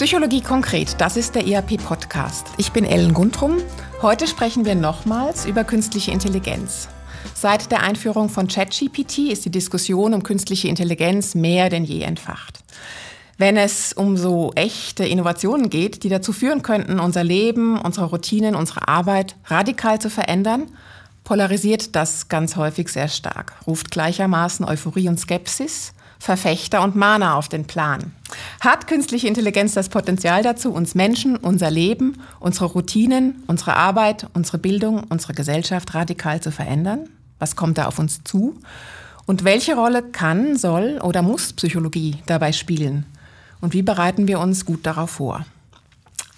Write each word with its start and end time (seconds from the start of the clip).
Psychologie 0.00 0.40
konkret, 0.40 0.98
das 0.98 1.18
ist 1.18 1.34
der 1.34 1.46
ERP-Podcast. 1.46 2.46
Ich 2.56 2.72
bin 2.72 2.86
Ellen 2.86 3.12
Guntrum. 3.12 3.58
Heute 4.00 4.26
sprechen 4.26 4.64
wir 4.64 4.74
nochmals 4.74 5.44
über 5.44 5.62
künstliche 5.62 6.10
Intelligenz. 6.10 6.88
Seit 7.34 7.70
der 7.70 7.82
Einführung 7.82 8.30
von 8.30 8.48
ChatGPT 8.48 9.30
ist 9.30 9.44
die 9.44 9.50
Diskussion 9.50 10.14
um 10.14 10.22
künstliche 10.22 10.68
Intelligenz 10.68 11.34
mehr 11.34 11.68
denn 11.68 11.84
je 11.84 12.00
entfacht. 12.00 12.60
Wenn 13.36 13.58
es 13.58 13.92
um 13.92 14.16
so 14.16 14.52
echte 14.54 15.04
Innovationen 15.04 15.68
geht, 15.68 16.02
die 16.02 16.08
dazu 16.08 16.32
führen 16.32 16.62
könnten, 16.62 16.98
unser 16.98 17.22
Leben, 17.22 17.78
unsere 17.78 18.06
Routinen, 18.06 18.54
unsere 18.54 18.88
Arbeit 18.88 19.36
radikal 19.48 19.98
zu 19.98 20.08
verändern, 20.08 20.68
polarisiert 21.24 21.94
das 21.94 22.28
ganz 22.30 22.56
häufig 22.56 22.88
sehr 22.88 23.08
stark, 23.08 23.52
ruft 23.66 23.90
gleichermaßen 23.90 24.64
Euphorie 24.64 25.10
und 25.10 25.20
Skepsis 25.20 25.92
Verfechter 26.20 26.82
und 26.82 26.96
Mahner 26.96 27.34
auf 27.34 27.48
den 27.48 27.66
Plan. 27.66 28.12
Hat 28.60 28.86
künstliche 28.86 29.26
Intelligenz 29.26 29.72
das 29.72 29.88
Potenzial 29.88 30.42
dazu, 30.42 30.70
uns 30.70 30.94
Menschen, 30.94 31.36
unser 31.36 31.70
Leben, 31.70 32.22
unsere 32.38 32.66
Routinen, 32.66 33.42
unsere 33.46 33.74
Arbeit, 33.74 34.28
unsere 34.34 34.58
Bildung, 34.58 35.02
unsere 35.08 35.32
Gesellschaft 35.32 35.94
radikal 35.94 36.40
zu 36.40 36.52
verändern? 36.52 37.08
Was 37.38 37.56
kommt 37.56 37.78
da 37.78 37.86
auf 37.86 37.98
uns 37.98 38.22
zu? 38.22 38.54
Und 39.26 39.44
welche 39.44 39.74
Rolle 39.74 40.02
kann, 40.02 40.56
soll 40.56 41.00
oder 41.02 41.22
muss 41.22 41.54
Psychologie 41.54 42.18
dabei 42.26 42.52
spielen? 42.52 43.06
Und 43.62 43.72
wie 43.72 43.82
bereiten 43.82 44.28
wir 44.28 44.40
uns 44.40 44.66
gut 44.66 44.84
darauf 44.84 45.10
vor? 45.10 45.46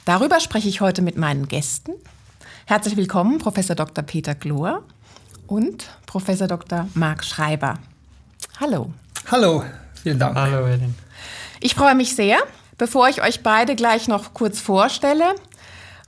Darüber 0.05 0.39
spreche 0.39 0.69
ich 0.69 0.81
heute 0.81 1.03
mit 1.03 1.17
meinen 1.17 1.49
Gästen. 1.49 1.93
Herzlich 2.67 2.97
willkommen, 2.97 3.39
Professor 3.39 3.75
Dr. 3.75 4.05
Peter 4.05 4.37
Glor 4.37 4.85
und 5.49 5.87
Professor 6.07 6.47
Dr. 6.47 6.89
Marc 6.95 7.25
Schreiber. 7.25 7.79
Hallo. 8.61 8.93
Hallo, 9.31 9.65
vielen 10.03 10.19
Dank. 10.19 10.37
Hallo, 10.37 10.67
Ellen. 10.67 10.95
Ich 11.61 11.75
freue 11.75 11.95
mich 11.95 12.15
sehr. 12.15 12.39
Bevor 12.79 13.09
ich 13.09 13.23
euch 13.23 13.42
beide 13.42 13.77
gleich 13.77 14.09
noch 14.09 14.34
kurz 14.34 14.59
vorstelle, 14.59 15.34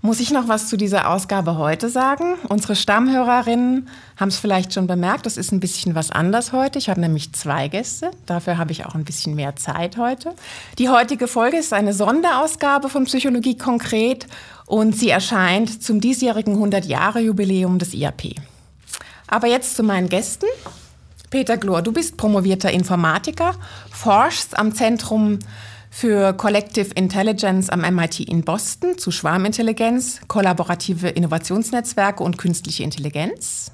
muss 0.03 0.21
ich 0.21 0.31
noch 0.31 0.49
was 0.49 0.69
zu 0.69 0.77
dieser 0.77 1.09
Ausgabe 1.09 1.57
heute 1.57 1.89
sagen. 1.89 2.35
Unsere 2.49 2.77
Stammhörerinnen 2.77 3.89
haben 4.19 4.29
es 4.29 4.37
vielleicht 4.37 4.75
schon 4.75 4.87
bemerkt, 4.87 5.25
das 5.25 5.39
ist 5.39 5.53
ein 5.53 5.61
bisschen 5.61 5.95
was 5.95 6.11
anders 6.11 6.53
heute. 6.53 6.79
Ich 6.79 6.91
habe 6.91 7.01
nämlich 7.01 7.33
zwei 7.33 7.69
Gäste, 7.69 8.11
dafür 8.27 8.59
habe 8.59 8.73
ich 8.73 8.85
auch 8.85 8.95
ein 8.95 9.05
bisschen 9.05 9.35
mehr 9.35 9.57
Zeit 9.57 9.97
heute. 9.97 10.35
Die 10.79 10.91
heutige 10.91 11.27
Folge 11.27 11.57
ist 11.57 11.73
eine 11.73 11.95
Sonderausgabe 11.95 12.91
von 12.91 13.05
Psychologie 13.05 13.57
konkret 13.57 14.27
und 14.67 14.95
sie 14.95 15.09
erscheint 15.09 15.83
zum 15.83 16.03
diesjährigen 16.03 16.57
100-Jahre-Jubiläum 16.57 17.79
des 17.79 17.95
IAP. 17.95 18.35
Aber 19.27 19.47
jetzt 19.47 19.77
zu 19.77 19.83
meinen 19.83 20.11
Gästen. 20.11 20.47
Peter 21.35 21.57
Glor, 21.57 21.83
du 21.83 21.91
bist 21.91 22.17
promovierter 22.17 22.71
Informatiker, 22.71 23.57
forschst 23.91 24.57
am 24.57 24.73
Zentrum 24.73 25.41
für 25.91 26.33
Collective 26.33 26.93
Intelligence 26.95 27.71
am 27.71 27.81
MIT 27.81 28.21
in 28.21 28.43
Boston 28.45 28.99
zu 28.99 29.11
Schwarmintelligenz, 29.11 30.21
kollaborative 30.29 31.09
Innovationsnetzwerke 31.09 32.23
und 32.23 32.39
künstliche 32.39 32.85
Intelligenz. 32.85 33.73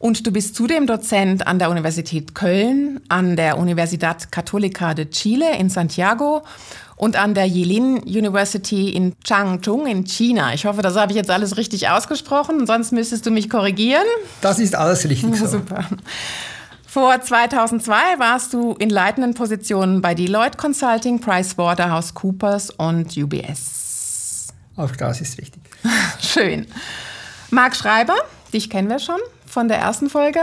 Und 0.00 0.26
du 0.26 0.32
bist 0.32 0.54
zudem 0.54 0.86
Dozent 0.86 1.46
an 1.46 1.58
der 1.58 1.70
Universität 1.70 2.34
Köln, 2.34 3.00
an 3.08 3.36
der 3.36 3.56
Universidad 3.56 4.30
Católica 4.30 4.92
de 4.92 5.08
Chile 5.08 5.56
in 5.56 5.70
Santiago 5.70 6.42
und 6.96 7.16
an 7.16 7.32
der 7.32 7.46
Yilin 7.46 8.00
University 8.00 8.90
in 8.90 9.14
Changchun 9.24 9.86
in 9.86 10.04
China. 10.04 10.52
Ich 10.52 10.66
hoffe, 10.66 10.82
das 10.82 10.96
habe 10.96 11.12
ich 11.12 11.16
jetzt 11.16 11.30
alles 11.30 11.56
richtig 11.56 11.88
ausgesprochen, 11.88 12.66
sonst 12.66 12.92
müsstest 12.92 13.24
du 13.24 13.30
mich 13.30 13.48
korrigieren. 13.48 14.04
Das 14.42 14.58
ist 14.58 14.74
alles 14.74 15.08
richtig 15.08 15.34
so. 15.36 15.46
Super. 15.52 15.86
Vor 16.92 17.18
2002 17.18 18.18
warst 18.18 18.52
du 18.52 18.74
in 18.74 18.90
leitenden 18.90 19.32
Positionen 19.32 20.02
bei 20.02 20.14
Deloitte 20.14 20.58
Consulting, 20.58 21.22
PricewaterhouseCoopers 21.22 22.68
und 22.68 23.16
UBS. 23.16 24.48
Auch 24.76 24.94
das 24.94 25.22
ist 25.22 25.38
richtig. 25.38 25.62
Schön. 26.20 26.66
Marc 27.48 27.76
Schreiber, 27.76 28.16
dich 28.52 28.68
kennen 28.68 28.90
wir 28.90 28.98
schon 28.98 29.20
von 29.46 29.68
der 29.68 29.78
ersten 29.78 30.10
Folge 30.10 30.40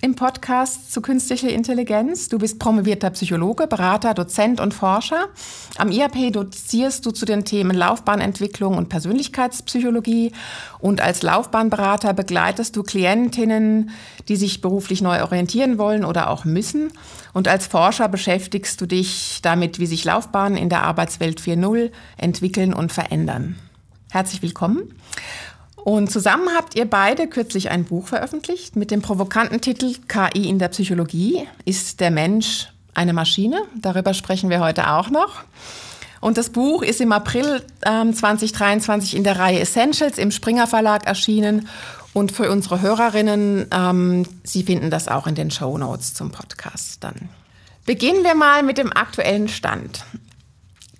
im 0.00 0.14
Podcast 0.14 0.92
zu 0.92 1.02
künstlicher 1.02 1.50
Intelligenz. 1.50 2.28
Du 2.28 2.38
bist 2.38 2.58
promovierter 2.58 3.10
Psychologe, 3.10 3.66
Berater, 3.66 4.14
Dozent 4.14 4.60
und 4.60 4.72
Forscher. 4.72 5.28
Am 5.76 5.90
IAP 5.90 6.32
dozierst 6.32 7.04
du 7.04 7.10
zu 7.10 7.26
den 7.26 7.44
Themen 7.44 7.76
Laufbahnentwicklung 7.76 8.76
und 8.76 8.88
Persönlichkeitspsychologie. 8.88 10.32
Und 10.78 11.00
als 11.00 11.22
Laufbahnberater 11.22 12.14
begleitest 12.14 12.76
du 12.76 12.82
Klientinnen, 12.82 13.90
die 14.28 14.36
sich 14.36 14.60
beruflich 14.60 15.02
neu 15.02 15.22
orientieren 15.22 15.78
wollen 15.78 16.04
oder 16.04 16.30
auch 16.30 16.44
müssen. 16.44 16.92
Und 17.32 17.48
als 17.48 17.66
Forscher 17.66 18.08
beschäftigst 18.08 18.80
du 18.80 18.86
dich 18.86 19.40
damit, 19.42 19.78
wie 19.78 19.86
sich 19.86 20.04
Laufbahnen 20.04 20.56
in 20.56 20.68
der 20.68 20.82
Arbeitswelt 20.82 21.40
4.0 21.40 21.90
entwickeln 22.16 22.72
und 22.72 22.92
verändern. 22.92 23.56
Herzlich 24.12 24.42
willkommen. 24.42 24.94
Und 25.84 26.10
zusammen 26.10 26.48
habt 26.56 26.76
ihr 26.76 26.88
beide 26.88 27.26
kürzlich 27.26 27.70
ein 27.70 27.84
Buch 27.84 28.06
veröffentlicht 28.06 28.76
mit 28.76 28.90
dem 28.90 29.02
provokanten 29.02 29.60
Titel 29.60 29.94
KI 30.06 30.48
in 30.48 30.58
der 30.58 30.68
Psychologie. 30.68 31.46
Ist 31.64 32.00
der 32.00 32.10
Mensch 32.10 32.68
eine 32.94 33.12
Maschine? 33.12 33.62
Darüber 33.74 34.14
sprechen 34.14 34.48
wir 34.48 34.60
heute 34.60 34.90
auch 34.90 35.10
noch. 35.10 35.42
Und 36.20 36.38
das 36.38 36.50
Buch 36.50 36.82
ist 36.82 37.00
im 37.00 37.10
April 37.10 37.62
ähm, 37.84 38.14
2023 38.14 39.16
in 39.16 39.24
der 39.24 39.40
Reihe 39.40 39.58
Essentials 39.58 40.18
im 40.18 40.30
Springer 40.30 40.68
Verlag 40.68 41.04
erschienen. 41.04 41.68
Und 42.12 42.30
für 42.30 42.48
unsere 42.50 42.80
Hörerinnen, 42.80 43.66
ähm, 43.72 44.26
Sie 44.44 44.62
finden 44.62 44.90
das 44.90 45.08
auch 45.08 45.26
in 45.26 45.34
den 45.34 45.50
Show 45.50 45.76
Notes 45.78 46.14
zum 46.14 46.30
Podcast 46.30 47.02
dann. 47.02 47.28
Beginnen 47.86 48.22
wir 48.22 48.36
mal 48.36 48.62
mit 48.62 48.78
dem 48.78 48.92
aktuellen 48.92 49.48
Stand. 49.48 50.04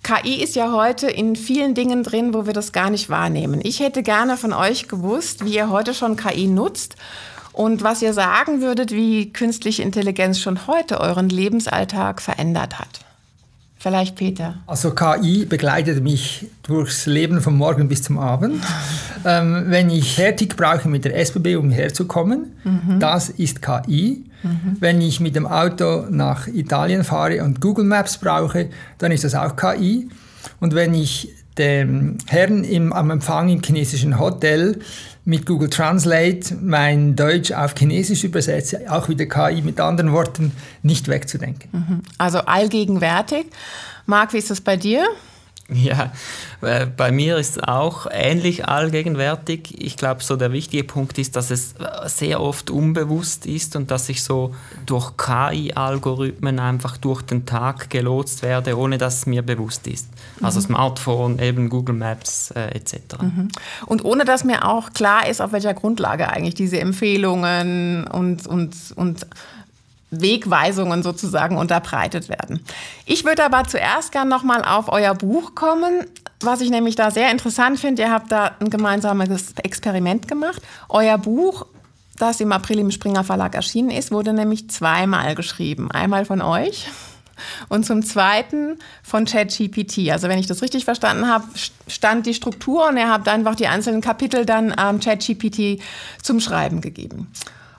KI 0.02 0.42
ist 0.42 0.56
ja 0.56 0.72
heute 0.72 1.06
in 1.08 1.36
vielen 1.36 1.74
Dingen 1.74 2.02
drin, 2.02 2.34
wo 2.34 2.44
wir 2.44 2.52
das 2.52 2.72
gar 2.72 2.90
nicht 2.90 3.08
wahrnehmen. 3.08 3.60
Ich 3.62 3.78
hätte 3.78 4.02
gerne 4.02 4.36
von 4.36 4.52
euch 4.52 4.88
gewusst, 4.88 5.44
wie 5.44 5.54
ihr 5.54 5.70
heute 5.70 5.94
schon 5.94 6.16
KI 6.16 6.48
nutzt 6.48 6.96
und 7.52 7.84
was 7.84 8.02
ihr 8.02 8.12
sagen 8.12 8.60
würdet, 8.60 8.90
wie 8.90 9.32
künstliche 9.32 9.82
Intelligenz 9.82 10.40
schon 10.40 10.66
heute 10.66 11.00
euren 11.00 11.28
Lebensalltag 11.28 12.20
verändert 12.20 12.80
hat. 12.80 13.00
Vielleicht 13.78 14.16
Peter. 14.16 14.56
Also 14.66 14.92
KI 14.92 15.44
begleitet 15.44 16.02
mich 16.02 16.46
durchs 16.62 17.06
Leben 17.06 17.40
vom 17.40 17.56
Morgen 17.56 17.88
bis 17.88 18.02
zum 18.02 18.18
Abend. 18.18 18.62
ähm, 19.24 19.64
wenn 19.66 19.90
ich 19.90 20.14
fertig 20.14 20.56
brauche 20.56 20.88
mit 20.88 21.04
der 21.04 21.16
SBB, 21.16 21.56
um 21.56 21.70
herzukommen, 21.70 22.56
mhm. 22.64 22.98
das 22.98 23.28
ist 23.28 23.60
KI. 23.62 24.24
Mhm. 24.42 24.76
Wenn 24.80 25.00
ich 25.00 25.20
mit 25.20 25.36
dem 25.36 25.46
Auto 25.46 26.06
nach 26.10 26.46
Italien 26.48 27.04
fahre 27.04 27.42
und 27.44 27.60
Google 27.60 27.84
Maps 27.84 28.18
brauche, 28.18 28.68
dann 28.98 29.12
ist 29.12 29.24
das 29.24 29.34
auch 29.34 29.56
KI. 29.56 30.08
Und 30.60 30.74
wenn 30.74 30.94
ich 30.94 31.30
dem 31.58 32.16
Herrn 32.26 32.64
im, 32.64 32.92
am 32.92 33.10
Empfang 33.10 33.48
im 33.48 33.62
chinesischen 33.62 34.18
Hotel 34.18 34.78
mit 35.24 35.46
Google 35.46 35.68
Translate 35.68 36.56
mein 36.60 37.14
Deutsch 37.14 37.52
auf 37.52 37.74
Chinesisch 37.76 38.24
übersetze, 38.24 38.90
auch 38.90 39.08
wieder 39.08 39.26
KI 39.26 39.62
mit 39.62 39.78
anderen 39.78 40.12
Worten 40.12 40.52
nicht 40.82 41.08
wegzudenken. 41.08 41.70
Mhm. 41.72 42.02
Also 42.18 42.38
allgegenwärtig. 42.38 43.46
Marc, 44.06 44.32
wie 44.32 44.38
ist 44.38 44.50
das 44.50 44.60
bei 44.60 44.76
dir? 44.76 45.04
Ja, 45.82 46.12
äh, 46.60 46.86
bei 46.86 47.10
mir 47.10 47.36
ist 47.38 47.56
es 47.56 47.62
auch 47.62 48.06
ähnlich 48.10 48.66
allgegenwärtig. 48.66 49.74
Ich 49.80 49.96
glaube, 49.96 50.22
so 50.22 50.36
der 50.36 50.52
wichtige 50.52 50.84
Punkt 50.84 51.18
ist, 51.18 51.36
dass 51.36 51.50
es 51.50 51.72
äh, 51.72 52.08
sehr 52.08 52.40
oft 52.40 52.70
unbewusst 52.70 53.46
ist 53.46 53.76
und 53.76 53.90
dass 53.90 54.08
ich 54.08 54.22
so 54.22 54.54
durch 54.86 55.16
KI-Algorithmen 55.16 56.58
einfach 56.58 56.96
durch 56.96 57.22
den 57.22 57.46
Tag 57.46 57.90
gelotst 57.90 58.42
werde, 58.42 58.78
ohne 58.78 58.98
dass 58.98 59.18
es 59.18 59.26
mir 59.26 59.42
bewusst 59.42 59.86
ist. 59.86 60.08
Also 60.40 60.60
mhm. 60.60 60.64
Smartphone, 60.64 61.38
eben 61.38 61.68
Google 61.68 61.96
Maps 61.96 62.50
äh, 62.52 62.68
etc. 62.74 62.96
Mhm. 63.20 63.48
Und 63.86 64.04
ohne 64.04 64.24
dass 64.24 64.44
mir 64.44 64.68
auch 64.68 64.92
klar 64.92 65.28
ist, 65.28 65.40
auf 65.40 65.52
welcher 65.52 65.74
Grundlage 65.74 66.28
eigentlich 66.28 66.54
diese 66.54 66.80
Empfehlungen 66.80 68.06
und, 68.06 68.46
und, 68.46 68.74
und 68.96 69.26
Wegweisungen 70.12 71.02
sozusagen 71.02 71.56
unterbreitet 71.56 72.28
werden. 72.28 72.60
Ich 73.06 73.24
würde 73.24 73.44
aber 73.44 73.64
zuerst 73.64 74.12
gern 74.12 74.28
nochmal 74.28 74.64
auf 74.64 74.88
euer 74.88 75.14
Buch 75.14 75.54
kommen, 75.54 76.06
was 76.40 76.60
ich 76.60 76.70
nämlich 76.70 76.94
da 76.94 77.10
sehr 77.10 77.30
interessant 77.30 77.80
finde. 77.80 78.02
Ihr 78.02 78.12
habt 78.12 78.30
da 78.30 78.52
ein 78.60 78.70
gemeinsames 78.70 79.54
Experiment 79.62 80.28
gemacht. 80.28 80.62
Euer 80.88 81.18
Buch, 81.18 81.66
das 82.18 82.40
im 82.40 82.52
April 82.52 82.78
im 82.78 82.90
Springer 82.90 83.24
Verlag 83.24 83.54
erschienen 83.54 83.90
ist, 83.90 84.12
wurde 84.12 84.32
nämlich 84.32 84.70
zweimal 84.70 85.34
geschrieben. 85.34 85.90
Einmal 85.90 86.24
von 86.24 86.42
euch 86.42 86.88
und 87.68 87.86
zum 87.86 88.02
Zweiten 88.02 88.78
von 89.02 89.24
ChatGPT. 89.24 90.10
Also 90.10 90.28
wenn 90.28 90.38
ich 90.38 90.46
das 90.46 90.62
richtig 90.62 90.84
verstanden 90.84 91.28
habe, 91.28 91.44
stand 91.88 92.26
die 92.26 92.34
Struktur 92.34 92.88
und 92.88 92.96
ihr 92.96 93.10
habt 93.10 93.28
einfach 93.28 93.54
die 93.54 93.66
einzelnen 93.66 94.00
Kapitel 94.00 94.44
dann 94.44 94.74
ähm, 94.78 95.00
ChatGPT 95.00 95.82
zum 96.22 96.40
Schreiben 96.40 96.80
gegeben. 96.80 97.28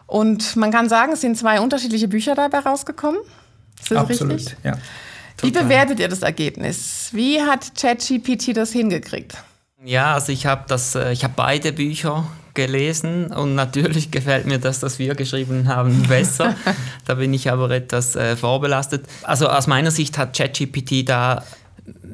Und 0.07 0.55
man 0.55 0.71
kann 0.71 0.89
sagen, 0.89 1.13
es 1.13 1.21
sind 1.21 1.38
zwei 1.38 1.59
unterschiedliche 1.59 2.07
Bücher 2.07 2.35
dabei 2.35 2.59
rausgekommen. 2.59 3.21
Ist 3.81 3.91
das 3.91 3.97
Absolut, 3.97 4.33
richtig? 4.33 4.57
ja. 4.63 4.73
Wie 5.41 5.51
bewertet 5.51 6.00
ihr 6.00 6.07
das 6.07 6.21
Ergebnis? 6.21 7.09
Wie 7.11 7.41
hat 7.41 7.75
ChatGPT 7.75 8.55
das 8.55 8.71
hingekriegt? 8.71 9.35
Ja, 9.83 10.13
also 10.13 10.31
ich 10.31 10.45
habe 10.45 10.63
das, 10.67 10.95
äh, 10.95 11.11
ich 11.11 11.23
habe 11.25 11.33
beide 11.35 11.73
Bücher 11.73 12.25
gelesen 12.53 13.33
und 13.33 13.55
natürlich 13.55 14.11
gefällt 14.11 14.45
mir 14.45 14.59
das, 14.59 14.81
was 14.83 15.00
wir 15.00 15.15
geschrieben 15.15 15.67
haben, 15.67 16.03
besser. 16.07 16.56
da 17.06 17.15
bin 17.15 17.33
ich 17.33 17.51
aber 17.51 17.69
etwas 17.71 18.15
äh, 18.15 18.38
vorbelastet. 18.38 19.06
Also 19.23 19.49
aus 19.49 19.67
meiner 19.67 19.91
Sicht 19.91 20.17
hat 20.17 20.35
ChatGPT 20.38 21.09
da 21.09 21.44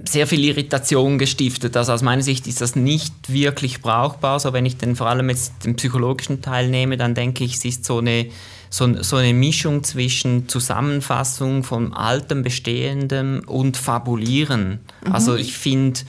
sehr 0.06 0.27
viel 0.27 0.44
Irritation 0.44 1.19
gestiftet. 1.19 1.77
Also 1.77 1.94
aus 1.94 2.01
meiner 2.01 2.24
Sicht 2.24 2.48
ist 2.48 2.62
das 2.62 2.75
nicht 2.75 3.31
wirklich 3.31 3.81
brauchbar. 3.81 4.39
So 4.39 4.54
wenn 4.54 4.66
ich 4.66 4.77
den 4.77 4.95
vor 4.95 5.07
allem 5.07 5.30
jetzt 5.30 5.66
den 5.66 5.75
psychologischen 5.75 6.42
Teil 6.42 6.69
nehme, 6.69 6.98
dann 6.98 7.13
denke 7.13 7.44
ich, 7.44 7.56
es 7.56 7.66
ist 7.66 7.86
so 7.86 8.00
eine, 8.00 8.27
so, 8.69 9.01
so 9.04 9.18
eine 9.18 9.33
Mischung 9.33 9.83
zwischen 9.83 10.48
Zusammenfassung 10.48 11.63
von 11.63 11.94
altem, 11.94 12.42
bestehendem 12.42 13.42
und 13.45 13.77
Fabulieren. 13.77 14.80
Mhm. 15.06 15.12
Also 15.12 15.36
ich 15.36 15.56
finde, 15.56 16.00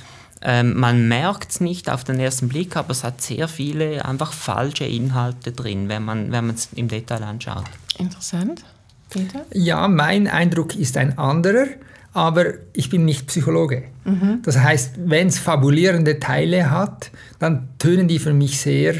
ähm, 0.42 0.78
man 0.78 1.08
merkt 1.08 1.50
es 1.50 1.60
nicht 1.60 1.90
auf 1.90 2.04
den 2.04 2.18
ersten 2.18 2.48
Blick, 2.48 2.76
aber 2.76 2.90
es 2.90 3.04
hat 3.04 3.20
sehr 3.20 3.46
viele 3.48 4.04
einfach 4.06 4.32
falsche 4.32 4.84
Inhalte 4.84 5.52
drin, 5.52 5.88
wenn 5.88 6.02
man 6.02 6.32
wenn 6.32 6.48
es 6.48 6.70
im 6.74 6.88
Detail 6.88 7.22
anschaut. 7.22 7.64
Interessant. 7.98 8.62
Peter? 9.10 9.44
Ja, 9.52 9.88
mein 9.88 10.28
Eindruck 10.28 10.76
ist 10.76 10.96
ein 10.96 11.18
anderer, 11.18 11.66
aber 12.12 12.46
ich 12.72 12.90
bin 12.90 13.04
nicht 13.04 13.28
Psychologe. 13.28 13.84
Mhm. 14.04 14.40
Das 14.42 14.58
heißt, 14.58 14.94
wenn 15.04 15.28
es 15.28 15.38
fabulierende 15.38 16.18
Teile 16.18 16.70
hat, 16.70 17.10
dann 17.38 17.68
tönen 17.78 18.08
die 18.08 18.18
für 18.18 18.32
mich 18.32 18.60
sehr 18.60 18.94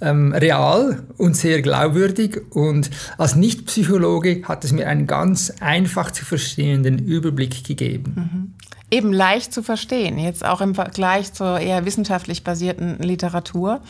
ähm, 0.00 0.32
real 0.32 1.02
und 1.16 1.36
sehr 1.36 1.60
glaubwürdig. 1.60 2.40
Und 2.50 2.90
als 3.18 3.36
Nicht-Psychologe 3.36 4.42
hat 4.44 4.64
es 4.64 4.72
mir 4.72 4.88
einen 4.88 5.06
ganz 5.06 5.52
einfach 5.60 6.10
zu 6.10 6.24
verstehenden 6.24 6.98
Überblick 6.98 7.64
gegeben. 7.64 8.14
Mhm 8.16 8.57
eben 8.90 9.12
leicht 9.12 9.52
zu 9.52 9.62
verstehen, 9.62 10.18
jetzt 10.18 10.44
auch 10.44 10.62
im 10.62 10.74
Vergleich 10.74 11.32
zur 11.34 11.58
eher 11.60 11.84
wissenschaftlich 11.84 12.42
basierten 12.42 12.98
Literatur. 12.98 13.80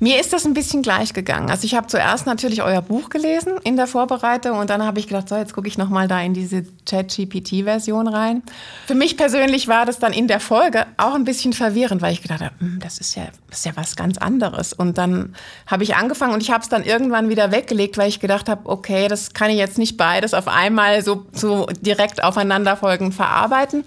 Mir 0.00 0.18
ist 0.18 0.32
das 0.32 0.46
ein 0.46 0.54
bisschen 0.54 0.82
gleich 0.82 1.12
gegangen. 1.12 1.50
Also 1.50 1.64
ich 1.64 1.74
habe 1.74 1.88
zuerst 1.88 2.24
natürlich 2.24 2.62
euer 2.62 2.80
Buch 2.80 3.10
gelesen 3.10 3.58
in 3.64 3.76
der 3.76 3.86
Vorbereitung 3.86 4.58
und 4.58 4.70
dann 4.70 4.82
habe 4.82 4.98
ich 4.98 5.08
gedacht, 5.08 5.28
so 5.28 5.36
jetzt 5.36 5.52
gucke 5.52 5.68
ich 5.68 5.76
noch 5.76 5.90
mal 5.90 6.08
da 6.08 6.20
in 6.22 6.32
diese 6.32 6.64
ChatGPT-Version 6.86 8.08
rein. 8.08 8.42
Für 8.86 8.94
mich 8.94 9.18
persönlich 9.18 9.68
war 9.68 9.84
das 9.84 9.98
dann 9.98 10.14
in 10.14 10.26
der 10.26 10.40
Folge 10.40 10.86
auch 10.96 11.14
ein 11.14 11.24
bisschen 11.24 11.52
verwirrend, 11.52 12.00
weil 12.00 12.14
ich 12.14 12.22
gedacht 12.22 12.40
habe, 12.40 12.54
hm, 12.60 12.78
das 12.82 12.96
ist 12.96 13.16
ja, 13.16 13.24
das 13.50 13.58
ist 13.58 13.66
ja 13.66 13.72
was 13.74 13.94
ganz 13.94 14.16
anderes. 14.16 14.72
Und 14.72 14.96
dann 14.96 15.34
habe 15.66 15.82
ich 15.82 15.96
angefangen 15.96 16.32
und 16.32 16.42
ich 16.42 16.50
habe 16.50 16.62
es 16.62 16.70
dann 16.70 16.84
irgendwann 16.84 17.28
wieder 17.28 17.52
weggelegt, 17.52 17.98
weil 17.98 18.08
ich 18.08 18.20
gedacht 18.20 18.48
habe, 18.48 18.62
okay, 18.64 19.06
das 19.08 19.34
kann 19.34 19.50
ich 19.50 19.58
jetzt 19.58 19.76
nicht 19.76 19.98
beides 19.98 20.32
auf 20.32 20.48
einmal 20.48 21.02
so, 21.02 21.26
so 21.32 21.66
direkt 21.82 22.24
aufeinanderfolgend 22.24 23.14
verarbeiten. 23.14 23.84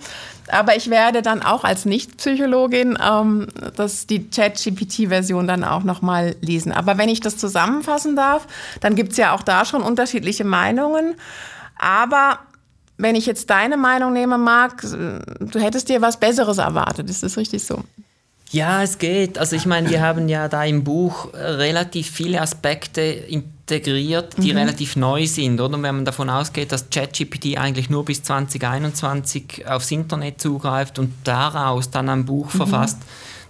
Aber 0.49 0.75
ich 0.75 0.89
werde 0.89 1.21
dann 1.21 1.41
auch 1.41 1.63
als 1.63 1.85
Nicht-Psychologin 1.85 2.97
ähm, 3.01 3.47
das, 3.75 4.07
die 4.07 4.29
Chat-GPT-Version 4.29 5.47
dann 5.47 5.63
auch 5.63 5.83
nochmal 5.83 6.35
lesen. 6.41 6.71
Aber 6.71 6.97
wenn 6.97 7.09
ich 7.09 7.19
das 7.19 7.37
zusammenfassen 7.37 8.15
darf, 8.15 8.47
dann 8.81 8.95
gibt 8.95 9.13
es 9.13 9.17
ja 9.17 9.33
auch 9.33 9.41
da 9.41 9.65
schon 9.65 9.81
unterschiedliche 9.81 10.43
Meinungen. 10.43 11.15
Aber 11.77 12.39
wenn 12.97 13.15
ich 13.15 13.25
jetzt 13.25 13.49
deine 13.49 13.77
Meinung 13.77 14.13
nehme, 14.13 14.37
Marc, 14.37 14.81
du 14.81 15.59
hättest 15.59 15.89
dir 15.89 16.01
was 16.01 16.19
Besseres 16.19 16.57
erwartet. 16.57 17.09
Ist 17.09 17.23
das 17.23 17.37
richtig 17.37 17.63
so? 17.63 17.83
Ja, 18.51 18.83
es 18.83 18.99
geht. 18.99 19.39
Also 19.39 19.55
ich 19.55 19.65
meine, 19.65 19.89
wir 19.89 20.01
haben 20.01 20.29
ja 20.29 20.47
da 20.47 20.63
im 20.63 20.83
Buch 20.83 21.33
relativ 21.33 22.11
viele 22.11 22.39
Aspekte 22.39 23.01
integriert, 23.65 24.35
die 24.37 24.51
mhm. 24.51 24.57
relativ 24.57 24.95
neu 24.95 25.25
sind, 25.25 25.59
oder? 25.61 25.81
wenn 25.81 25.95
man 25.95 26.05
davon 26.05 26.29
ausgeht, 26.29 26.71
dass 26.71 26.89
ChatGPT 26.89 27.57
eigentlich 27.57 27.89
nur 27.89 28.03
bis 28.03 28.21
2021 28.23 29.65
aufs 29.67 29.91
Internet 29.91 30.41
zugreift 30.41 30.99
und 30.99 31.13
daraus 31.23 31.89
dann 31.89 32.09
ein 32.09 32.25
Buch 32.25 32.53
mhm. 32.53 32.57
verfasst, 32.57 32.97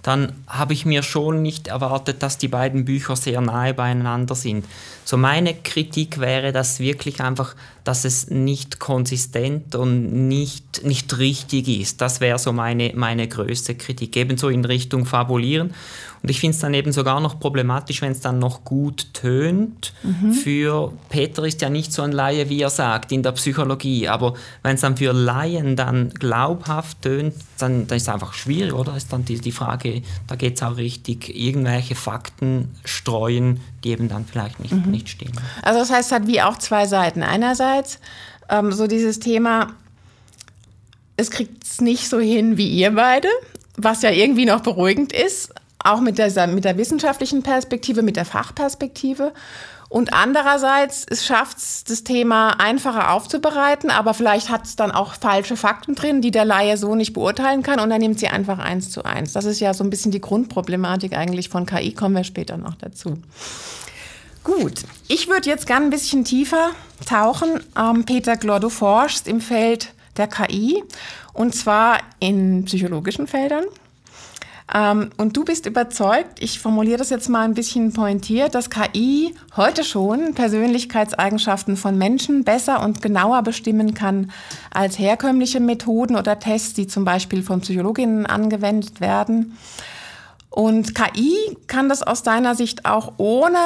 dann 0.03 0.33
habe 0.47 0.73
ich 0.73 0.85
mir 0.85 1.01
schon 1.01 1.41
nicht 1.41 1.67
erwartet, 1.67 2.21
dass 2.21 2.37
die 2.37 2.49
beiden 2.49 2.85
Bücher 2.85 3.15
sehr 3.15 3.39
nahe 3.41 3.73
beieinander 3.73 4.35
sind. 4.35 4.65
So 5.05 5.17
meine 5.17 5.53
Kritik 5.53 6.19
wäre 6.19 6.51
das 6.51 6.79
wirklich 6.79 7.21
einfach, 7.21 7.55
dass 7.83 8.05
es 8.05 8.29
nicht 8.29 8.79
konsistent 8.79 9.75
und 9.75 10.27
nicht, 10.27 10.85
nicht 10.85 11.17
richtig 11.17 11.67
ist. 11.67 11.99
Das 11.99 12.21
wäre 12.21 12.39
so 12.39 12.53
meine, 12.53 12.93
meine 12.95 13.27
größte 13.27 13.75
Kritik. 13.75 14.15
Ebenso 14.15 14.47
in 14.49 14.63
Richtung 14.63 15.05
Fabulieren. 15.05 15.73
Und 16.23 16.29
ich 16.29 16.39
finde 16.39 16.55
es 16.55 16.61
dann 16.61 16.73
eben 16.73 16.93
sogar 16.93 17.19
noch 17.19 17.37
problematisch, 17.37 18.01
wenn 18.01 18.13
es 18.13 18.21
dann 18.21 18.39
noch 18.39 18.63
gut 18.63 19.13
tönt. 19.13 19.93
Mhm. 20.03 20.31
Für 20.31 20.93
Peter 21.09 21.43
ist 21.43 21.61
ja 21.61 21.69
nicht 21.69 21.91
so 21.91 22.01
ein 22.01 22.13
Laie, 22.13 22.47
wie 22.49 22.61
er 22.61 22.69
sagt, 22.69 23.11
in 23.11 23.23
der 23.23 23.33
Psychologie. 23.33 24.07
Aber 24.07 24.33
wenn 24.63 24.75
es 24.75 24.81
dann 24.81 24.95
für 24.95 25.11
Laien 25.11 25.75
dann 25.75 26.11
glaubhaft 26.11 27.01
tönt, 27.01 27.35
dann, 27.57 27.87
dann 27.87 27.97
ist 27.97 28.03
es 28.03 28.09
einfach 28.09 28.33
schwierig, 28.33 28.71
oder? 28.71 28.95
Ist 28.95 29.11
dann 29.11 29.25
die, 29.25 29.37
die 29.37 29.51
Frage, 29.51 30.01
da 30.27 30.35
geht 30.37 30.55
es 30.55 30.63
auch 30.63 30.77
richtig, 30.77 31.35
irgendwelche 31.35 31.95
Fakten 31.95 32.69
streuen, 32.85 33.59
die 33.83 33.89
eben 33.89 34.07
dann 34.07 34.23
vielleicht 34.25 34.61
nicht, 34.61 34.73
mhm. 34.73 34.92
Nicht 34.93 35.09
stimmen. 35.09 35.33
Also 35.61 35.79
das 35.79 35.91
heißt, 35.91 36.11
es 36.11 36.15
hat 36.15 36.27
wie 36.27 36.41
auch 36.41 36.57
zwei 36.57 36.85
Seiten. 36.87 37.23
Einerseits 37.23 37.99
ähm, 38.49 38.71
so 38.71 38.87
dieses 38.87 39.19
Thema, 39.19 39.73
es 41.17 41.29
kriegt 41.29 41.63
es 41.63 41.81
nicht 41.81 42.09
so 42.09 42.19
hin 42.19 42.57
wie 42.57 42.69
ihr 42.69 42.91
beide, 42.91 43.27
was 43.75 44.01
ja 44.01 44.11
irgendwie 44.11 44.45
noch 44.45 44.61
beruhigend 44.61 45.11
ist 45.11 45.51
auch 45.83 45.99
mit 45.99 46.17
der, 46.17 46.47
mit 46.47 46.65
der 46.65 46.77
wissenschaftlichen 46.77 47.43
Perspektive, 47.43 48.01
mit 48.01 48.15
der 48.15 48.25
Fachperspektive. 48.25 49.33
Und 49.89 50.11
andererseits 50.11 51.23
schafft 51.23 51.57
es 51.57 51.83
das 51.83 52.03
Thema 52.03 52.59
einfacher 52.59 53.11
aufzubereiten, 53.11 53.91
aber 53.91 54.15
vielleicht 54.15 54.49
hat 54.49 54.65
es 54.65 54.75
dann 54.75 54.89
auch 54.89 55.13
falsche 55.13 55.55
Fakten 55.55 55.93
drin, 55.93 56.21
die 56.21 56.31
der 56.31 56.45
Laie 56.45 56.77
so 56.77 56.95
nicht 56.95 57.13
beurteilen 57.13 57.61
kann 57.61 57.79
und 57.79 57.91
dann 57.91 58.01
nimmt 58.01 58.19
sie 58.19 58.27
einfach 58.27 58.57
eins 58.57 58.89
zu 58.89 59.03
eins. 59.03 59.33
Das 59.33 59.45
ist 59.45 59.59
ja 59.59 59.71
so 59.75 59.83
ein 59.83 59.91
bisschen 59.91 60.11
die 60.11 60.21
Grundproblematik 60.21 61.15
eigentlich 61.15 61.49
von 61.49 61.67
KI, 61.67 61.93
kommen 61.93 62.15
wir 62.15 62.23
später 62.23 62.57
noch 62.57 62.73
dazu. 62.73 63.19
Gut, 64.43 64.83
ich 65.07 65.29
würde 65.29 65.49
jetzt 65.49 65.67
gerne 65.67 65.85
ein 65.85 65.89
bisschen 65.89 66.25
tiefer 66.25 66.71
tauchen. 67.07 67.61
Ähm, 67.79 68.03
Peter 68.05 68.35
Glor, 68.35 68.59
du 68.59 68.69
forschst 68.69 69.27
im 69.27 69.39
Feld 69.39 69.93
der 70.17 70.27
KI 70.27 70.83
und 71.33 71.55
zwar 71.55 71.99
in 72.19 72.65
psychologischen 72.65 73.27
Feldern. 73.27 73.63
Ähm, 74.73 75.11
und 75.17 75.37
du 75.37 75.45
bist 75.45 75.65
überzeugt, 75.65 76.41
ich 76.41 76.59
formuliere 76.59 76.97
das 76.97 77.09
jetzt 77.09 77.29
mal 77.29 77.43
ein 77.43 77.53
bisschen 77.53 77.93
pointiert, 77.93 78.53
dass 78.53 78.69
KI 78.69 79.33
heute 79.55 79.85
schon 79.85 80.33
Persönlichkeitseigenschaften 80.33 81.77
von 81.77 81.97
Menschen 81.97 82.43
besser 82.43 82.83
und 82.83 83.01
genauer 83.01 83.43
bestimmen 83.43 83.93
kann 83.93 84.31
als 84.73 84.99
herkömmliche 84.99 85.61
Methoden 85.61 86.17
oder 86.17 86.39
Tests, 86.39 86.73
die 86.73 86.87
zum 86.87 87.05
Beispiel 87.05 87.43
von 87.43 87.61
Psychologinnen 87.61 88.25
angewendet 88.25 88.99
werden. 88.99 89.57
Und 90.49 90.93
KI 90.93 91.57
kann 91.67 91.89
das 91.89 92.03
aus 92.03 92.23
deiner 92.23 92.55
Sicht 92.55 92.85
auch 92.85 93.13
ohne 93.17 93.57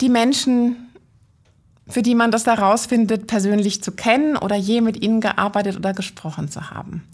die 0.00 0.08
Menschen 0.08 0.88
für 1.88 2.02
die 2.02 2.14
man 2.14 2.30
das 2.30 2.46
herausfindet, 2.46 3.26
persönlich 3.26 3.82
zu 3.82 3.92
kennen 3.92 4.36
oder 4.36 4.56
je 4.56 4.80
mit 4.80 5.02
ihnen 5.02 5.20
gearbeitet 5.20 5.76
oder 5.76 5.94
gesprochen 5.94 6.50
zu 6.50 6.70
haben. 6.70 7.08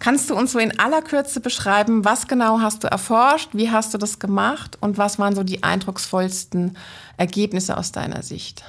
Kannst 0.00 0.30
du 0.30 0.36
uns 0.36 0.52
so 0.52 0.58
in 0.58 0.78
aller 0.78 1.02
Kürze 1.02 1.40
beschreiben, 1.40 2.04
was 2.04 2.28
genau 2.28 2.60
hast 2.60 2.84
du 2.84 2.88
erforscht, 2.88 3.50
wie 3.52 3.70
hast 3.70 3.94
du 3.94 3.98
das 3.98 4.18
gemacht 4.18 4.78
und 4.80 4.96
was 4.96 5.18
waren 5.18 5.34
so 5.34 5.42
die 5.42 5.64
eindrucksvollsten 5.64 6.76
Ergebnisse 7.16 7.76
aus 7.76 7.90
deiner 7.90 8.22
Sicht? 8.22 8.64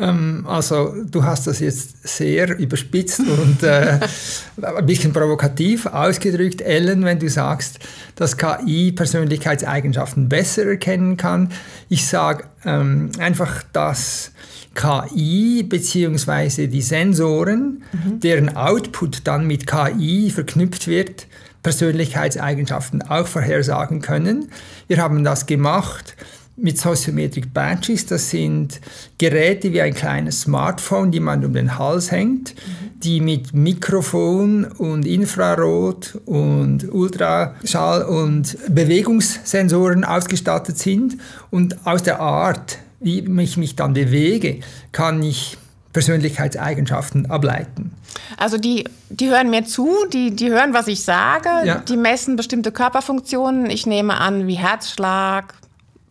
Ähm, 0.00 0.46
also 0.48 0.94
du 1.10 1.22
hast 1.22 1.46
das 1.46 1.60
jetzt 1.60 2.08
sehr 2.08 2.58
überspitzt 2.58 3.20
und 3.20 3.62
äh, 3.62 4.00
ein 4.62 4.86
bisschen 4.86 5.12
provokativ 5.12 5.86
ausgedrückt, 5.86 6.62
Ellen, 6.62 7.04
wenn 7.04 7.18
du 7.18 7.28
sagst, 7.28 7.78
dass 8.16 8.36
KI 8.36 8.92
Persönlichkeitseigenschaften 8.92 10.28
besser 10.28 10.64
erkennen 10.64 11.16
kann. 11.16 11.50
Ich 11.88 12.06
sage 12.06 12.44
ähm, 12.64 13.10
einfach, 13.18 13.62
dass 13.72 14.32
KI 14.74 15.64
bzw. 15.64 16.66
die 16.68 16.82
Sensoren, 16.82 17.82
mhm. 17.92 18.20
deren 18.20 18.56
Output 18.56 19.26
dann 19.26 19.46
mit 19.46 19.66
KI 19.66 20.30
verknüpft 20.30 20.86
wird, 20.86 21.26
Persönlichkeitseigenschaften 21.62 23.02
auch 23.02 23.26
vorhersagen 23.26 24.00
können. 24.00 24.50
Wir 24.88 24.98
haben 24.98 25.24
das 25.24 25.44
gemacht 25.44 26.16
mit 26.60 26.78
Sociometric 26.78 27.52
Badges. 27.52 28.06
Das 28.06 28.30
sind 28.30 28.80
Geräte 29.18 29.72
wie 29.72 29.80
ein 29.80 29.94
kleines 29.94 30.42
Smartphone, 30.42 31.10
die 31.10 31.20
man 31.20 31.44
um 31.44 31.52
den 31.52 31.78
Hals 31.78 32.10
hängt, 32.10 32.54
mhm. 32.54 33.00
die 33.00 33.20
mit 33.20 33.54
Mikrofon 33.54 34.64
und 34.64 35.06
Infrarot 35.06 36.20
und 36.26 36.92
Ultraschall 36.92 38.02
und 38.02 38.56
Bewegungssensoren 38.68 40.04
ausgestattet 40.04 40.78
sind 40.78 41.16
und 41.50 41.86
aus 41.86 42.02
der 42.02 42.20
Art, 42.20 42.78
wie 43.00 43.20
ich 43.40 43.56
mich 43.56 43.76
dann 43.76 43.94
bewege, 43.94 44.60
kann 44.92 45.22
ich 45.22 45.56
Persönlichkeitseigenschaften 45.92 47.30
ableiten. 47.30 47.92
Also 48.36 48.58
die, 48.58 48.84
die 49.08 49.28
hören 49.28 49.50
mir 49.50 49.64
zu, 49.64 49.88
die, 50.12 50.30
die 50.36 50.50
hören, 50.50 50.72
was 50.72 50.86
ich 50.86 51.02
sage, 51.02 51.48
ja. 51.64 51.76
die 51.76 51.96
messen 51.96 52.36
bestimmte 52.36 52.70
Körperfunktionen. 52.70 53.68
Ich 53.70 53.86
nehme 53.86 54.18
an, 54.18 54.46
wie 54.46 54.54
Herzschlag, 54.54 55.54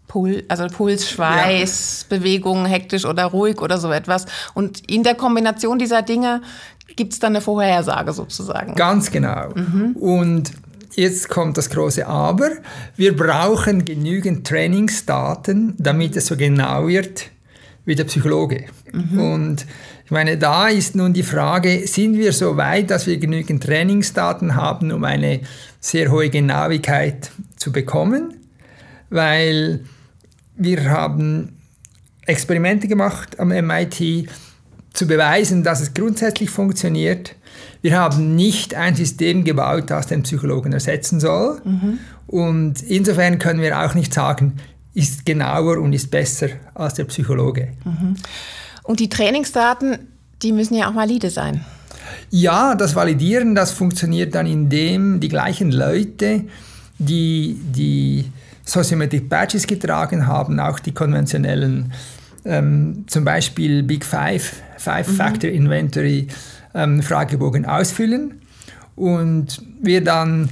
Pul 0.10 0.44
also 0.50 0.68
Puls, 0.68 1.10
Schweiß, 1.10 2.08
ja. 2.10 2.18
Bewegung, 2.18 2.66
hektisch 2.66 3.06
oder 3.06 3.26
ruhig 3.26 3.62
oder 3.62 3.78
so 3.78 3.92
etwas. 3.92 4.26
Und 4.54 4.90
in 4.92 5.04
der 5.04 5.16
Kombination 5.16 5.80
dieser 5.80 6.02
Dinge 6.02 6.42
gibt 6.98 7.14
es 7.14 7.20
dann 7.20 7.34
eine 7.34 7.42
Vorhersage 7.42 8.12
sozusagen. 8.12 8.76
Ganz 8.76 9.12
genau. 9.12 9.52
Mhm. 9.56 9.96
Und 9.96 10.52
jetzt 10.96 11.30
kommt 11.30 11.58
das 11.58 11.70
große 11.70 12.06
Aber. 12.06 12.50
Wir 12.98 13.16
brauchen 13.16 13.86
genügend 13.86 14.46
Trainingsdaten, 14.46 15.76
damit 15.78 16.18
es 16.18 16.26
so 16.26 16.36
genau 16.36 16.88
wird 16.88 17.28
wie 17.86 17.96
der 17.96 18.04
Psychologe. 18.04 18.66
Mhm. 18.92 19.20
Und 19.20 19.66
Ich 20.10 20.12
meine, 20.12 20.40
da 20.40 20.70
ist 20.70 20.96
nun 20.96 21.14
die 21.14 21.22
Frage, 21.22 21.86
sind 21.86 22.18
wir 22.18 22.34
so 22.34 22.58
weit, 22.58 22.90
dass 22.90 23.06
wir 23.06 23.18
genügend 23.18 23.64
Trainingsdaten 23.64 24.56
haben, 24.56 24.92
um 24.92 25.04
eine 25.04 25.42
sehr 25.80 26.10
hohe 26.10 26.32
Genauigkeit 26.32 27.30
zu 27.58 27.72
bekommen? 27.72 28.34
Weil 29.12 29.82
wir 30.60 30.90
haben 30.90 31.58
Experimente 32.26 32.88
gemacht 32.88 33.40
am 33.40 33.48
MIT, 33.48 34.30
zu 34.94 35.08
beweisen, 35.08 35.64
dass 35.64 35.82
es 35.82 35.94
grundsätzlich 35.94 36.50
funktioniert. 36.50 37.36
Wir 37.82 37.98
haben 37.98 38.36
nicht 38.36 38.76
ein 38.76 38.96
System 38.96 39.44
gebaut, 39.44 39.86
das 39.88 40.08
den 40.08 40.24
Psychologen 40.24 40.74
ersetzen 40.74 41.20
soll. 41.20 41.62
Mhm. 41.64 42.00
Und 42.28 42.82
insofern 42.84 43.40
können 43.40 43.62
wir 43.62 43.80
auch 43.80 43.94
nicht 43.94 44.14
sagen, 44.14 44.58
ist 44.94 45.26
genauer 45.26 45.78
und 45.78 45.94
ist 45.94 46.12
besser 46.12 46.50
als 46.74 46.96
der 46.96 47.06
Psychologe. 47.06 47.70
Mhm. 47.86 48.16
Und 48.84 49.00
die 49.00 49.10
Trainingsdaten, 49.10 50.00
die 50.42 50.52
müssen 50.52 50.76
ja 50.76 50.90
auch 50.90 50.96
valide 50.96 51.30
sein. 51.30 51.64
Ja, 52.32 52.76
das 52.76 52.96
Validieren, 52.96 53.56
das 53.56 53.72
funktioniert 53.72 54.36
dann, 54.36 54.46
indem 54.46 55.20
die 55.20 55.30
gleichen 55.30 55.72
Leute, 55.72 56.46
die 56.98 57.58
die 57.62 58.26
Sociometric 58.70 59.30
Badges 59.30 59.66
getragen 59.66 60.28
haben, 60.28 60.60
auch 60.60 60.80
die 60.80 60.94
konventionellen, 60.94 61.92
ähm, 62.46 63.06
zum 63.08 63.26
Beispiel 63.26 63.84
Big 63.84 64.06
Five, 64.06 64.62
Five-Factor 64.78 65.50
mhm. 65.50 65.56
Inventory 65.56 66.28
ähm, 66.76 67.02
Fragebogen 67.02 67.66
ausfüllen 67.66 68.42
und 68.96 69.62
wir 69.82 70.04
dann 70.04 70.50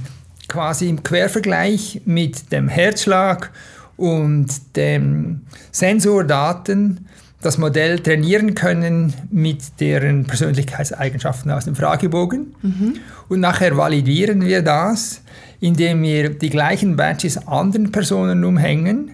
quasi 0.48 0.88
im 0.88 1.02
Quervergleich 1.02 2.02
mit 2.06 2.50
dem 2.50 2.68
Herzschlag 2.68 3.52
und 3.96 4.76
den 4.76 5.42
Sensordaten 5.70 7.06
das 7.40 7.56
Modell 7.56 8.00
trainieren 8.00 8.54
können 8.54 9.14
mit 9.30 9.80
deren 9.80 10.24
Persönlichkeitseigenschaften 10.24 11.50
aus 11.50 11.66
dem 11.66 11.76
Fragebogen. 11.76 12.54
Mhm. 12.62 12.94
Und 13.28 13.40
nachher 13.40 13.76
validieren 13.76 14.44
wir 14.44 14.62
das, 14.62 15.22
indem 15.60 16.02
wir 16.02 16.30
die 16.30 16.50
gleichen 16.50 16.96
Badges 16.96 17.46
anderen 17.46 17.92
Personen 17.92 18.44
umhängen 18.44 19.12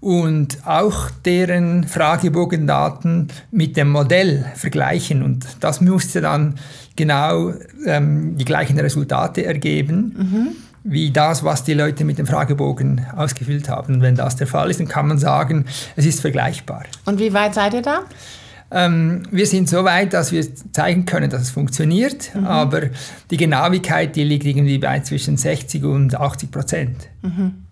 und 0.00 0.58
auch 0.64 1.10
deren 1.24 1.84
Fragebogendaten 1.86 3.28
mit 3.50 3.76
dem 3.76 3.90
Modell 3.90 4.46
vergleichen. 4.54 5.22
Und 5.22 5.46
das 5.60 5.80
musste 5.80 6.20
dann 6.20 6.54
genau 6.94 7.52
ähm, 7.84 8.36
die 8.38 8.44
gleichen 8.44 8.78
Resultate 8.78 9.44
ergeben. 9.44 10.14
Mhm 10.16 10.69
wie 10.82 11.10
das, 11.10 11.44
was 11.44 11.64
die 11.64 11.74
Leute 11.74 12.04
mit 12.04 12.18
dem 12.18 12.26
Fragebogen 12.26 13.06
ausgefüllt 13.16 13.68
haben. 13.68 14.00
Wenn 14.00 14.14
das 14.14 14.36
der 14.36 14.46
Fall 14.46 14.70
ist, 14.70 14.80
dann 14.80 14.88
kann 14.88 15.08
man 15.08 15.18
sagen, 15.18 15.66
es 15.96 16.06
ist 16.06 16.20
vergleichbar. 16.20 16.84
Und 17.04 17.18
wie 17.18 17.32
weit 17.32 17.54
seid 17.54 17.74
ihr 17.74 17.82
da? 17.82 18.04
Ähm, 18.72 19.24
wir 19.30 19.46
sind 19.46 19.68
so 19.68 19.84
weit, 19.84 20.12
dass 20.12 20.30
wir 20.30 20.44
zeigen 20.72 21.04
können, 21.04 21.28
dass 21.28 21.42
es 21.42 21.50
funktioniert, 21.50 22.34
mhm. 22.34 22.46
aber 22.46 22.82
die 23.30 23.36
Genauigkeit, 23.36 24.14
die 24.14 24.22
liegt 24.22 24.46
irgendwie 24.46 24.78
bei 24.78 25.00
zwischen 25.00 25.36
60 25.36 25.84
und 25.84 26.14
80 26.14 26.50
Prozent. 26.50 27.08
Mhm. 27.22 27.64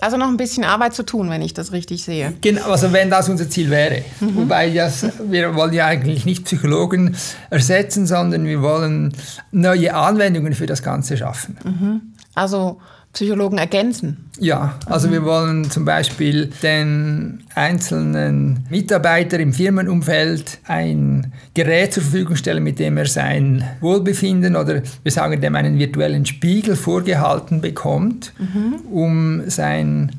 Also 0.00 0.16
noch 0.16 0.28
ein 0.28 0.36
bisschen 0.36 0.64
Arbeit 0.64 0.92
zu 0.94 1.02
tun, 1.02 1.30
wenn 1.30 1.40
ich 1.40 1.54
das 1.54 1.72
richtig 1.72 2.04
sehe. 2.04 2.34
Genau, 2.40 2.70
also 2.70 2.92
wenn 2.92 3.10
das 3.10 3.28
unser 3.28 3.48
Ziel 3.48 3.70
wäre. 3.70 4.02
Mhm. 4.20 4.36
Wobei 4.36 4.70
das, 4.70 5.06
wir 5.28 5.54
wollen 5.54 5.72
ja 5.72 5.86
eigentlich 5.86 6.24
nicht 6.24 6.44
Psychologen 6.44 7.16
ersetzen, 7.50 8.06
sondern 8.06 8.44
wir 8.44 8.60
wollen 8.60 9.12
neue 9.50 9.94
Anwendungen 9.94 10.52
für 10.52 10.66
das 10.66 10.82
Ganze 10.82 11.16
schaffen. 11.16 12.13
Also 12.34 12.80
Psychologen 13.14 13.58
ergänzen? 13.58 14.28
Ja, 14.40 14.76
also 14.86 15.06
mhm. 15.06 15.12
wir 15.12 15.24
wollen 15.24 15.70
zum 15.70 15.84
Beispiel 15.84 16.50
den 16.62 17.44
einzelnen 17.54 18.66
Mitarbeiter 18.68 19.38
im 19.38 19.52
Firmenumfeld 19.52 20.58
ein 20.66 21.32
Gerät 21.54 21.92
zur 21.92 22.02
Verfügung 22.02 22.34
stellen, 22.34 22.64
mit 22.64 22.80
dem 22.80 22.96
er 22.96 23.06
sein 23.06 23.64
Wohlbefinden 23.80 24.56
oder 24.56 24.82
wir 25.02 25.12
sagen 25.12 25.40
dem 25.40 25.54
einen 25.54 25.78
virtuellen 25.78 26.26
Spiegel 26.26 26.74
vorgehalten 26.74 27.60
bekommt, 27.60 28.32
mhm. 28.38 28.74
um 28.90 29.48
sein 29.48 30.10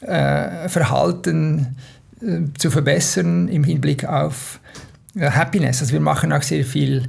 äh, 0.00 0.70
Verhalten 0.70 1.76
äh, 2.22 2.40
zu 2.56 2.70
verbessern 2.70 3.48
im 3.48 3.62
Hinblick 3.62 4.06
auf 4.06 4.58
äh, 5.14 5.30
Happiness. 5.30 5.82
Also 5.82 5.92
wir 5.92 6.00
machen 6.00 6.32
auch 6.32 6.42
sehr 6.42 6.64
viel 6.64 7.04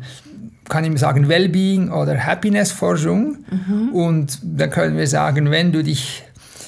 kann 0.69 0.85
ich 0.85 0.99
sagen, 0.99 1.27
Wellbeing 1.27 1.91
oder 1.91 2.25
Happiness-Forschung. 2.25 3.37
Mhm. 3.49 3.89
Und 3.93 4.39
dann 4.43 4.69
können 4.69 4.97
wir 4.97 5.07
sagen, 5.07 5.51
wenn 5.51 5.71
du 5.71 5.83
dich 5.83 6.23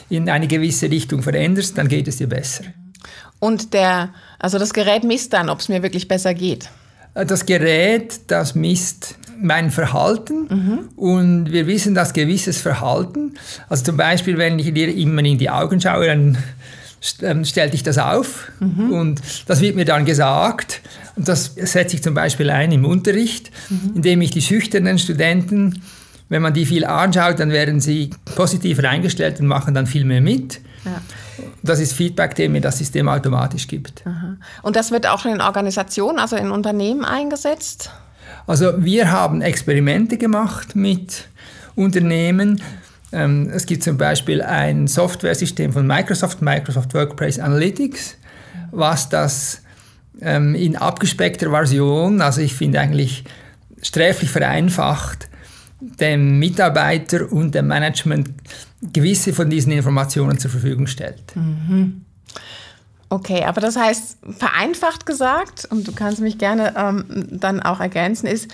in 0.09 0.29
eine 0.29 0.47
gewisse 0.47 0.91
Richtung 0.91 1.21
veränderst, 1.21 1.77
dann 1.77 1.87
geht 1.87 2.07
es 2.07 2.17
dir 2.17 2.27
besser. 2.27 2.65
Und 3.39 3.73
der, 3.73 4.09
also 4.39 4.59
das 4.59 4.73
Gerät 4.73 5.03
misst 5.03 5.33
dann, 5.33 5.49
ob 5.49 5.59
es 5.59 5.69
mir 5.69 5.81
wirklich 5.81 6.07
besser 6.07 6.33
geht. 6.33 6.69
Äh, 7.13 7.25
das 7.25 7.45
Gerät, 7.45 8.19
das 8.27 8.55
misst 8.55 9.15
mein 9.39 9.71
Verhalten 9.71 10.47
mhm. 10.49 10.79
und 10.95 11.51
wir 11.51 11.65
wissen, 11.65 11.95
dass 11.95 12.13
gewisses 12.13 12.61
Verhalten, 12.61 13.33
also 13.69 13.83
zum 13.83 13.97
Beispiel, 13.97 14.37
wenn 14.37 14.59
ich 14.59 14.71
dir 14.71 14.95
immer 14.95 15.23
in 15.23 15.39
die 15.39 15.49
Augen 15.49 15.81
schaue, 15.81 16.05
dann 16.05 16.37
ähm, 17.23 17.43
stellt 17.43 17.73
dich 17.73 17.81
das 17.81 17.97
auf 17.97 18.51
mhm. 18.59 18.91
und 18.91 19.21
das 19.47 19.61
wird 19.61 19.75
mir 19.75 19.85
dann 19.85 20.05
gesagt 20.05 20.81
das 21.27 21.55
setze 21.55 21.95
ich 21.95 22.03
zum 22.03 22.13
Beispiel 22.13 22.49
ein 22.49 22.71
im 22.71 22.85
Unterricht, 22.85 23.51
mhm. 23.69 23.93
indem 23.95 24.21
ich 24.21 24.31
die 24.31 24.41
schüchternen 24.41 24.99
Studenten, 24.99 25.81
wenn 26.29 26.41
man 26.41 26.53
die 26.53 26.65
viel 26.65 26.85
anschaut, 26.85 27.39
dann 27.39 27.51
werden 27.51 27.79
sie 27.79 28.11
positiver 28.35 28.87
eingestellt 28.89 29.39
und 29.39 29.47
machen 29.47 29.73
dann 29.73 29.85
viel 29.85 30.05
mehr 30.05 30.21
mit. 30.21 30.61
Ja. 30.85 31.01
Das 31.61 31.79
ist 31.79 31.93
Feedback, 31.93 32.35
den 32.35 32.53
mir 32.53 32.61
das 32.61 32.77
System 32.77 33.07
automatisch 33.07 33.67
gibt. 33.67 34.01
Aha. 34.05 34.37
Und 34.61 34.75
das 34.75 34.91
wird 34.91 35.07
auch 35.07 35.25
in 35.25 35.41
Organisationen, 35.41 36.19
also 36.19 36.35
in 36.35 36.51
Unternehmen 36.51 37.05
eingesetzt? 37.05 37.91
Also 38.47 38.73
wir 38.77 39.11
haben 39.11 39.41
Experimente 39.41 40.17
gemacht 40.17 40.75
mit 40.75 41.27
Unternehmen. 41.75 42.61
Ähm, 43.11 43.49
es 43.53 43.65
gibt 43.65 43.83
zum 43.83 43.97
Beispiel 43.97 44.41
ein 44.41 44.87
Softwaresystem 44.87 45.73
von 45.73 45.85
Microsoft, 45.85 46.41
Microsoft 46.41 46.93
Workplace 46.93 47.39
Analytics, 47.39 48.15
was 48.71 49.09
das 49.09 49.61
ähm, 50.19 50.55
in 50.55 50.75
abgespeckter 50.75 51.49
Version, 51.49 52.21
also 52.21 52.41
ich 52.41 52.53
finde 52.53 52.79
eigentlich 52.79 53.23
sträflich 53.81 54.29
vereinfacht, 54.29 55.29
dem 55.79 56.39
Mitarbeiter 56.39 57.31
und 57.31 57.55
dem 57.55 57.67
Management 57.67 58.29
gewisse 58.81 59.33
von 59.33 59.49
diesen 59.49 59.71
Informationen 59.71 60.37
zur 60.37 60.51
Verfügung 60.51 60.87
stellt. 60.87 61.35
Mhm. 61.35 62.05
Okay, 63.09 63.43
aber 63.43 63.59
das 63.59 63.75
heißt, 63.75 64.19
vereinfacht 64.37 65.05
gesagt, 65.05 65.67
und 65.69 65.87
du 65.87 65.91
kannst 65.91 66.21
mich 66.21 66.37
gerne 66.37 66.73
ähm, 66.77 67.27
dann 67.29 67.61
auch 67.61 67.81
ergänzen, 67.81 68.27
ist, 68.27 68.49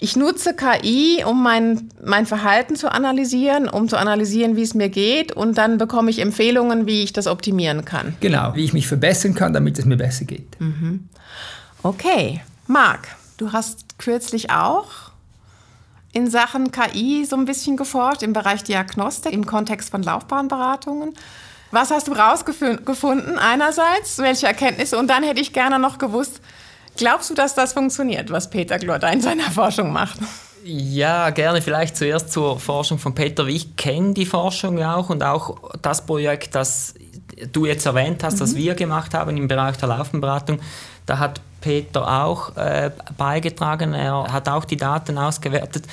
ich 0.00 0.16
nutze 0.16 0.54
KI, 0.54 1.22
um 1.26 1.42
mein, 1.42 1.90
mein 2.02 2.24
Verhalten 2.24 2.74
zu 2.74 2.90
analysieren, 2.90 3.68
um 3.68 3.86
zu 3.86 3.98
analysieren, 3.98 4.56
wie 4.56 4.62
es 4.62 4.72
mir 4.72 4.88
geht 4.88 5.32
und 5.32 5.58
dann 5.58 5.76
bekomme 5.76 6.10
ich 6.10 6.20
Empfehlungen, 6.20 6.86
wie 6.86 7.02
ich 7.02 7.12
das 7.12 7.26
optimieren 7.26 7.84
kann. 7.84 8.16
Genau, 8.20 8.54
wie 8.54 8.64
ich 8.64 8.72
mich 8.72 8.88
verbessern 8.88 9.34
kann, 9.34 9.52
damit 9.52 9.78
es 9.78 9.84
mir 9.84 9.98
besser 9.98 10.24
geht. 10.24 10.58
Mhm. 10.58 11.08
Okay, 11.82 12.40
Marc, 12.66 13.08
du 13.36 13.52
hast 13.52 13.98
kürzlich 13.98 14.50
auch 14.50 15.10
in 16.12 16.28
Sachen 16.28 16.72
KI 16.72 17.26
so 17.26 17.36
ein 17.36 17.44
bisschen 17.44 17.76
geforscht 17.76 18.22
im 18.22 18.32
Bereich 18.32 18.64
Diagnostik 18.64 19.32
im 19.32 19.44
Kontext 19.44 19.90
von 19.90 20.02
Laufbahnberatungen. 20.02 21.14
Was 21.72 21.90
hast 21.90 22.08
du 22.08 22.12
rausgefunden 22.12 23.38
einerseits? 23.38 24.18
Welche 24.18 24.46
Erkenntnisse? 24.46 24.98
Und 24.98 25.08
dann 25.08 25.22
hätte 25.22 25.40
ich 25.40 25.52
gerne 25.52 25.78
noch 25.78 25.98
gewusst, 25.98 26.40
Glaubst 27.00 27.30
du, 27.30 27.34
dass 27.34 27.54
das 27.54 27.72
funktioniert, 27.72 28.30
was 28.30 28.50
Peter 28.50 28.78
Glodda 28.78 29.08
in 29.08 29.22
seiner 29.22 29.50
Forschung 29.50 29.90
macht? 29.90 30.18
Ja, 30.62 31.30
gerne 31.30 31.62
vielleicht 31.62 31.96
zuerst 31.96 32.30
zur 32.30 32.60
Forschung 32.60 32.98
von 32.98 33.14
Peter. 33.14 33.46
Ich 33.46 33.74
kenne 33.76 34.12
die 34.12 34.26
Forschung 34.26 34.82
auch 34.82 35.08
und 35.08 35.22
auch 35.22 35.72
das 35.80 36.04
Projekt, 36.04 36.54
das 36.54 36.92
du 37.52 37.64
jetzt 37.64 37.86
erwähnt 37.86 38.22
hast, 38.22 38.34
mhm. 38.34 38.38
das 38.40 38.54
wir 38.54 38.74
gemacht 38.74 39.14
haben 39.14 39.38
im 39.38 39.48
Bereich 39.48 39.78
der 39.78 39.88
Laufenberatung. 39.88 40.60
Da 41.06 41.18
hat 41.18 41.40
Peter 41.62 42.24
auch 42.24 42.54
äh, 42.56 42.90
beigetragen. 43.16 43.94
Er 43.94 44.30
hat 44.30 44.50
auch 44.50 44.66
die 44.66 44.76
Daten 44.76 45.16
ausgewertet. 45.16 45.84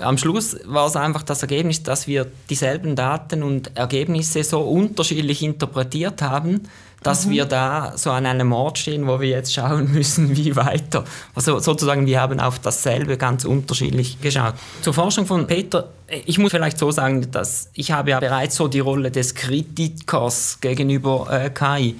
Am 0.00 0.16
Schluss 0.16 0.56
war 0.64 0.86
es 0.86 0.96
einfach 0.96 1.22
das 1.24 1.42
Ergebnis, 1.42 1.82
dass 1.82 2.06
wir 2.06 2.26
dieselben 2.48 2.96
Daten 2.96 3.42
und 3.42 3.76
Ergebnisse 3.76 4.42
so 4.44 4.60
unterschiedlich 4.62 5.42
interpretiert 5.42 6.22
haben, 6.22 6.62
dass 7.04 7.26
mhm. 7.26 7.30
wir 7.30 7.44
da 7.44 7.92
so 7.96 8.10
an 8.10 8.26
einem 8.26 8.52
Ort 8.52 8.78
stehen, 8.78 9.06
wo 9.06 9.20
wir 9.20 9.28
jetzt 9.28 9.54
schauen 9.54 9.92
müssen, 9.92 10.36
wie 10.36 10.56
weiter. 10.56 11.04
Also 11.34 11.60
sozusagen, 11.60 12.06
wir 12.06 12.20
haben 12.20 12.40
auf 12.40 12.58
dasselbe 12.58 13.16
ganz 13.16 13.44
unterschiedlich 13.44 14.20
geschaut. 14.20 14.54
Zur 14.82 14.94
Forschung 14.94 15.26
von 15.26 15.46
Peter, 15.46 15.90
ich 16.08 16.38
muss 16.38 16.50
vielleicht 16.50 16.78
so 16.78 16.90
sagen, 16.90 17.30
dass 17.30 17.70
ich 17.74 17.92
habe 17.92 18.10
ja 18.10 18.20
bereits 18.20 18.56
so 18.56 18.66
die 18.66 18.80
Rolle 18.80 19.10
des 19.10 19.34
Kritikers 19.34 20.58
gegenüber 20.60 21.28
äh, 21.30 21.50
KI. 21.50 21.96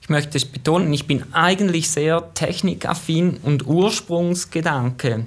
Ich 0.00 0.08
möchte 0.08 0.36
es 0.36 0.44
betonen, 0.44 0.92
ich 0.92 1.06
bin 1.06 1.24
eigentlich 1.32 1.90
sehr 1.90 2.34
technikaffin 2.34 3.38
und 3.42 3.66
Ursprungsgedanke 3.66 5.26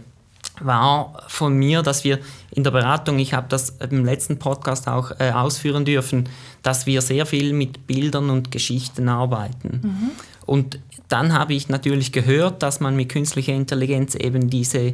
war 0.62 1.24
von 1.28 1.58
mir, 1.58 1.82
dass 1.82 2.04
wir 2.04 2.20
in 2.52 2.64
der 2.64 2.72
Beratung, 2.72 3.20
ich 3.20 3.34
habe 3.34 3.48
das 3.50 3.78
im 3.90 4.06
letzten 4.06 4.40
Podcast 4.40 4.88
auch 4.88 5.12
äh, 5.20 5.32
ausführen 5.32 5.86
dürfen, 5.86 6.30
dass 6.64 6.86
wir 6.86 7.02
sehr 7.02 7.26
viel 7.26 7.54
mit 7.54 7.88
Bildern 7.88 8.30
und 8.30 8.52
Geschichten 8.52 9.10
arbeiten. 9.10 9.82
Mhm. 9.84 10.12
Und 10.46 10.80
dann 11.08 11.34
habe 11.34 11.54
ich 11.54 11.70
natürlich 11.70 12.12
gehört, 12.12 12.64
dass 12.64 12.80
man 12.80 12.96
mit 12.96 13.10
künstlicher 13.10 13.54
Intelligenz 13.54 14.16
eben 14.16 14.50
diese 14.50 14.94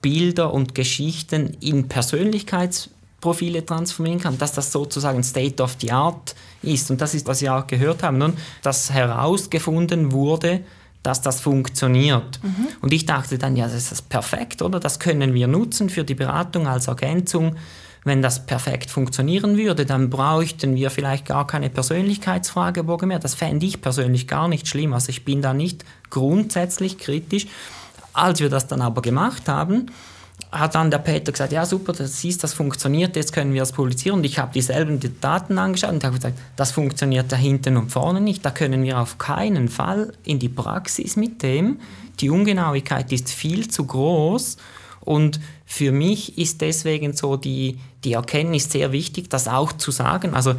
Bilder 0.00 0.52
und 0.52 0.74
Geschichten 0.74 1.56
in 1.60 1.88
Persönlichkeitsprofile 1.88 3.64
transformieren 3.64 4.20
kann, 4.20 4.38
dass 4.38 4.52
das 4.52 4.70
sozusagen 4.72 5.22
State 5.22 5.62
of 5.62 5.76
the 5.80 5.92
Art 5.92 6.34
ist. 6.62 6.90
Und 6.90 7.00
das 7.00 7.14
ist, 7.14 7.26
was 7.26 7.42
wir 7.42 7.54
auch 7.54 7.66
gehört 7.66 8.02
haben, 8.02 8.18
nun, 8.18 8.34
dass 8.62 8.90
herausgefunden 8.90 10.12
wurde, 10.12 10.60
dass 11.08 11.22
das 11.22 11.40
funktioniert. 11.40 12.38
Mhm. 12.42 12.68
Und 12.82 12.92
ich 12.92 13.06
dachte 13.06 13.38
dann, 13.38 13.56
ja, 13.56 13.66
das 13.66 13.90
ist 13.90 14.10
perfekt, 14.10 14.60
oder? 14.60 14.78
Das 14.78 14.98
können 14.98 15.32
wir 15.32 15.48
nutzen 15.48 15.88
für 15.88 16.04
die 16.04 16.14
Beratung 16.14 16.68
als 16.68 16.86
Ergänzung. 16.86 17.56
Wenn 18.04 18.20
das 18.20 18.44
perfekt 18.44 18.90
funktionieren 18.90 19.56
würde, 19.56 19.86
dann 19.86 20.10
bräuchten 20.10 20.76
wir 20.76 20.90
vielleicht 20.90 21.24
gar 21.24 21.46
keine 21.46 21.70
Persönlichkeitsfragebogen 21.70 23.08
mehr. 23.08 23.18
Das 23.18 23.34
fände 23.34 23.64
ich 23.64 23.80
persönlich 23.80 24.28
gar 24.28 24.48
nicht 24.48 24.68
schlimm. 24.68 24.92
Also 24.92 25.08
ich 25.08 25.24
bin 25.24 25.40
da 25.40 25.54
nicht 25.54 25.82
grundsätzlich 26.10 26.98
kritisch. 26.98 27.46
Als 28.12 28.40
wir 28.40 28.50
das 28.50 28.66
dann 28.66 28.82
aber 28.82 29.00
gemacht 29.00 29.48
haben, 29.48 29.86
hat 30.50 30.74
dann 30.74 30.90
der 30.90 30.98
Peter 30.98 31.32
gesagt, 31.32 31.52
ja 31.52 31.66
super, 31.66 31.92
das 31.92 32.20
siehst, 32.20 32.42
das 32.42 32.54
funktioniert, 32.54 33.16
jetzt 33.16 33.32
können 33.32 33.52
wir 33.52 33.62
es 33.62 33.72
publizieren. 33.72 34.18
Und 34.18 34.24
ich 34.24 34.38
habe 34.38 34.52
dieselben 34.52 34.98
Daten 35.20 35.58
angeschaut 35.58 35.92
und 35.92 36.04
habe 36.04 36.16
gesagt, 36.16 36.38
das 36.56 36.70
funktioniert 36.70 37.30
da 37.30 37.36
hinten 37.36 37.76
und 37.76 37.90
vorne 37.90 38.20
nicht, 38.20 38.44
da 38.44 38.50
können 38.50 38.82
wir 38.82 38.98
auf 38.98 39.18
keinen 39.18 39.68
Fall 39.68 40.12
in 40.24 40.38
die 40.38 40.48
Praxis 40.48 41.16
mit 41.16 41.42
dem. 41.42 41.80
Die 42.20 42.30
Ungenauigkeit 42.30 43.12
ist 43.12 43.30
viel 43.30 43.68
zu 43.68 43.84
groß 43.84 44.56
und 45.00 45.38
für 45.66 45.92
mich 45.92 46.38
ist 46.38 46.60
deswegen 46.60 47.12
so 47.12 47.36
die, 47.36 47.78
die 48.04 48.14
Erkenntnis 48.14 48.70
sehr 48.70 48.90
wichtig, 48.90 49.28
das 49.28 49.48
auch 49.48 49.72
zu 49.72 49.90
sagen. 49.90 50.34
Also 50.34 50.54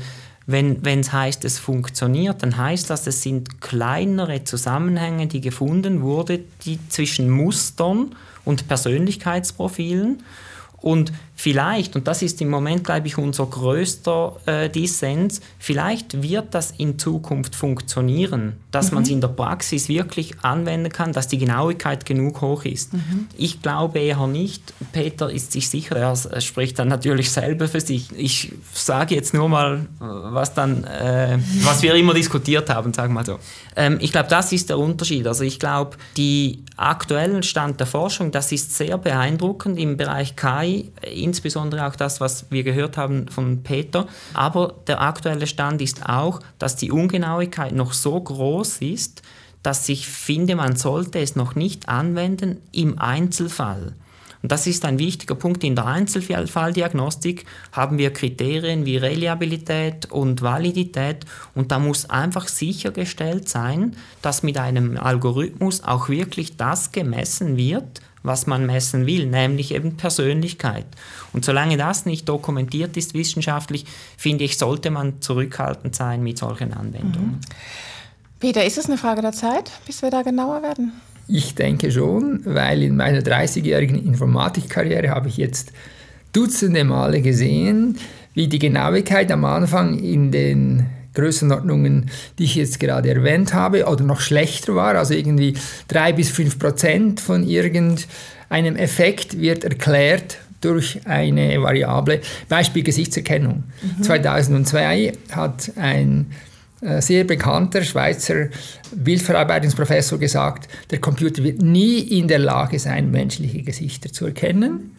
wenn 0.46 0.84
es 0.84 1.14
heißt, 1.14 1.46
es 1.46 1.60
funktioniert, 1.60 2.42
dann 2.42 2.58
heißt 2.58 2.90
das, 2.90 3.06
es 3.06 3.22
sind 3.22 3.62
kleinere 3.62 4.44
Zusammenhänge, 4.44 5.28
die 5.28 5.42
gefunden 5.42 6.02
wurden, 6.02 6.40
die 6.66 6.80
zwischen 6.90 7.30
Mustern 7.30 8.16
und 8.50 8.68
Persönlichkeitsprofilen. 8.68 10.24
Und 10.82 11.12
vielleicht, 11.36 11.96
und 11.96 12.08
das 12.08 12.22
ist 12.22 12.42
im 12.42 12.50
Moment, 12.50 12.84
glaube 12.84 13.08
ich, 13.08 13.18
unser 13.18 13.46
größter 13.46 14.36
äh, 14.46 14.70
Dissens, 14.70 15.42
vielleicht 15.58 16.22
wird 16.22 16.54
das 16.54 16.72
in 16.78 17.00
Zukunft 17.00 17.56
funktionieren, 17.56 18.54
dass 18.72 18.92
mhm. 18.92 18.96
man 18.96 19.04
es 19.04 19.10
in 19.10 19.22
der 19.22 19.30
Praxis 19.30 19.90
wirklich 19.90 20.34
anwenden 20.42 20.92
kann, 20.92 21.14
dass 21.14 21.28
die 21.28 21.38
Genauigkeit 21.38 22.06
genug 22.06 22.42
hoch 22.42 22.66
ist. 22.66 22.94
Mhm. 22.94 23.28
Ich 23.38 23.62
glaube 23.62 24.00
eher 24.00 24.28
nicht. 24.28 24.74
Peter 24.92 25.30
ist 25.30 25.52
sich 25.52 25.70
sicher, 25.70 25.96
er 25.96 26.42
spricht 26.42 26.80
dann 26.80 26.88
natürlich 26.88 27.32
selber 27.32 27.68
für 27.68 27.82
sich. 27.82 28.10
Ich 28.18 28.54
sage 28.74 29.16
jetzt 29.16 29.34
nur 29.34 29.50
mal, 29.50 29.86
was, 30.00 30.54
dann, 30.54 30.84
äh, 30.84 31.38
was 31.62 31.82
wir 31.82 31.96
immer 31.96 32.14
diskutiert 32.14 32.70
haben, 32.70 32.94
sagen 32.94 33.14
wir 33.14 33.20
mal 33.20 33.26
so. 33.26 33.40
Ähm, 33.76 33.98
ich 34.02 34.12
glaube, 34.12 34.30
das 34.30 34.52
ist 34.52 34.70
der 34.70 34.78
Unterschied. 34.78 35.26
Also 35.26 35.44
ich 35.44 35.60
glaube, 35.60 35.98
die 36.18 36.64
aktuellen 36.76 37.44
Stand 37.44 37.80
der 37.80 37.88
Forschung, 37.88 38.32
das 38.32 38.52
ist 38.52 38.76
sehr 38.76 38.98
beeindruckend 38.98 39.80
im 39.80 39.98
Bereich 39.98 40.36
KI, 40.36 40.69
insbesondere 41.14 41.88
auch 41.88 41.96
das, 41.96 42.20
was 42.22 42.46
wir 42.50 42.64
gehört 42.64 42.98
haben 42.98 43.28
von 43.28 43.64
Peter. 43.64 44.08
Aber 44.34 44.76
der 44.88 45.02
aktuelle 45.02 45.48
Stand 45.48 45.82
ist 45.82 46.08
auch, 46.08 46.40
dass 46.58 46.76
die 46.76 46.92
Ungenauigkeit 46.92 47.74
noch 47.74 47.94
so 47.94 48.20
groß 48.20 48.82
ist, 48.82 49.22
dass 49.64 49.90
ich 49.90 50.08
finde, 50.08 50.56
man 50.56 50.76
sollte 50.76 51.20
es 51.20 51.36
noch 51.36 51.56
nicht 51.56 51.90
anwenden 51.90 52.62
im 52.72 52.98
Einzelfall. 53.00 53.94
Und 54.42 54.52
das 54.54 54.68
ist 54.68 54.86
ein 54.86 55.00
wichtiger 55.00 55.36
Punkt. 55.36 55.64
In 55.64 55.76
der 55.76 55.86
Einzelfalldiagnostik 55.86 57.46
haben 57.74 57.98
wir 57.98 58.14
Kriterien 58.14 58.86
wie 58.86 58.96
Reliabilität 58.96 60.10
und 60.12 60.42
Validität 60.42 61.26
und 61.56 61.72
da 61.72 61.80
muss 61.80 62.10
einfach 62.10 62.48
sichergestellt 62.48 63.50
sein, 63.50 63.98
dass 64.22 64.44
mit 64.44 64.58
einem 64.58 64.98
Algorithmus 64.98 65.84
auch 65.84 66.08
wirklich 66.08 66.56
das 66.56 66.94
gemessen 66.94 67.58
wird, 67.58 68.02
was 68.24 68.48
man 68.48 68.66
messen 68.66 69.06
will, 69.06 69.26
nämlich 69.26 69.74
eben 69.74 69.98
Persönlichkeit. 69.98 70.86
Und 71.34 71.46
solange 71.46 71.78
das 71.78 72.06
nicht 72.06 72.28
dokumentiert 72.28 72.98
ist 72.98 73.14
wissenschaftlich, 73.14 73.86
finde 74.18 74.44
ich, 74.44 74.58
sollte 74.58 74.92
man 74.92 75.22
zurückhaltend 75.22 75.96
sein 75.96 76.24
mit 76.24 76.38
solchen 76.38 76.74
Anwendungen. 76.74 77.32
Mhm. 77.32 77.40
Peter, 78.40 78.66
ist 78.66 78.78
es 78.78 78.86
eine 78.86 78.98
Frage 78.98 79.22
der 79.22 79.34
Zeit, 79.34 79.72
bis 79.86 80.02
wir 80.02 80.10
da 80.10 80.22
genauer 80.22 80.62
werden? 80.64 80.94
Ich 81.28 81.56
denke 81.56 81.92
schon, 81.92 82.42
weil 82.46 82.82
in 82.82 82.96
meiner 82.96 83.20
30-jährigen 83.20 84.04
Informatikkarriere 84.04 85.10
habe 85.10 85.28
ich 85.28 85.38
jetzt 85.38 85.72
Dutzende 86.32 86.84
Male 86.84 87.22
gesehen, 87.22 87.98
wie 88.34 88.48
die 88.48 88.60
Genauigkeit 88.60 89.32
am 89.32 89.46
Anfang 89.46 89.98
in 90.00 90.32
den 90.32 90.86
Größenordnungen, 91.14 92.10
die 92.38 92.44
ich 92.44 92.56
jetzt 92.56 92.80
gerade 92.80 93.10
erwähnt 93.10 93.54
habe, 93.54 93.86
oder 93.86 94.04
noch 94.04 94.22
schlechter 94.22 94.76
war, 94.76 94.96
also 94.96 95.14
irgendwie 95.14 95.56
drei 95.88 96.14
bis 96.14 96.30
fünf 96.30 96.60
Prozent 96.60 97.20
von 97.20 97.48
irgendeinem 97.48 98.76
Effekt 98.76 99.40
wird 99.40 99.64
erklärt 99.64 100.38
durch 100.62 101.00
eine 101.06 101.62
Variable, 101.62 102.22
Beispiel 102.48 102.84
Gesichtserkennung. 102.84 103.64
Mhm. 103.82 104.04
2002 104.04 105.14
hat 105.32 105.72
ein 105.78 106.32
äh, 106.82 107.02
sehr 107.02 107.24
bekannter 107.24 107.84
Schweizer 107.84 108.48
Bildverarbeitungsprofessor 108.92 110.18
gesagt, 110.20 110.70
der 110.92 111.00
Computer 111.00 111.44
wird 111.44 111.62
nie 111.62 112.00
in 112.00 112.28
der 112.28 112.40
Lage 112.40 112.80
sein, 112.80 113.12
menschliche 113.12 113.62
Gesichter 113.64 114.12
zu 114.12 114.26
erkennen. 114.26 114.96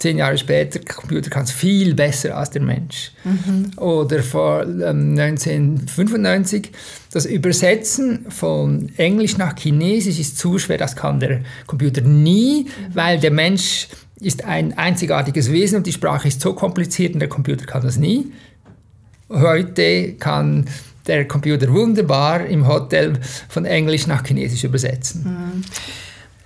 Zehn 0.00 0.16
Jahre 0.16 0.38
später, 0.38 0.80
Computer 0.80 1.28
kann 1.28 1.44
es 1.44 1.52
viel 1.52 1.94
besser 1.94 2.34
als 2.36 2.50
der 2.50 2.62
Mensch. 2.62 3.12
Mhm. 3.22 3.70
Oder 3.76 4.22
vor 4.22 4.62
ähm, 4.62 5.18
1995, 5.18 6.72
das 7.12 7.26
Übersetzen 7.26 8.24
von 8.30 8.90
Englisch 8.96 9.36
nach 9.36 9.54
Chinesisch 9.56 10.18
ist 10.18 10.38
zu 10.38 10.58
schwer, 10.58 10.78
das 10.78 10.96
kann 10.96 11.20
der 11.20 11.42
Computer 11.66 12.00
nie, 12.00 12.64
mhm. 12.64 12.94
weil 12.94 13.20
der 13.20 13.30
Mensch 13.30 13.88
ist 14.20 14.42
ein 14.44 14.76
einzigartiges 14.78 15.52
Wesen 15.52 15.76
und 15.76 15.86
die 15.86 15.92
Sprache 15.92 16.28
ist 16.28 16.40
so 16.40 16.54
kompliziert 16.54 17.12
und 17.12 17.20
der 17.20 17.28
Computer 17.28 17.66
kann 17.66 17.82
das 17.82 17.98
nie. 17.98 18.32
Heute 19.28 20.14
kann 20.14 20.64
der 21.06 21.28
Computer 21.28 21.70
wunderbar 21.70 22.46
im 22.46 22.66
Hotel 22.66 23.20
von 23.50 23.66
Englisch 23.66 24.06
nach 24.06 24.24
Chinesisch 24.24 24.64
übersetzen. 24.64 25.24
Mhm. 25.24 25.64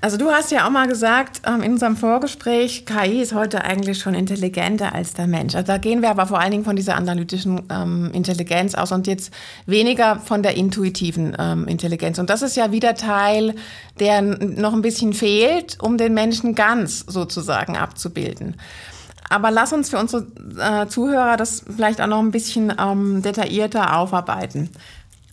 Also 0.04 0.18
du 0.18 0.30
hast 0.30 0.52
ja 0.52 0.66
auch 0.66 0.70
mal 0.70 0.86
gesagt 0.86 1.40
ähm, 1.46 1.62
in 1.62 1.72
unserem 1.72 1.96
Vorgespräch, 1.96 2.84
KI 2.84 3.22
ist 3.22 3.32
heute 3.32 3.64
eigentlich 3.64 3.98
schon 3.98 4.12
intelligenter 4.12 4.94
als 4.94 5.14
der 5.14 5.26
Mensch. 5.26 5.54
Also 5.54 5.66
da 5.66 5.78
gehen 5.78 6.02
wir 6.02 6.10
aber 6.10 6.26
vor 6.26 6.38
allen 6.38 6.50
Dingen 6.50 6.64
von 6.64 6.76
dieser 6.76 6.96
analytischen 6.96 7.62
ähm, 7.70 8.10
Intelligenz 8.12 8.74
aus 8.74 8.92
und 8.92 9.06
jetzt 9.06 9.32
weniger 9.64 10.16
von 10.16 10.42
der 10.42 10.58
intuitiven 10.58 11.34
ähm, 11.38 11.66
Intelligenz. 11.68 12.18
Und 12.18 12.28
das 12.28 12.42
ist 12.42 12.54
ja 12.54 12.70
wieder 12.70 12.94
Teil, 12.96 13.54
der 13.98 14.20
noch 14.20 14.74
ein 14.74 14.82
bisschen 14.82 15.14
fehlt, 15.14 15.78
um 15.80 15.96
den 15.96 16.12
Menschen 16.12 16.54
ganz 16.54 16.98
sozusagen 17.06 17.78
abzubilden. 17.78 18.56
Aber 19.30 19.50
lass 19.50 19.72
uns 19.72 19.88
für 19.88 19.96
unsere 19.96 20.26
äh, 20.60 20.86
Zuhörer 20.86 21.38
das 21.38 21.64
vielleicht 21.74 22.02
auch 22.02 22.08
noch 22.08 22.20
ein 22.20 22.30
bisschen 22.30 22.74
ähm, 22.78 23.22
detaillierter 23.22 23.96
aufarbeiten. 23.96 24.68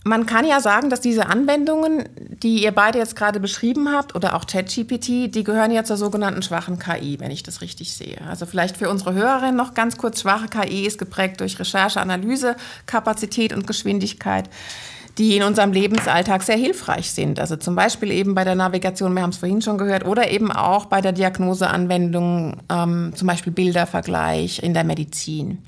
Man 0.04 0.26
kann 0.26 0.44
ja 0.44 0.60
sagen, 0.60 0.90
dass 0.90 1.00
diese 1.00 1.26
Anwendungen, 1.26 2.08
die 2.42 2.64
ihr 2.64 2.72
beide 2.72 2.98
jetzt 2.98 3.14
gerade 3.14 3.38
beschrieben 3.38 3.92
habt, 3.92 4.16
oder 4.16 4.34
auch 4.34 4.46
ChatGPT, 4.46 5.32
die 5.32 5.44
gehören 5.44 5.70
ja 5.70 5.84
zur 5.84 5.96
sogenannten 5.96 6.42
schwachen 6.42 6.78
KI, 6.78 7.20
wenn 7.20 7.30
ich 7.30 7.44
das 7.44 7.60
richtig 7.60 7.92
sehe. 7.92 8.20
Also 8.28 8.44
vielleicht 8.46 8.76
für 8.76 8.90
unsere 8.90 9.14
Hörerinnen 9.14 9.56
noch 9.56 9.74
ganz 9.74 9.96
kurz, 9.96 10.22
schwache 10.22 10.48
KI 10.48 10.86
ist 10.86 10.98
geprägt 10.98 11.40
durch 11.40 11.58
Recherche, 11.58 12.00
Analyse, 12.00 12.56
Kapazität 12.86 13.52
und 13.52 13.66
Geschwindigkeit 13.66 14.48
die 15.18 15.36
in 15.36 15.42
unserem 15.42 15.72
Lebensalltag 15.72 16.42
sehr 16.42 16.56
hilfreich 16.56 17.10
sind. 17.10 17.38
Also 17.38 17.56
zum 17.56 17.74
Beispiel 17.74 18.10
eben 18.10 18.34
bei 18.34 18.44
der 18.44 18.54
Navigation, 18.54 19.14
wir 19.14 19.22
haben 19.22 19.30
es 19.30 19.36
vorhin 19.36 19.60
schon 19.60 19.78
gehört, 19.78 20.06
oder 20.06 20.30
eben 20.30 20.50
auch 20.50 20.86
bei 20.86 21.00
der 21.00 21.12
Diagnoseanwendung, 21.12 22.62
ähm, 22.70 23.12
zum 23.14 23.28
Beispiel 23.28 23.52
Bildervergleich 23.52 24.62
in 24.62 24.74
der 24.74 24.84
Medizin. 24.84 25.58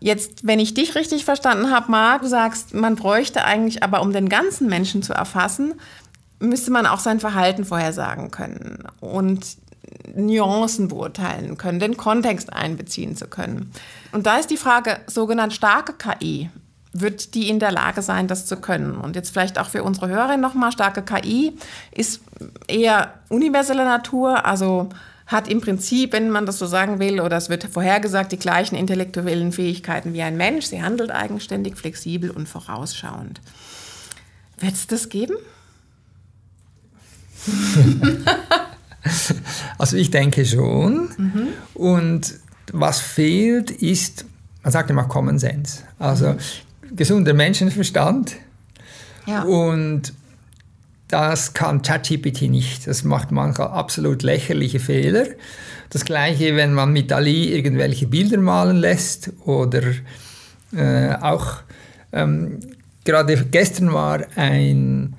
Jetzt, 0.00 0.46
wenn 0.46 0.58
ich 0.58 0.74
dich 0.74 0.94
richtig 0.94 1.24
verstanden 1.24 1.70
habe, 1.70 1.90
Marc, 1.90 2.22
du 2.22 2.28
sagst, 2.28 2.74
man 2.74 2.96
bräuchte 2.96 3.44
eigentlich 3.44 3.82
aber, 3.82 4.00
um 4.00 4.12
den 4.12 4.28
ganzen 4.28 4.66
Menschen 4.68 5.02
zu 5.02 5.12
erfassen, 5.12 5.74
müsste 6.38 6.70
man 6.70 6.86
auch 6.86 7.00
sein 7.00 7.20
Verhalten 7.20 7.66
vorhersagen 7.66 8.30
können 8.30 8.84
und 9.00 9.46
Nuancen 10.14 10.88
beurteilen 10.88 11.58
können, 11.58 11.80
den 11.80 11.96
Kontext 11.96 12.52
einbeziehen 12.52 13.14
zu 13.14 13.26
können. 13.26 13.72
Und 14.12 14.26
da 14.26 14.38
ist 14.38 14.50
die 14.50 14.56
Frage, 14.56 15.00
sogenannt 15.06 15.52
starke 15.52 15.92
KI, 15.92 16.50
wird 16.92 17.34
die 17.34 17.48
in 17.48 17.60
der 17.60 17.70
Lage 17.70 18.02
sein, 18.02 18.26
das 18.26 18.46
zu 18.46 18.56
können. 18.56 18.96
Und 18.96 19.14
jetzt 19.14 19.30
vielleicht 19.30 19.58
auch 19.58 19.68
für 19.68 19.84
unsere 19.84 20.08
Hörerin 20.08 20.40
nochmal, 20.40 20.72
starke 20.72 21.02
KI 21.02 21.56
ist 21.92 22.22
eher 22.66 23.14
universeller 23.28 23.84
Natur, 23.84 24.44
also 24.44 24.88
hat 25.30 25.48
im 25.48 25.60
Prinzip, 25.60 26.12
wenn 26.12 26.28
man 26.28 26.44
das 26.44 26.58
so 26.58 26.66
sagen 26.66 26.98
will, 26.98 27.20
oder 27.20 27.36
es 27.36 27.48
wird 27.48 27.64
vorhergesagt, 27.64 28.32
die 28.32 28.38
gleichen 28.38 28.74
intellektuellen 28.74 29.52
Fähigkeiten 29.52 30.12
wie 30.12 30.22
ein 30.22 30.36
Mensch. 30.36 30.66
Sie 30.66 30.82
handelt 30.82 31.12
eigenständig, 31.12 31.76
flexibel 31.76 32.30
und 32.30 32.48
vorausschauend. 32.48 33.40
Wird 34.58 34.74
es 34.74 34.86
das 34.86 35.08
geben? 35.08 35.34
Also 39.78 39.96
ich 39.96 40.10
denke 40.10 40.44
schon. 40.44 41.08
Mhm. 41.16 41.48
Und 41.72 42.34
was 42.70 43.00
fehlt, 43.00 43.70
ist, 43.70 44.26
man 44.62 44.72
sagt 44.72 44.90
immer 44.90 45.04
Common 45.04 45.38
Sense. 45.38 45.84
Also 45.98 46.34
mhm. 46.34 46.96
gesunder 46.96 47.32
Menschenverstand. 47.32 48.36
Ja. 49.24 49.42
Und 49.44 50.12
das 51.10 51.54
kann 51.54 51.82
ChatGPT 51.82 52.42
nicht. 52.42 52.86
Das 52.86 53.04
macht 53.04 53.32
manchmal 53.32 53.68
absolut 53.68 54.22
lächerliche 54.22 54.80
Fehler. 54.80 55.26
Das 55.90 56.04
gleiche, 56.04 56.56
wenn 56.56 56.72
man 56.72 56.92
mit 56.92 57.12
Ali 57.12 57.52
irgendwelche 57.52 58.06
Bilder 58.06 58.38
malen 58.38 58.76
lässt 58.76 59.32
oder 59.44 59.82
äh, 60.74 61.14
auch 61.20 61.62
ähm, 62.12 62.60
gerade 63.04 63.36
gestern 63.50 63.92
war 63.92 64.20
ein 64.36 65.14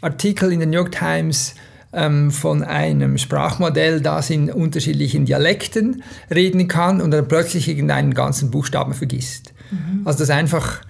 Artikel 0.00 0.52
in 0.52 0.58
der 0.60 0.68
New 0.68 0.78
York 0.78 0.92
Times 0.92 1.54
ähm, 1.92 2.30
von 2.30 2.62
einem 2.64 3.16
Sprachmodell, 3.16 4.00
das 4.00 4.30
in 4.30 4.50
unterschiedlichen 4.50 5.24
Dialekten 5.24 6.02
reden 6.30 6.68
kann 6.68 7.00
und 7.00 7.12
dann 7.12 7.28
plötzlich 7.28 7.68
irgendeinen 7.68 8.14
ganzen 8.14 8.50
Buchstaben 8.50 8.94
vergisst. 8.94 9.52
Mhm. 9.70 10.02
Also 10.04 10.18
das 10.18 10.28
ist 10.28 10.34
einfach 10.34 10.82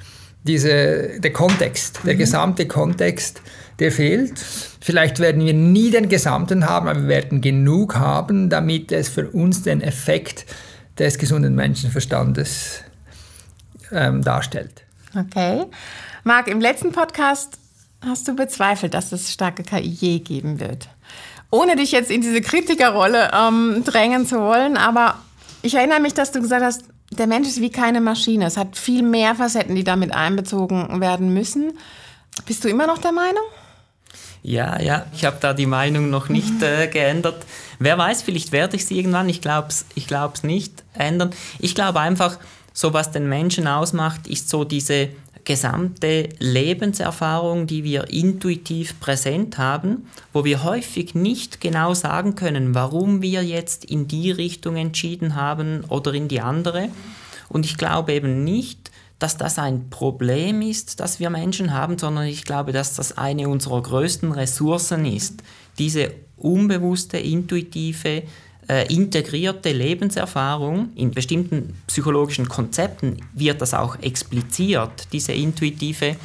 diese, 0.44 1.20
der 1.20 1.32
Kontext, 1.32 2.00
der 2.04 2.14
mhm. 2.14 2.18
gesamte 2.18 2.66
Kontext 2.66 3.42
der 3.78 3.92
fehlt. 3.92 4.38
Vielleicht 4.80 5.20
werden 5.20 5.44
wir 5.44 5.54
nie 5.54 5.90
den 5.90 6.08
gesamten 6.08 6.68
haben, 6.68 6.88
aber 6.88 7.02
wir 7.02 7.08
werden 7.08 7.40
genug 7.40 7.96
haben, 7.96 8.48
damit 8.48 8.92
es 8.92 9.08
für 9.08 9.28
uns 9.28 9.62
den 9.62 9.80
Effekt 9.80 10.46
des 10.98 11.18
gesunden 11.18 11.54
Menschenverstandes 11.54 12.82
ähm, 13.92 14.22
darstellt. 14.22 14.82
Okay. 15.16 15.64
Marc, 16.24 16.48
im 16.48 16.60
letzten 16.60 16.92
Podcast 16.92 17.58
hast 18.04 18.28
du 18.28 18.34
bezweifelt, 18.34 18.94
dass 18.94 19.12
es 19.12 19.32
starke 19.32 19.62
KI 19.62 19.88
je 19.88 20.18
geben 20.18 20.60
wird. 20.60 20.88
Ohne 21.50 21.76
dich 21.76 21.92
jetzt 21.92 22.10
in 22.10 22.20
diese 22.20 22.40
Kritikerrolle 22.40 23.30
ähm, 23.32 23.82
drängen 23.84 24.26
zu 24.26 24.38
wollen, 24.38 24.76
aber 24.76 25.18
ich 25.62 25.74
erinnere 25.74 26.00
mich, 26.00 26.14
dass 26.14 26.30
du 26.30 26.40
gesagt 26.40 26.62
hast, 26.62 26.84
der 27.10 27.26
Mensch 27.26 27.48
ist 27.48 27.60
wie 27.60 27.70
keine 27.70 28.00
Maschine. 28.00 28.46
Es 28.46 28.56
hat 28.56 28.76
viel 28.76 29.02
mehr 29.02 29.34
Facetten, 29.34 29.74
die 29.74 29.84
damit 29.84 30.12
einbezogen 30.12 31.00
werden 31.00 31.32
müssen. 31.32 31.72
Bist 32.44 32.64
du 32.64 32.68
immer 32.68 32.86
noch 32.86 32.98
der 32.98 33.12
Meinung? 33.12 33.44
Ja, 34.48 34.80
ja, 34.80 35.04
ich 35.12 35.26
habe 35.26 35.36
da 35.40 35.52
die 35.52 35.66
Meinung 35.66 36.08
noch 36.08 36.30
nicht 36.30 36.62
äh, 36.62 36.86
geändert. 36.86 37.44
Wer 37.78 37.98
weiß, 37.98 38.22
vielleicht 38.22 38.50
werde 38.50 38.76
ich 38.76 38.86
sie 38.86 38.96
irgendwann, 38.96 39.28
ich 39.28 39.42
glaube 39.42 39.68
es 39.68 39.84
ich 39.94 40.06
glaub's 40.06 40.42
nicht 40.42 40.84
ändern. 40.94 41.32
Ich 41.58 41.74
glaube 41.74 42.00
einfach, 42.00 42.38
so 42.72 42.94
was 42.94 43.12
den 43.12 43.28
Menschen 43.28 43.66
ausmacht, 43.66 44.26
ist 44.26 44.48
so 44.48 44.64
diese 44.64 45.10
gesamte 45.44 46.30
Lebenserfahrung, 46.38 47.66
die 47.66 47.84
wir 47.84 48.08
intuitiv 48.08 48.98
präsent 49.00 49.58
haben, 49.58 50.08
wo 50.32 50.46
wir 50.46 50.64
häufig 50.64 51.14
nicht 51.14 51.60
genau 51.60 51.92
sagen 51.92 52.34
können, 52.34 52.74
warum 52.74 53.20
wir 53.20 53.44
jetzt 53.44 53.84
in 53.84 54.08
die 54.08 54.30
Richtung 54.30 54.76
entschieden 54.76 55.34
haben 55.34 55.84
oder 55.90 56.14
in 56.14 56.28
die 56.28 56.40
andere. 56.40 56.88
Und 57.50 57.66
ich 57.66 57.76
glaube 57.76 58.14
eben 58.14 58.44
nicht, 58.44 58.87
dass 59.18 59.36
das 59.36 59.58
ein 59.58 59.90
Problem 59.90 60.62
ist, 60.62 61.00
das 61.00 61.18
wir 61.18 61.30
Menschen 61.30 61.72
haben, 61.72 61.98
sondern 61.98 62.26
ich 62.26 62.44
glaube, 62.44 62.72
dass 62.72 62.94
das 62.94 63.18
eine 63.18 63.48
unserer 63.48 63.82
größten 63.82 64.32
Ressourcen 64.32 65.04
ist. 65.04 65.42
Diese 65.78 66.12
unbewusste, 66.36 67.18
intuitive, 67.18 68.22
äh, 68.68 68.92
integrierte 68.94 69.72
Lebenserfahrung. 69.72 70.90
In 70.94 71.10
bestimmten 71.10 71.74
psychologischen 71.88 72.48
Konzepten 72.48 73.16
wird 73.34 73.60
das 73.60 73.74
auch 73.74 73.98
expliziert, 74.00 75.08
diese 75.12 75.32
intuitive 75.32 76.16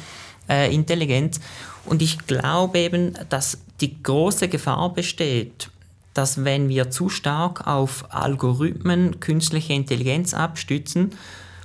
äh, 0.48 0.72
Intelligenz. 0.72 1.40
Und 1.84 2.00
ich 2.00 2.26
glaube 2.26 2.78
eben, 2.78 3.14
dass 3.28 3.58
die 3.80 4.02
große 4.02 4.48
Gefahr 4.48 4.92
besteht, 4.94 5.70
dass 6.14 6.44
wenn 6.44 6.68
wir 6.68 6.90
zu 6.90 7.08
stark 7.08 7.66
auf 7.66 8.04
Algorithmen, 8.10 9.18
künstliche 9.18 9.72
Intelligenz 9.72 10.32
abstützen, 10.32 11.10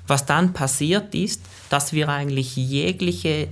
was 0.10 0.26
dann 0.26 0.54
passiert 0.54 1.14
ist, 1.16 1.42
dass 1.70 1.94
wir 1.94 2.10
eigentlich 2.10 2.56
jegliche 2.56 3.50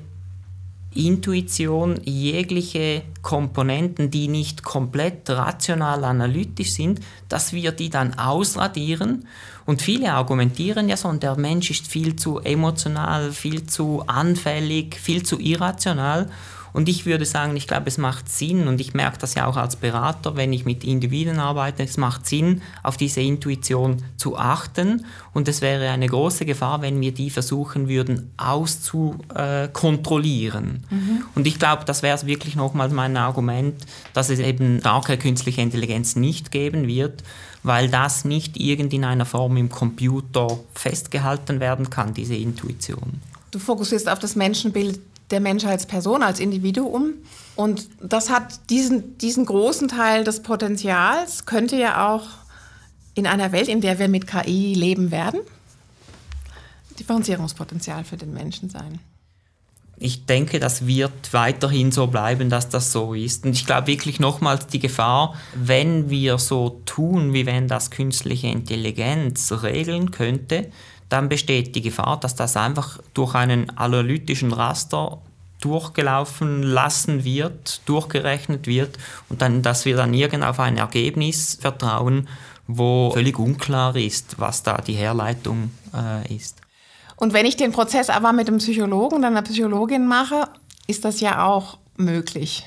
Intuition, 0.98 2.00
jegliche 2.04 3.04
Komponenten, 3.22 4.10
die 4.10 4.28
nicht 4.28 4.64
komplett 4.64 5.30
rational 5.30 6.04
analytisch 6.04 6.72
sind, 6.72 7.02
dass 7.30 7.54
wir 7.54 7.72
die 7.72 7.90
dann 7.90 8.18
ausradieren. 8.18 9.28
Und 9.66 9.82
viele 9.82 10.14
argumentieren 10.14 10.90
ja 10.90 10.98
so, 10.98 11.08
und 11.10 11.22
der 11.22 11.38
Mensch 11.38 11.70
ist 11.70 11.88
viel 11.88 12.16
zu 12.16 12.40
emotional, 12.40 13.32
viel 13.32 13.68
zu 13.68 14.04
anfällig, 14.08 14.96
viel 14.96 15.24
zu 15.24 15.40
irrational. 15.40 16.30
Und 16.74 16.90
ich 16.90 17.06
würde 17.06 17.24
sagen, 17.26 17.56
ich 17.56 17.68
glaube, 17.68 17.88
es 17.88 17.98
macht 17.98 18.30
Sinn, 18.30 18.68
und 18.68 18.82
ich 18.82 18.94
merke 18.94 19.18
das 19.20 19.36
ja 19.36 19.48
auch 19.48 19.56
als 19.58 19.76
Berater, 19.76 20.36
wenn 20.36 20.54
ich 20.54 20.66
mit 20.66 20.84
Individuen 20.84 21.40
arbeite, 21.40 21.84
es 21.84 21.98
macht 21.98 22.28
Sinn, 22.28 22.62
auf 22.84 22.98
diese 22.98 23.22
Intuition 23.22 24.04
zu 24.18 24.38
achten. 24.38 25.06
Und 25.34 25.48
es 25.48 25.62
wäre 25.62 25.90
eine 25.90 26.08
große 26.08 26.46
Gefahr, 26.46 26.82
wenn 26.82 27.00
wir 27.02 27.14
die 27.14 27.30
versuchen 27.30 27.88
würden 27.88 28.32
auszukontrollieren. 28.38 30.84
Mhm. 30.90 31.24
Und 31.36 31.46
ich 31.48 31.60
glaube, 31.60 31.86
das 31.86 32.04
wäre 32.04 32.18
wirklich 32.26 32.56
nochmal 32.56 32.90
mein 32.90 33.16
Argument, 33.18 33.76
dass 34.14 34.30
es 34.30 34.40
eben 34.40 34.80
starke 34.80 35.18
künstliche 35.18 35.62
Intelligenz 35.62 36.16
nicht 36.16 36.52
geben 36.52 36.88
wird, 36.88 37.24
weil 37.64 37.90
das 37.90 38.24
nicht 38.26 38.58
irgend 38.58 38.94
in 38.94 39.04
einer 39.04 39.26
Form 39.26 39.58
im 39.58 39.70
Computer 39.70 40.60
festgehalten 40.74 41.60
werden 41.60 41.90
kann, 41.90 42.14
diese 42.14 42.36
Intuition. 42.36 43.22
Du 43.52 43.60
fokussierst 43.60 44.10
auf 44.10 44.20
das 44.20 44.36
Menschenbild 44.36 45.00
der 45.32 45.40
Mensch 45.40 45.66
als 45.66 45.86
Person, 45.86 46.24
als 46.24 46.40
Individuum. 46.40 47.14
Und 47.56 47.90
das 48.02 48.30
hat 48.30 48.70
diesen, 48.70 49.18
diesen 49.18 49.46
großen 49.46 49.88
Teil 49.88 50.24
des 50.24 50.42
Potenzials, 50.42 51.46
könnte 51.46 51.76
ja 51.76 52.10
auch 52.10 52.28
in 53.16 53.28
einer 53.28 53.52
Welt, 53.52 53.68
in 53.68 53.82
der 53.82 54.00
wir 54.00 54.08
mit 54.08 54.28
KI 54.28 54.76
leben 54.76 55.12
werden, 55.12 55.40
Differenzierungspotenzial 57.00 58.04
für 58.04 58.18
den 58.18 58.34
Menschen 58.34 58.70
sein. 58.70 59.00
Ich 60.00 60.28
denke, 60.28 60.60
das 60.60 60.86
wird 60.86 61.34
weiterhin 61.34 61.92
so 61.92 62.06
bleiben, 62.06 62.52
dass 62.52 62.70
das 62.70 62.92
so 62.92 63.16
ist. 63.16 63.46
Und 63.46 63.54
ich 63.54 63.66
glaube 63.66 63.88
wirklich 63.88 64.20
nochmals 64.20 64.68
die 64.68 64.78
Gefahr, 64.78 65.34
wenn 65.56 66.12
wir 66.12 66.38
so 66.38 66.82
tun, 66.86 67.34
wie 67.34 67.48
wenn 67.48 67.68
das 67.68 67.90
künstliche 67.90 68.48
Intelligenz 68.48 69.52
regeln 69.64 70.12
könnte, 70.12 70.72
dann 71.10 71.30
besteht 71.30 71.76
die 71.76 71.82
Gefahr, 71.82 72.20
dass 72.20 72.36
das 72.36 72.58
einfach 72.58 73.00
durch 73.14 73.36
einen 73.36 73.70
analytischen 73.78 74.52
Raster 74.52 75.20
durchgelaufen 75.62 76.62
lassen 76.62 77.24
wird, 77.24 77.82
durchgerechnet 77.86 78.68
wird 78.68 78.98
und 79.30 79.42
dann, 79.42 79.64
dass 79.64 79.86
wir 79.86 79.96
dann 79.96 80.14
irgend 80.14 80.44
auf 80.44 80.60
ein 80.60 80.78
Ergebnis 80.78 81.58
vertrauen, 81.60 82.28
wo 82.68 83.12
völlig 83.12 83.40
unklar 83.40 83.96
ist, 83.96 84.40
was 84.40 84.64
da 84.64 84.78
die 84.78 84.94
Herleitung 84.94 85.72
äh, 85.94 86.36
ist. 86.36 86.62
Und 87.16 87.34
wenn 87.34 87.46
ich 87.46 87.58
den 87.58 87.72
Prozess 87.72 88.10
aber 88.10 88.34
mit 88.34 88.48
einem 88.48 88.60
Psychologen 88.60 89.18
oder 89.18 89.28
einer 89.28 89.42
Psychologin 89.42 90.06
mache, 90.06 90.44
ist 90.86 91.04
das 91.04 91.20
ja 91.20 91.44
auch 91.46 91.80
möglich. 91.98 92.66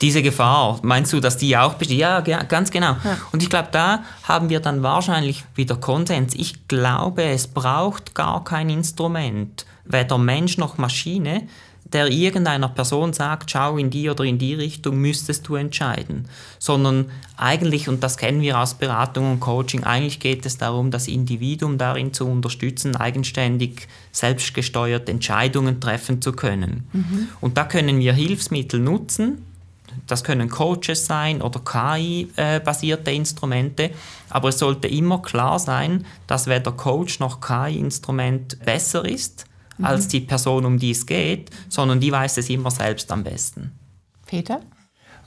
Diese 0.00 0.22
Gefahr, 0.22 0.80
meinst 0.82 1.12
du, 1.12 1.20
dass 1.20 1.36
die 1.36 1.56
auch 1.56 1.74
besteht? 1.74 1.98
Ja, 1.98 2.20
ganz 2.20 2.70
genau. 2.70 2.96
Ja. 3.04 3.18
Und 3.32 3.42
ich 3.42 3.48
glaube, 3.48 3.68
da 3.70 4.02
haben 4.24 4.48
wir 4.50 4.60
dann 4.60 4.82
wahrscheinlich 4.82 5.44
wieder 5.54 5.76
Konsens. 5.76 6.34
Ich 6.34 6.68
glaube, 6.68 7.22
es 7.24 7.46
braucht 7.46 8.14
gar 8.14 8.42
kein 8.44 8.70
Instrument, 8.70 9.64
weder 9.84 10.18
Mensch 10.18 10.58
noch 10.58 10.78
Maschine, 10.78 11.46
der 11.92 12.10
irgendeiner 12.10 12.68
Person 12.68 13.12
sagt, 13.12 13.52
schau 13.52 13.76
in 13.78 13.88
die 13.88 14.10
oder 14.10 14.24
in 14.24 14.36
die 14.36 14.54
Richtung, 14.54 14.96
müsstest 14.96 15.46
du 15.46 15.54
entscheiden. 15.54 16.26
Sondern 16.58 17.10
eigentlich, 17.36 17.88
und 17.88 18.02
das 18.02 18.16
kennen 18.16 18.40
wir 18.40 18.58
aus 18.58 18.74
Beratung 18.74 19.30
und 19.30 19.40
Coaching, 19.40 19.84
eigentlich 19.84 20.18
geht 20.18 20.44
es 20.44 20.58
darum, 20.58 20.90
das 20.90 21.06
Individuum 21.06 21.78
darin 21.78 22.12
zu 22.12 22.26
unterstützen, 22.26 22.96
eigenständig, 22.96 23.86
selbstgesteuert 24.10 25.08
Entscheidungen 25.08 25.80
treffen 25.80 26.20
zu 26.20 26.32
können. 26.32 26.88
Mhm. 26.92 27.28
Und 27.40 27.56
da 27.58 27.64
können 27.64 28.00
wir 28.00 28.12
Hilfsmittel 28.12 28.80
nutzen, 28.80 29.46
das 30.06 30.24
können 30.24 30.48
Coaches 30.48 31.06
sein 31.06 31.42
oder 31.42 31.60
KI-basierte 31.60 33.10
Instrumente, 33.10 33.90
aber 34.30 34.50
es 34.50 34.58
sollte 34.58 34.88
immer 34.88 35.22
klar 35.22 35.58
sein, 35.58 36.04
dass 36.26 36.46
weder 36.46 36.72
Coach 36.72 37.20
noch 37.20 37.40
KI-Instrument 37.40 38.58
besser 38.64 39.04
ist 39.04 39.46
mhm. 39.78 39.84
als 39.84 40.08
die 40.08 40.20
Person, 40.20 40.64
um 40.64 40.78
die 40.78 40.90
es 40.90 41.06
geht, 41.06 41.50
sondern 41.68 42.00
die 42.00 42.12
weiß 42.12 42.38
es 42.38 42.50
immer 42.50 42.70
selbst 42.70 43.10
am 43.10 43.24
besten. 43.24 43.72
Peter? 44.26 44.60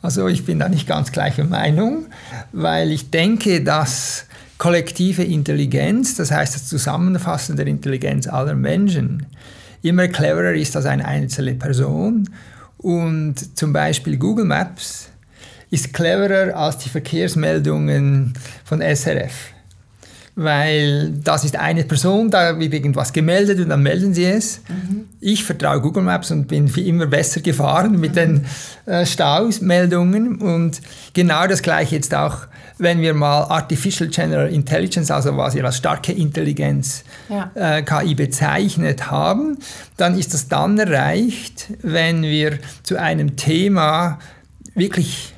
Also 0.01 0.27
ich 0.27 0.45
bin 0.45 0.60
da 0.60 0.69
nicht 0.69 0.88
ganz 0.88 1.12
gleicher 1.12 1.43
Meinung, 1.43 2.06
weil 2.51 2.91
ich 2.91 3.10
denke, 3.10 3.63
dass 3.63 4.25
kollektive 4.58 5.23
Intelligenz, 5.23 6.15
das 6.15 6.32
heißt 6.32 6.56
das 6.56 6.67
Zusammenfassen 6.67 7.58
der 7.58 7.67
Intelligenz 7.67 8.27
aller 8.27 8.56
Menschen, 8.56 9.25
immer 9.82 10.08
cleverer 10.08 10.53
ist 10.53 10.75
als 10.75 10.86
eine 10.86 11.06
einzelne 11.06 11.56
Person 11.56 12.30
und 12.78 13.58
zum 13.58 13.74
Beispiel 13.74 14.18
Google 14.18 14.46
Maps 14.46 15.10
ist 15.70 15.94
cleverer 15.94 16.56
als 16.56 16.78
die 16.80 16.90
Verkehrsmeldungen 16.90 18.34
von 18.63 18.82
SRF. 18.82 19.52
Weil 20.39 21.13
das 21.23 21.43
ist 21.43 21.56
eine 21.56 21.84
Person, 21.84 22.30
da 22.30 22.60
wird 22.60 22.71
irgendwas 22.71 23.12
gemeldet 23.12 23.60
und 23.60 23.69
dann 23.69 23.82
melden 23.82 24.13
sie 24.13 24.26
es. 24.26 24.62
Mhm. 24.69 25.06
Ich 25.19 25.43
vertraue 25.43 25.82
Google 25.82 26.04
Maps 26.04 26.30
und 26.30 26.47
bin 26.47 26.73
wie 26.76 26.88
immer 26.88 27.08
besser 27.08 27.41
gefahren 27.41 28.00
mit 28.00 28.15
den 28.15 28.45
äh, 28.86 29.04
Stausmeldungen 29.04 30.36
und 30.39 30.80
genau 31.13 31.47
das 31.47 31.63
gleiche 31.63 31.95
jetzt 31.95 32.13
auch, 32.13 32.45
wenn 32.78 33.02
wir 33.02 33.15
mal 33.15 33.45
Artificial 33.45 34.10
General 34.10 34.47
Intelligence, 34.47 35.10
also 35.10 35.36
was 35.36 35.56
wir 35.56 35.65
als 35.65 35.78
starke 35.78 36.12
Intelligenz 36.12 37.04
ja. 37.30 37.50
äh, 37.56 37.82
KI 37.82 38.13
bezeichnet 38.13 39.10
haben, 39.10 39.58
dann 39.97 40.19
ist 40.19 40.36
das 40.36 40.47
dann 40.47 40.78
erreicht, 40.78 41.73
wenn 41.82 42.21
wir 42.21 42.60
zu 42.84 42.97
einem 43.02 43.38
Thema 43.38 44.19
wirklich 44.76 45.34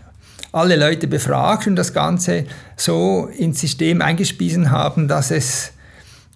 alle 0.52 0.76
Leute 0.76 1.08
befragt 1.08 1.68
und 1.68 1.76
das 1.76 1.94
Ganze 1.94 2.46
so 2.80 3.30
ins 3.38 3.60
System 3.60 4.02
eingespiesen 4.02 4.72
haben, 4.72 5.08
dass 5.08 5.32
es 5.32 5.74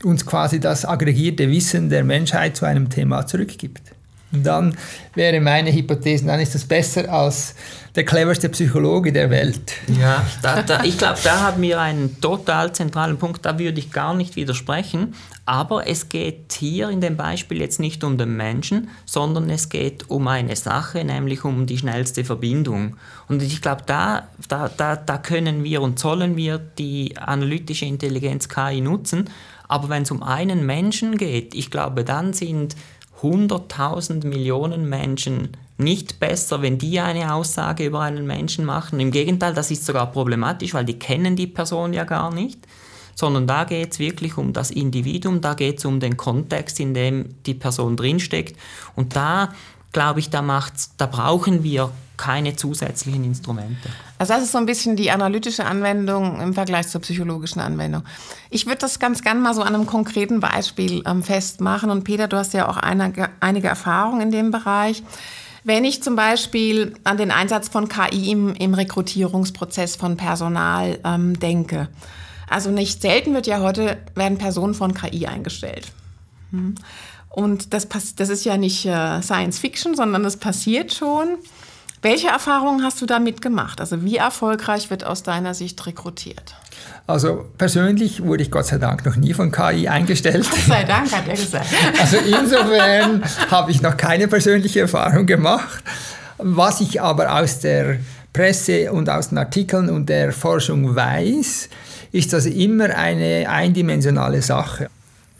uns 0.03 0.25
quasi 0.25 0.59
das 0.59 0.85
aggregierte 0.85 1.49
Wissen 1.49 1.89
der 1.89 2.03
Menschheit 2.03 2.57
zu 2.57 2.65
einem 2.65 2.89
Thema 2.89 3.25
zurückgibt. 3.25 3.92
Und 4.33 4.43
dann 4.43 4.75
wäre 5.13 5.39
meine 5.39 5.71
Hypothese, 5.71 6.25
dann 6.25 6.39
ist 6.39 6.55
das 6.55 6.65
besser 6.65 7.11
als 7.11 7.55
der 7.95 8.03
cleverste 8.03 8.49
Psychologe 8.49 9.13
der 9.13 9.29
Welt. 9.29 9.73
Ja, 9.99 10.25
da, 10.41 10.63
da, 10.63 10.83
ich 10.83 10.97
glaube, 10.97 11.19
da 11.23 11.41
haben 11.41 11.61
wir 11.61 11.79
einen 11.79 12.19
total 12.19 12.73
zentralen 12.73 13.17
Punkt, 13.17 13.45
da 13.45 13.59
würde 13.59 13.77
ich 13.77 13.91
gar 13.91 14.15
nicht 14.15 14.35
widersprechen. 14.35 15.13
Aber 15.45 15.87
es 15.87 16.09
geht 16.09 16.53
hier 16.53 16.89
in 16.89 17.01
dem 17.01 17.17
Beispiel 17.17 17.59
jetzt 17.59 17.79
nicht 17.79 18.03
um 18.03 18.17
den 18.17 18.35
Menschen, 18.35 18.89
sondern 19.05 19.49
es 19.49 19.69
geht 19.69 20.09
um 20.09 20.27
eine 20.27 20.55
Sache, 20.55 21.03
nämlich 21.03 21.43
um 21.43 21.67
die 21.67 21.77
schnellste 21.77 22.23
Verbindung. 22.23 22.95
Und 23.27 23.43
ich 23.43 23.61
glaube, 23.61 23.83
da, 23.85 24.29
da, 24.47 24.69
da, 24.69 24.95
da 24.95 25.17
können 25.17 25.63
wir 25.63 25.81
und 25.81 25.99
sollen 25.99 26.37
wir 26.37 26.57
die 26.57 27.17
analytische 27.17 27.85
Intelligenz 27.85 28.49
KI 28.49 28.81
nutzen. 28.81 29.29
Aber 29.67 29.89
wenn 29.89 30.03
es 30.03 30.11
um 30.11 30.23
einen 30.23 30.65
Menschen 30.65 31.17
geht, 31.17 31.53
ich 31.53 31.69
glaube, 31.71 32.03
dann 32.03 32.33
sind 32.33 32.75
100.000 33.23 34.27
Millionen 34.27 34.87
Menschen 34.87 35.49
nicht 35.77 36.19
besser, 36.19 36.61
wenn 36.61 36.77
die 36.77 36.99
eine 36.99 37.33
Aussage 37.33 37.85
über 37.85 38.01
einen 38.01 38.27
Menschen 38.27 38.65
machen. 38.65 38.99
Im 38.99 39.11
Gegenteil, 39.11 39.53
das 39.53 39.71
ist 39.71 39.85
sogar 39.85 40.11
problematisch, 40.11 40.73
weil 40.73 40.85
die 40.85 40.99
kennen 40.99 41.35
die 41.35 41.47
Person 41.47 41.93
ja 41.93 42.03
gar 42.03 42.33
nicht, 42.33 42.59
sondern 43.15 43.47
da 43.47 43.63
geht 43.63 43.93
es 43.93 43.99
wirklich 43.99 44.37
um 44.37 44.53
das 44.53 44.71
Individuum, 44.71 45.41
da 45.41 45.53
geht 45.53 45.79
es 45.79 45.85
um 45.85 45.99
den 45.99 46.17
Kontext, 46.17 46.79
in 46.79 46.93
dem 46.93 47.35
die 47.45 47.53
Person 47.53 47.95
drinsteckt. 47.95 48.57
Und 48.95 49.15
da, 49.15 49.53
glaube 49.93 50.19
ich, 50.19 50.29
da, 50.29 50.41
macht's, 50.41 50.91
da 50.97 51.05
brauchen 51.05 51.63
wir 51.63 51.91
keine 52.17 52.55
zusätzlichen 52.55 53.23
Instrumente. 53.23 53.89
Also 54.19 54.33
das 54.33 54.43
ist 54.43 54.51
so 54.51 54.57
ein 54.57 54.65
bisschen 54.65 54.95
die 54.95 55.11
analytische 55.11 55.65
Anwendung 55.65 56.39
im 56.41 56.53
Vergleich 56.53 56.87
zur 56.87 57.01
psychologischen 57.01 57.59
Anwendung. 57.59 58.03
Ich 58.49 58.65
würde 58.65 58.79
das 58.79 58.99
ganz 58.99 59.21
gerne 59.21 59.39
mal 59.39 59.53
so 59.53 59.61
an 59.61 59.73
einem 59.73 59.87
konkreten 59.87 60.39
Beispiel 60.39 61.03
ähm, 61.05 61.23
festmachen. 61.23 61.89
Und 61.89 62.03
Peter, 62.03 62.27
du 62.27 62.37
hast 62.37 62.53
ja 62.53 62.67
auch 62.67 62.77
eine, 62.77 63.29
einige 63.39 63.67
Erfahrungen 63.67 64.21
in 64.21 64.31
dem 64.31 64.51
Bereich. 64.51 65.03
Wenn 65.63 65.85
ich 65.85 66.03
zum 66.03 66.15
Beispiel 66.15 66.93
an 67.03 67.17
den 67.17 67.31
Einsatz 67.31 67.69
von 67.69 67.87
KI 67.87 68.31
im, 68.31 68.53
im 68.53 68.73
Rekrutierungsprozess 68.73 69.95
von 69.95 70.17
Personal 70.17 70.99
ähm, 71.03 71.39
denke. 71.39 71.87
Also 72.49 72.69
nicht 72.69 73.01
selten 73.01 73.33
wird 73.33 73.47
ja 73.47 73.61
heute, 73.61 73.97
werden 74.13 74.37
Personen 74.37 74.73
von 74.73 74.93
KI 74.93 75.25
eingestellt. 75.25 75.91
Hm. 76.51 76.75
Und 77.33 77.73
das, 77.73 77.87
das 78.15 78.29
ist 78.29 78.45
ja 78.45 78.57
nicht 78.57 78.85
äh, 78.85 79.21
Science 79.23 79.57
Fiction, 79.57 79.95
sondern 79.95 80.21
das 80.21 80.37
passiert 80.37 80.93
schon. 80.93 81.29
Welche 82.03 82.27
Erfahrungen 82.27 82.83
hast 82.83 83.01
du 83.01 83.07
damit 83.07 83.41
gemacht? 83.41 83.81
Also 83.81 84.03
wie 84.03 84.17
erfolgreich 84.17 84.91
wird 84.91 85.03
aus 85.03 85.23
deiner 85.23 85.55
Sicht 85.55 85.83
rekrutiert? 85.87 86.53
Also 87.07 87.45
persönlich 87.57 88.21
wurde 88.21 88.43
ich 88.43 88.51
Gott 88.51 88.67
sei 88.67 88.77
Dank 88.77 89.03
noch 89.03 89.15
nie 89.15 89.33
von 89.33 89.51
KI 89.51 89.87
eingestellt. 89.87 90.47
Gott 90.47 90.59
sei 90.59 90.83
Dank, 90.83 91.11
hat 91.11 91.27
er 91.27 91.35
gesagt. 91.35 91.65
Also 91.99 92.17
insofern 92.17 93.23
habe 93.49 93.71
ich 93.71 93.81
noch 93.81 93.97
keine 93.97 94.27
persönliche 94.27 94.81
Erfahrung 94.81 95.25
gemacht. 95.25 95.83
Was 96.37 96.81
ich 96.81 97.01
aber 97.01 97.33
aus 97.33 97.61
der 97.61 97.97
Presse 98.31 98.91
und 98.91 99.09
aus 99.09 99.29
den 99.29 99.39
Artikeln 99.39 99.89
und 99.89 100.07
der 100.07 100.33
Forschung 100.33 100.95
weiß, 100.95 101.67
ist 102.11 102.31
das 102.31 102.45
immer 102.45 102.95
eine 102.95 103.49
eindimensionale 103.49 104.43
Sache. 104.43 104.87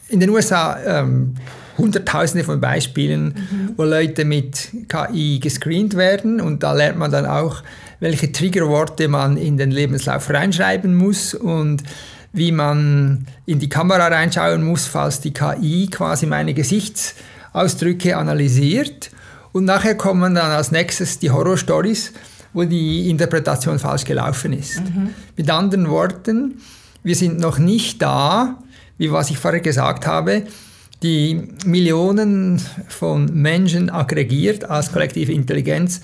In 0.10 0.20
den 0.20 0.32
USA 0.32 0.80
ähm, 0.84 1.36
hunderttausende 1.78 2.44
von 2.44 2.62
Beispielen, 2.62 3.26
mhm. 3.26 3.74
wo 3.78 3.84
Leute 3.84 4.26
mit 4.26 4.70
KI 4.88 5.40
gescreent 5.40 5.96
werden 5.96 6.42
und 6.42 6.64
da 6.64 6.74
lernt 6.74 6.98
man 6.98 7.12
dann 7.12 7.26
auch, 7.26 7.64
welche 8.00 8.32
Triggerworte 8.32 9.08
man 9.08 9.38
in 9.38 9.58
den 9.58 9.72
Lebenslauf 9.72 10.30
reinschreiben 10.30 10.96
muss 10.96 11.34
und 11.34 11.84
wie 12.34 12.52
man 12.52 13.28
in 13.46 13.60
die 13.60 13.70
Kamera 13.70 14.08
reinschauen 14.08 14.64
muss, 14.64 14.88
falls 14.88 15.22
die 15.22 15.34
KI 15.34 15.88
quasi 15.90 16.26
meine 16.26 16.54
Gesichtsausdrücke 16.54 18.18
analysiert. 18.18 19.12
Und 19.52 19.66
nachher 19.66 19.96
kommen 19.96 20.34
dann 20.34 20.52
als 20.52 20.72
nächstes 20.72 21.20
die 21.20 21.30
Horrorstories, 21.30 22.12
wo 22.54 22.64
die 22.64 23.10
Interpretation 23.10 23.78
falsch 23.78 24.04
gelaufen 24.04 24.54
ist. 24.54 24.82
Mhm. 24.82 25.12
Mit 25.38 25.50
anderen 25.50 25.90
Worten, 25.90 26.56
wir 27.04 27.16
sind 27.16 27.40
noch 27.40 27.60
nicht 27.60 28.02
da, 28.02 28.58
wie 28.98 29.12
was 29.12 29.30
ich 29.30 29.38
vorher 29.38 29.60
gesagt 29.60 30.08
habe, 30.08 30.44
die 31.04 31.50
Millionen 31.66 32.60
von 32.88 33.26
Menschen 33.34 33.90
aggregiert 33.90 34.70
als 34.70 34.92
kollektive 34.92 35.34
Intelligenz, 35.34 36.02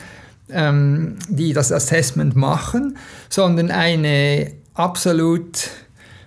ähm, 0.51 1.15
die 1.29 1.53
das 1.53 1.71
Assessment 1.71 2.35
machen, 2.35 2.97
sondern 3.29 3.71
eine 3.71 4.51
absolut 4.73 5.69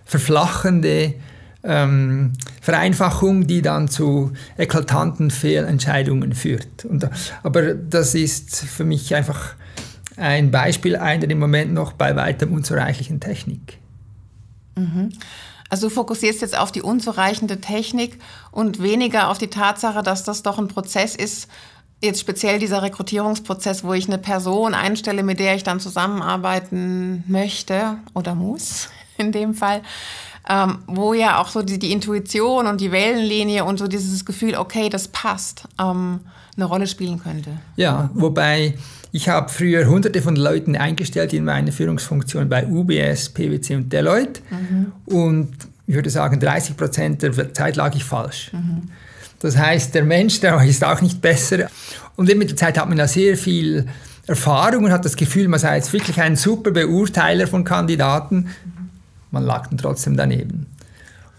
verflachende 0.04 1.14
ähm, 1.64 2.32
Vereinfachung, 2.60 3.46
die 3.46 3.62
dann 3.62 3.88
zu 3.88 4.32
eklatanten 4.56 5.30
Fehlentscheidungen 5.30 6.32
führt. 6.32 6.84
Und, 6.84 7.08
aber 7.42 7.74
das 7.74 8.14
ist 8.14 8.56
für 8.56 8.84
mich 8.84 9.14
einfach 9.14 9.54
ein 10.16 10.50
Beispiel 10.50 10.96
einer 10.96 11.28
im 11.30 11.38
Moment 11.38 11.72
noch 11.72 11.92
bei 11.92 12.16
weitem 12.16 12.52
unzureichlichen 12.52 13.20
Technik. 13.20 13.78
Mhm. 14.76 15.10
Also 15.72 15.88
du 15.88 15.94
fokussierst 15.94 16.42
jetzt 16.42 16.58
auf 16.58 16.70
die 16.70 16.82
unzureichende 16.82 17.58
Technik 17.58 18.18
und 18.50 18.82
weniger 18.82 19.30
auf 19.30 19.38
die 19.38 19.46
Tatsache, 19.46 20.02
dass 20.02 20.22
das 20.22 20.42
doch 20.42 20.58
ein 20.58 20.68
Prozess 20.68 21.16
ist, 21.16 21.48
jetzt 22.02 22.20
speziell 22.20 22.58
dieser 22.58 22.82
Rekrutierungsprozess, 22.82 23.82
wo 23.82 23.94
ich 23.94 24.06
eine 24.06 24.18
Person 24.18 24.74
einstelle, 24.74 25.22
mit 25.22 25.40
der 25.40 25.54
ich 25.54 25.64
dann 25.64 25.80
zusammenarbeiten 25.80 27.24
möchte 27.26 27.96
oder 28.12 28.34
muss 28.34 28.90
in 29.16 29.32
dem 29.32 29.54
Fall, 29.54 29.80
ähm, 30.48 30.78
wo 30.86 31.14
ja 31.14 31.40
auch 31.40 31.48
so 31.48 31.62
die, 31.62 31.78
die, 31.78 31.92
Intuition 31.92 32.66
und 32.66 32.80
die 32.80 32.90
Wellenlinie 32.90 33.64
und 33.64 33.78
so 33.78 33.86
dieses 33.86 34.24
Gefühl, 34.24 34.56
okay, 34.56 34.88
das 34.88 35.08
passt, 35.08 35.64
ähm, 35.80 36.20
eine 36.56 36.64
Rolle 36.64 36.86
spielen 36.86 37.22
könnte. 37.22 37.50
Ja, 37.76 38.10
wobei 38.14 38.74
ich 39.12 39.28
habe 39.28 39.48
früher 39.50 39.86
hunderte 39.86 40.22
von 40.22 40.36
Leuten 40.36 40.74
eingestellt 40.74 41.32
in 41.32 41.44
meine 41.44 41.70
Führungsfunktion 41.70 42.48
bei 42.48 42.66
UBS, 42.66 43.28
PwC 43.28 43.76
und 43.76 43.92
Deloitte. 43.92 44.40
Mhm. 44.50 44.92
Und 45.06 45.52
ich 45.86 45.94
würde 45.94 46.10
sagen, 46.10 46.40
30 46.40 46.76
Prozent 46.76 47.22
der 47.22 47.52
Zeit 47.52 47.76
lag 47.76 47.94
ich 47.94 48.04
falsch. 48.04 48.50
Mhm. 48.52 48.88
Das 49.40 49.56
heißt, 49.56 49.94
der 49.94 50.04
Mensch, 50.04 50.40
der 50.40 50.60
ist 50.64 50.84
auch 50.84 51.00
nicht 51.00 51.20
besser. 51.20 51.68
Und 52.16 52.34
mit 52.34 52.50
der 52.50 52.56
Zeit 52.56 52.78
hat 52.78 52.88
man 52.88 52.98
ja 52.98 53.06
sehr 53.06 53.36
viel 53.36 53.86
Erfahrung 54.26 54.84
und 54.84 54.92
hat 54.92 55.04
das 55.04 55.16
Gefühl, 55.16 55.48
man 55.48 55.58
sei 55.60 55.76
jetzt 55.76 55.92
wirklich 55.92 56.20
ein 56.20 56.36
super 56.36 56.70
Beurteiler 56.70 57.46
von 57.46 57.64
Kandidaten. 57.64 58.48
Man 59.32 59.44
lag 59.44 59.66
dann 59.66 59.78
trotzdem 59.78 60.16
daneben. 60.16 60.66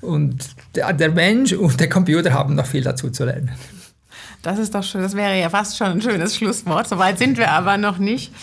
Und 0.01 0.55
der, 0.75 0.91
der 0.91 1.11
Mensch 1.11 1.53
und 1.53 1.79
der 1.79 1.87
Computer 1.87 2.33
haben 2.33 2.55
noch 2.55 2.65
viel 2.65 2.83
dazu 2.83 3.09
zu 3.09 3.23
lernen. 3.23 3.51
Das 4.41 4.59
ist 4.59 4.75
doch 4.75 4.83
schön. 4.83 5.01
Das 5.01 5.15
wäre 5.15 5.39
ja 5.39 5.49
fast 5.49 5.77
schon 5.77 5.87
ein 5.87 6.01
schönes 6.01 6.35
Schlusswort. 6.35 6.89
Soweit 6.89 7.17
sind 7.17 7.37
wir 7.37 7.51
aber 7.51 7.77
noch 7.77 7.97
nicht. 7.97 8.33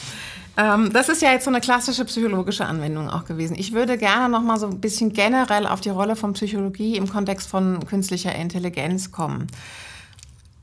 Ähm, 0.56 0.90
das 0.92 1.08
ist 1.08 1.22
ja 1.22 1.32
jetzt 1.32 1.44
so 1.44 1.50
eine 1.50 1.60
klassische 1.60 2.04
psychologische 2.06 2.64
Anwendung 2.64 3.10
auch 3.10 3.26
gewesen. 3.26 3.54
Ich 3.58 3.72
würde 3.72 3.98
gerne 3.98 4.28
noch 4.30 4.42
mal 4.42 4.58
so 4.58 4.66
ein 4.66 4.80
bisschen 4.80 5.12
generell 5.12 5.66
auf 5.66 5.80
die 5.80 5.90
Rolle 5.90 6.16
von 6.16 6.32
Psychologie 6.32 6.96
im 6.96 7.08
Kontext 7.08 7.48
von 7.48 7.86
künstlicher 7.86 8.34
Intelligenz 8.34 9.12
kommen. 9.12 9.46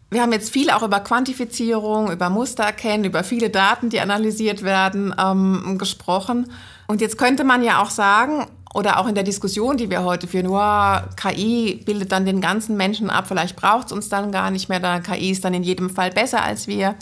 Wir 0.10 0.22
haben 0.22 0.32
jetzt 0.32 0.52
viel 0.52 0.70
auch 0.70 0.84
über 0.84 1.02
Quantifizierung, 1.02 2.12
über 2.12 2.30
Mustererkennen, 2.30 3.06
über 3.06 3.24
viele 3.24 3.50
Daten, 3.50 3.90
die 3.90 4.00
analysiert 4.00 4.64
werden, 4.64 5.14
ähm, 5.20 5.78
gesprochen. 5.78 6.50
Und 6.88 7.02
jetzt 7.02 7.18
könnte 7.18 7.44
man 7.44 7.62
ja 7.62 7.82
auch 7.82 7.90
sagen, 7.90 8.48
oder 8.74 9.00
auch 9.00 9.08
in 9.08 9.16
der 9.16 9.24
Diskussion, 9.24 9.78
die 9.78 9.90
wir 9.90 10.04
heute 10.04 10.28
führen, 10.28 10.50
wow, 10.50 11.02
KI 11.16 11.82
bildet 11.86 12.12
dann 12.12 12.26
den 12.26 12.42
ganzen 12.42 12.78
Menschen 12.78 13.10
ab, 13.10 13.28
vielleicht 13.28 13.56
braucht 13.56 13.88
es 13.88 13.92
uns 13.92 14.10
dann 14.10 14.32
gar 14.32 14.52
nicht 14.52 14.70
mehr, 14.70 14.80
da 14.80 15.00
KI 15.00 15.32
ist 15.32 15.46
dann 15.46 15.54
in 15.54 15.64
jedem 15.64 15.90
Fall 15.90 16.12
besser 16.12 16.44
als 16.44 16.68
wir. 16.68 16.96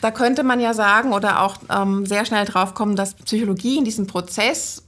Da 0.00 0.10
könnte 0.10 0.42
man 0.42 0.60
ja 0.60 0.74
sagen 0.74 1.12
oder 1.12 1.42
auch 1.42 1.56
ähm, 1.70 2.06
sehr 2.06 2.24
schnell 2.24 2.44
drauf 2.44 2.74
kommen, 2.74 2.96
dass 2.96 3.14
Psychologie 3.14 3.78
in 3.78 3.84
diesem 3.84 4.06
Prozess, 4.06 4.82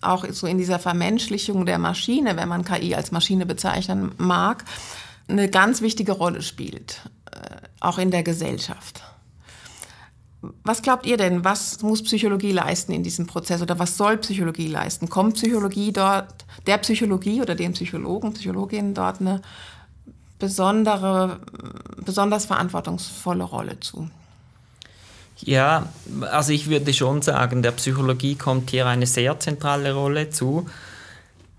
auch 0.00 0.24
so 0.30 0.46
in 0.46 0.58
dieser 0.58 0.78
Vermenschlichung 0.78 1.66
der 1.66 1.78
Maschine, 1.78 2.36
wenn 2.36 2.48
man 2.48 2.64
KI 2.64 2.94
als 2.94 3.10
Maschine 3.10 3.46
bezeichnen 3.46 4.12
mag, 4.16 4.64
eine 5.28 5.48
ganz 5.48 5.80
wichtige 5.80 6.12
Rolle 6.12 6.42
spielt, 6.42 7.02
äh, 7.30 7.56
auch 7.80 7.98
in 7.98 8.10
der 8.10 8.22
Gesellschaft. 8.22 9.02
Was 10.40 10.82
glaubt 10.82 11.04
ihr 11.06 11.16
denn, 11.16 11.44
was 11.44 11.82
muss 11.82 12.02
Psychologie 12.02 12.52
leisten 12.52 12.92
in 12.92 13.02
diesem 13.02 13.26
Prozess 13.26 13.60
oder 13.60 13.78
was 13.78 13.96
soll 13.96 14.18
Psychologie 14.18 14.68
leisten? 14.68 15.08
Kommt 15.08 15.34
Psychologie 15.34 15.92
dort, 15.92 16.44
der 16.66 16.78
Psychologie 16.78 17.42
oder 17.42 17.54
dem 17.54 17.72
Psychologen, 17.72 18.34
Psychologin 18.34 18.94
dort 18.94 19.20
eine 19.20 19.42
besondere, 20.38 21.40
besonders 22.04 22.46
verantwortungsvolle 22.46 23.42
Rolle 23.42 23.80
zu? 23.80 24.08
Ja, 25.40 25.88
also 26.20 26.52
ich 26.52 26.68
würde 26.68 26.92
schon 26.92 27.22
sagen, 27.22 27.62
der 27.62 27.72
Psychologie 27.72 28.34
kommt 28.34 28.70
hier 28.70 28.86
eine 28.86 29.06
sehr 29.06 29.38
zentrale 29.38 29.92
Rolle 29.92 30.30
zu. 30.30 30.66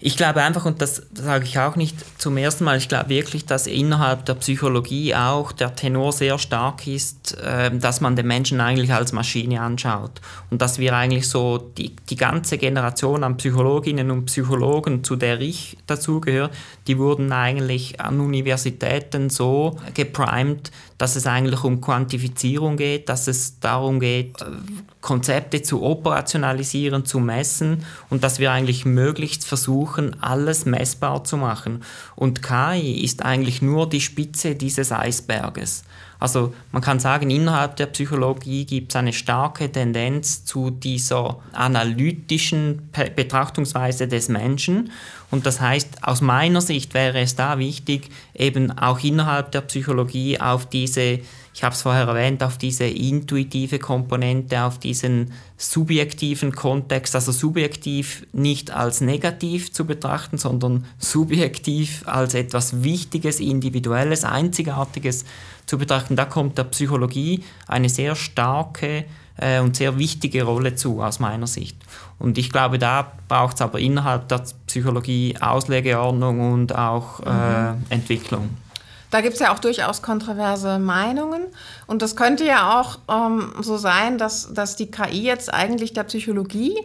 Ich 0.01 0.15
glaube 0.15 0.41
einfach, 0.41 0.65
und 0.65 0.81
das 0.81 1.01
sage 1.13 1.43
ich 1.43 1.59
auch 1.59 1.75
nicht 1.75 1.97
zum 2.21 2.38
ersten 2.38 2.63
Mal, 2.63 2.77
ich 2.77 2.88
glaube 2.88 3.09
wirklich, 3.09 3.45
dass 3.45 3.67
innerhalb 3.67 4.23
der 4.23 4.35
Psychologie 4.35 5.13
auch 5.13 5.51
der 5.51 5.75
Tenor 5.75 6.13
sehr 6.13 6.38
stark 6.38 6.88
ist, 6.88 7.38
äh, 7.38 7.69
dass 7.77 7.99
man 7.99 8.15
den 8.15 8.25
Menschen 8.25 8.62
eigentlich 8.62 8.93
als 8.93 9.12
Maschine 9.12 9.59
anschaut. 9.59 10.21
Und 10.51 10.62
dass 10.62 10.79
wir 10.79 10.95
eigentlich 10.95 11.27
so 11.27 11.57
die, 11.57 11.97
die 12.09 12.15
ganze 12.15 12.57
Generation 12.57 13.25
an 13.25 13.35
Psychologinnen 13.35 14.09
und 14.09 14.25
Psychologen, 14.25 15.03
zu 15.03 15.17
der 15.17 15.41
ich 15.41 15.77
dazugehöre, 15.85 16.49
die 16.88 16.97
wurden 16.97 17.33
eigentlich 17.33 17.99
an 17.99 18.21
Universitäten 18.21 19.29
so 19.29 19.81
geprimed, 19.95 20.71
dass 20.97 21.17
es 21.17 21.27
eigentlich 21.27 21.63
um 21.65 21.81
Quantifizierung 21.81 22.77
geht, 22.77 23.09
dass 23.09 23.27
es 23.27 23.59
darum 23.59 23.99
geht, 23.99 24.41
äh, 24.41 24.45
Konzepte 25.09 25.63
zu 25.63 25.81
operationalisieren, 25.81 27.03
zu 27.03 27.19
messen 27.19 27.83
und 28.11 28.23
dass 28.23 28.37
wir 28.37 28.51
eigentlich 28.51 28.85
möglichst 28.85 29.43
versuchen, 29.43 30.21
alles 30.21 30.65
messbar 30.65 31.23
zu 31.23 31.35
machen. 31.35 31.81
Und 32.15 32.43
KI 32.43 33.03
ist 33.03 33.25
eigentlich 33.25 33.63
nur 33.63 33.89
die 33.89 34.01
Spitze 34.01 34.53
dieses 34.53 34.91
Eisberges. 34.91 35.83
Also 36.19 36.53
man 36.71 36.83
kann 36.83 36.99
sagen, 36.99 37.31
innerhalb 37.31 37.75
der 37.77 37.87
Psychologie 37.87 38.65
gibt 38.65 38.91
es 38.91 38.97
eine 38.97 39.13
starke 39.13 39.71
Tendenz 39.71 40.45
zu 40.45 40.69
dieser 40.69 41.37
analytischen 41.53 42.91
Betrachtungsweise 43.15 44.07
des 44.07 44.29
Menschen. 44.29 44.91
Und 45.31 45.47
das 45.47 45.59
heißt, 45.59 46.03
aus 46.03 46.21
meiner 46.21 46.61
Sicht 46.61 46.93
wäre 46.93 47.19
es 47.19 47.35
da 47.35 47.57
wichtig, 47.57 48.11
eben 48.35 48.77
auch 48.77 48.99
innerhalb 48.99 49.53
der 49.53 49.61
Psychologie 49.61 50.39
auf 50.39 50.67
diese 50.67 51.19
ich 51.59 51.63
habe 51.65 51.75
es 51.75 51.81
vorher 51.81 52.07
erwähnt, 52.07 52.41
auf 52.41 52.57
diese 52.57 52.85
intuitive 52.85 53.79
Komponente, 53.79 54.63
auf 54.63 54.79
diesen 54.79 55.33
subjektiven 55.57 56.53
Kontext, 56.53 57.15
also 57.15 57.33
subjektiv 57.33 58.25
nicht 58.31 58.71
als 58.71 59.01
negativ 59.01 59.73
zu 59.73 59.83
betrachten, 59.83 60.37
sondern 60.37 60.85
subjektiv 60.99 62.03
als 62.07 62.33
etwas 62.33 62.81
Wichtiges, 62.81 63.41
Individuelles, 63.41 64.23
Einzigartiges 64.23 65.25
zu 65.65 65.77
betrachten. 65.77 66.15
Da 66.15 66.23
kommt 66.23 66.57
der 66.57 66.63
Psychologie 66.63 67.43
eine 67.67 67.89
sehr 67.89 68.15
starke 68.15 69.03
äh, 69.35 69.59
und 69.59 69.75
sehr 69.75 69.97
wichtige 69.97 70.43
Rolle 70.43 70.75
zu, 70.75 71.01
aus 71.01 71.19
meiner 71.19 71.47
Sicht. 71.47 71.75
Und 72.19 72.37
ich 72.37 72.51
glaube, 72.51 72.79
da 72.79 73.11
braucht 73.27 73.55
es 73.55 73.61
aber 73.61 73.79
innerhalb 73.79 74.29
der 74.29 74.45
Psychologie 74.65 75.35
Auslegeordnung 75.41 76.53
und 76.53 76.73
auch 76.73 77.19
äh, 77.19 77.73
mhm. 77.73 77.83
Entwicklung. 77.89 78.49
Da 79.11 79.21
gibt 79.21 79.35
es 79.35 79.39
ja 79.39 79.53
auch 79.53 79.59
durchaus 79.59 80.01
kontroverse 80.01 80.79
Meinungen. 80.79 81.47
Und 81.87 82.01
das 82.01 82.15
könnte 82.15 82.45
ja 82.45 82.79
auch 82.79 82.99
ähm, 83.09 83.53
so 83.61 83.77
sein, 83.77 84.17
dass, 84.17 84.53
dass 84.53 84.75
die 84.75 84.91
KI 84.91 85.23
jetzt 85.23 85.53
eigentlich 85.53 85.93
der 85.93 86.03
Psychologie 86.03 86.75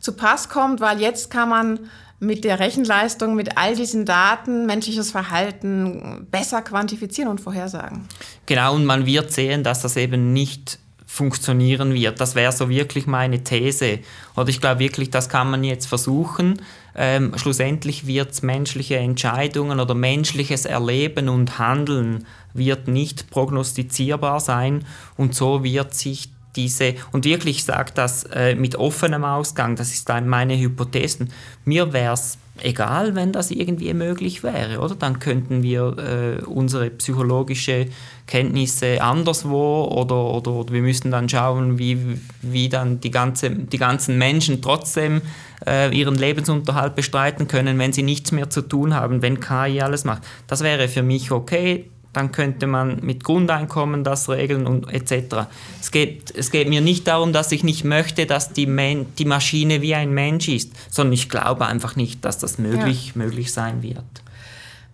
zu 0.00 0.12
Pass 0.12 0.48
kommt, 0.48 0.80
weil 0.80 1.00
jetzt 1.00 1.30
kann 1.30 1.48
man 1.48 1.90
mit 2.20 2.44
der 2.44 2.58
Rechenleistung, 2.58 3.34
mit 3.34 3.58
all 3.58 3.74
diesen 3.74 4.06
Daten 4.06 4.66
menschliches 4.66 5.10
Verhalten 5.10 6.26
besser 6.30 6.62
quantifizieren 6.62 7.30
und 7.30 7.40
vorhersagen. 7.40 8.08
Genau, 8.46 8.74
und 8.74 8.86
man 8.86 9.04
wird 9.04 9.32
sehen, 9.32 9.62
dass 9.62 9.82
das 9.82 9.96
eben 9.96 10.32
nicht 10.32 10.78
funktionieren 11.14 11.94
wird. 11.94 12.18
Das 12.18 12.34
wäre 12.34 12.50
so 12.50 12.68
wirklich 12.68 13.06
meine 13.06 13.44
These. 13.44 14.00
Oder 14.34 14.48
ich 14.48 14.60
glaube 14.60 14.80
wirklich, 14.80 15.10
das 15.10 15.28
kann 15.28 15.48
man 15.48 15.62
jetzt 15.62 15.86
versuchen. 15.86 16.60
Ähm, 16.96 17.32
schlussendlich 17.36 18.08
wird 18.08 18.42
menschliche 18.42 18.96
Entscheidungen 18.96 19.78
oder 19.78 19.94
menschliches 19.94 20.64
Erleben 20.64 21.28
und 21.28 21.60
Handeln 21.60 22.26
wird 22.52 22.88
nicht 22.88 23.30
prognostizierbar 23.30 24.40
sein 24.40 24.84
und 25.16 25.36
so 25.36 25.62
wird 25.62 25.94
sich 25.94 26.30
diese, 26.56 26.94
und 27.12 27.24
wirklich 27.24 27.64
sagt 27.64 27.98
das 27.98 28.24
äh, 28.24 28.54
mit 28.54 28.76
offenem 28.76 29.24
Ausgang, 29.24 29.76
das 29.76 29.92
ist 29.92 30.08
meine 30.08 30.58
Hypothesen, 30.58 31.30
mir 31.64 31.92
wäre 31.92 32.14
es 32.14 32.38
egal, 32.62 33.14
wenn 33.14 33.32
das 33.32 33.50
irgendwie 33.50 33.92
möglich 33.94 34.42
wäre, 34.42 34.80
oder? 34.80 34.94
Dann 34.94 35.18
könnten 35.18 35.62
wir 35.62 35.96
äh, 35.98 36.44
unsere 36.44 36.90
psychologische 36.90 37.86
Kenntnisse 38.26 39.02
anderswo 39.02 39.84
oder, 39.84 40.24
oder, 40.30 40.52
oder, 40.52 40.72
wir 40.72 40.82
müssten 40.82 41.10
dann 41.10 41.28
schauen, 41.28 41.78
wie, 41.78 42.18
wie 42.42 42.68
dann 42.68 43.00
die, 43.00 43.10
ganze, 43.10 43.50
die 43.50 43.78
ganzen 43.78 44.18
Menschen 44.18 44.62
trotzdem 44.62 45.22
äh, 45.66 45.94
ihren 45.96 46.14
Lebensunterhalt 46.14 46.94
bestreiten 46.94 47.48
können, 47.48 47.78
wenn 47.78 47.92
sie 47.92 48.02
nichts 48.02 48.30
mehr 48.32 48.50
zu 48.50 48.62
tun 48.62 48.94
haben, 48.94 49.20
wenn 49.20 49.40
KI 49.40 49.80
alles 49.80 50.04
macht. 50.04 50.22
Das 50.46 50.62
wäre 50.62 50.88
für 50.88 51.02
mich 51.02 51.30
okay. 51.30 51.90
Dann 52.14 52.32
könnte 52.32 52.66
man 52.66 53.00
mit 53.02 53.24
Grundeinkommen 53.24 54.04
das 54.04 54.28
regeln 54.28 54.66
und 54.66 54.90
etc. 54.92 55.48
Es 55.80 55.90
geht, 55.90 56.34
es 56.34 56.50
geht 56.50 56.68
mir 56.68 56.80
nicht 56.80 57.06
darum, 57.06 57.32
dass 57.32 57.52
ich 57.52 57.62
nicht 57.62 57.84
möchte, 57.84 58.24
dass 58.24 58.52
die, 58.52 58.66
Men 58.66 59.06
die 59.18 59.26
Maschine 59.26 59.82
wie 59.82 59.94
ein 59.94 60.12
Mensch 60.12 60.48
ist, 60.48 60.72
sondern 60.90 61.12
ich 61.12 61.28
glaube 61.28 61.66
einfach 61.66 61.96
nicht, 61.96 62.24
dass 62.24 62.38
das 62.38 62.58
möglich, 62.58 63.12
ja. 63.14 63.22
möglich 63.22 63.52
sein 63.52 63.82
wird. 63.82 64.04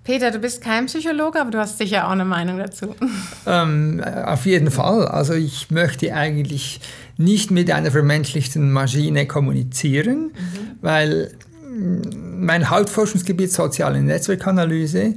Peter, 0.02 0.30
du 0.30 0.38
bist 0.38 0.62
kein 0.62 0.86
Psychologe, 0.86 1.40
aber 1.40 1.50
du 1.50 1.58
hast 1.58 1.78
sicher 1.78 2.06
auch 2.06 2.12
eine 2.12 2.24
Meinung 2.24 2.58
dazu. 2.58 2.96
Ähm, 3.46 4.02
auf 4.26 4.44
jeden 4.44 4.70
Fall. 4.70 5.06
Also 5.08 5.32
ich 5.34 5.70
möchte 5.70 6.14
eigentlich 6.14 6.80
nicht 7.16 7.50
mit 7.50 7.70
einer 7.70 7.90
vermenschlichten 7.90 8.70
Maschine 8.70 9.26
kommunizieren, 9.26 10.24
mhm. 10.24 10.32
weil 10.80 11.32
mm, 11.70 12.44
mein 12.44 12.70
Hauptforschungsgebiet 12.70 13.52
soziale 13.52 14.02
Netzwerkanalyse, 14.02 15.14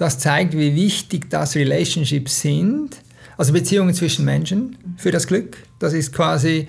das 0.00 0.18
zeigt, 0.18 0.56
wie 0.56 0.74
wichtig 0.74 1.28
das 1.28 1.56
Relationships 1.56 2.40
sind, 2.40 2.96
also 3.36 3.52
Beziehungen 3.52 3.92
zwischen 3.94 4.24
Menschen 4.24 4.78
für 4.96 5.10
das 5.10 5.26
Glück. 5.26 5.58
Das 5.78 5.92
ist 5.92 6.12
quasi 6.12 6.68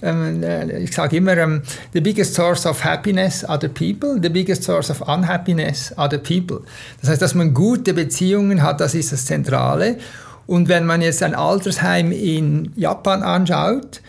ähm, 0.00 0.42
äh, 0.42 0.78
ich 0.78 0.92
sage 0.92 1.18
immer, 1.18 1.36
ähm, 1.36 1.62
the 1.92 2.00
biggest 2.00 2.34
source 2.34 2.66
of 2.66 2.82
happiness 2.82 3.44
are 3.44 3.58
the 3.60 3.68
people, 3.68 4.18
the 4.20 4.28
biggest 4.28 4.64
source 4.64 4.90
of 4.90 5.00
unhappiness 5.02 5.92
are 5.96 6.08
the 6.10 6.18
people. 6.18 6.66
Das 7.00 7.10
heißt, 7.10 7.22
dass 7.22 7.34
man 7.34 7.54
gute 7.54 7.94
Beziehungen 7.94 8.62
hat, 8.62 8.80
das 8.80 8.94
ist 8.94 9.12
das 9.12 9.26
Zentrale. 9.26 9.98
Und 10.46 10.68
wenn 10.68 10.86
man 10.86 11.02
jetzt 11.02 11.22
ein 11.22 11.34
Altersheim 11.34 12.10
in 12.10 12.72
Japan 12.74 13.22
anschaut, 13.22 14.00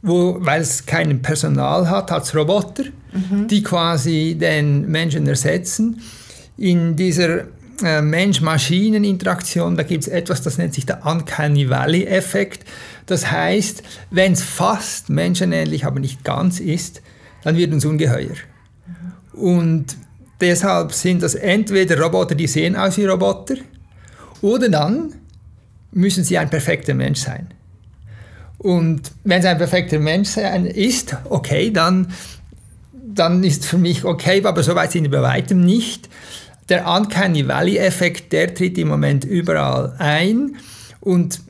wo, 0.00 0.36
weil 0.40 0.62
es 0.62 0.86
kein 0.86 1.20
Personal 1.22 1.90
hat, 1.90 2.10
hat 2.10 2.22
es 2.22 2.34
Roboter, 2.34 2.84
mhm. 3.12 3.46
die 3.48 3.62
quasi 3.62 4.36
den 4.40 4.90
Menschen 4.90 5.26
ersetzen. 5.26 6.00
In 6.56 6.96
dieser 6.96 7.44
Mensch-Maschinen-Interaktion, 7.82 9.76
da 9.76 9.82
gibt 9.82 10.04
es 10.04 10.08
etwas, 10.08 10.42
das 10.42 10.58
nennt 10.58 10.74
sich 10.74 10.86
der 10.86 11.04
Uncanny 11.04 11.68
Valley-Effekt. 11.68 12.64
Das 13.06 13.30
heißt, 13.30 13.82
wenn 14.10 14.32
es 14.32 14.42
fast 14.42 15.10
menschenähnlich, 15.10 15.84
aber 15.84 16.00
nicht 16.00 16.24
ganz 16.24 16.60
ist, 16.60 17.02
dann 17.42 17.56
wird 17.56 17.72
uns 17.72 17.84
ungeheuer. 17.84 18.36
Und 19.32 19.96
deshalb 20.40 20.92
sind 20.92 21.22
das 21.22 21.34
entweder 21.34 22.00
Roboter, 22.00 22.34
die 22.34 22.46
sehen 22.46 22.76
aus 22.76 22.96
wie 22.96 23.06
Roboter, 23.06 23.56
oder 24.40 24.68
dann 24.68 25.14
müssen 25.92 26.24
sie 26.24 26.38
ein 26.38 26.50
perfekter 26.50 26.94
Mensch 26.94 27.20
sein. 27.20 27.48
Und 28.58 29.10
wenn 29.24 29.40
es 29.40 29.46
ein 29.46 29.58
perfekter 29.58 29.98
Mensch 29.98 30.36
ist, 30.36 31.16
okay, 31.28 31.70
dann, 31.70 32.12
dann 32.92 33.42
ist 33.42 33.66
für 33.66 33.78
mich 33.78 34.04
okay, 34.04 34.44
aber 34.44 34.62
so 34.62 34.74
weit 34.74 34.92
sind 34.92 35.04
wir 35.04 35.10
bei 35.10 35.22
weitem 35.22 35.64
nicht. 35.64 36.08
Der 36.68 36.86
Uncanny 36.86 37.46
Valley-Effekt, 37.46 38.32
der 38.32 38.54
tritt 38.54 38.78
im 38.78 38.88
Moment 38.88 39.24
überall 39.24 39.94
ein 39.98 40.56
und 41.00 41.40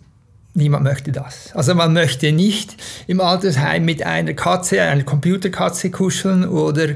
Niemand 0.55 0.85
möchte 0.85 1.13
das. 1.13 1.51
Also 1.55 1.75
man 1.75 1.95
möchte 1.95 2.31
nicht 2.31 2.77
im 3.07 3.23
Altersheim 3.23 3.87
mit 3.87 4.05
einer 4.05 4.35
Katze, 4.35 4.83
einer 4.83 5.03
Computerkatze 5.03 5.91
kuscheln 5.91 6.47
oder 6.47 6.89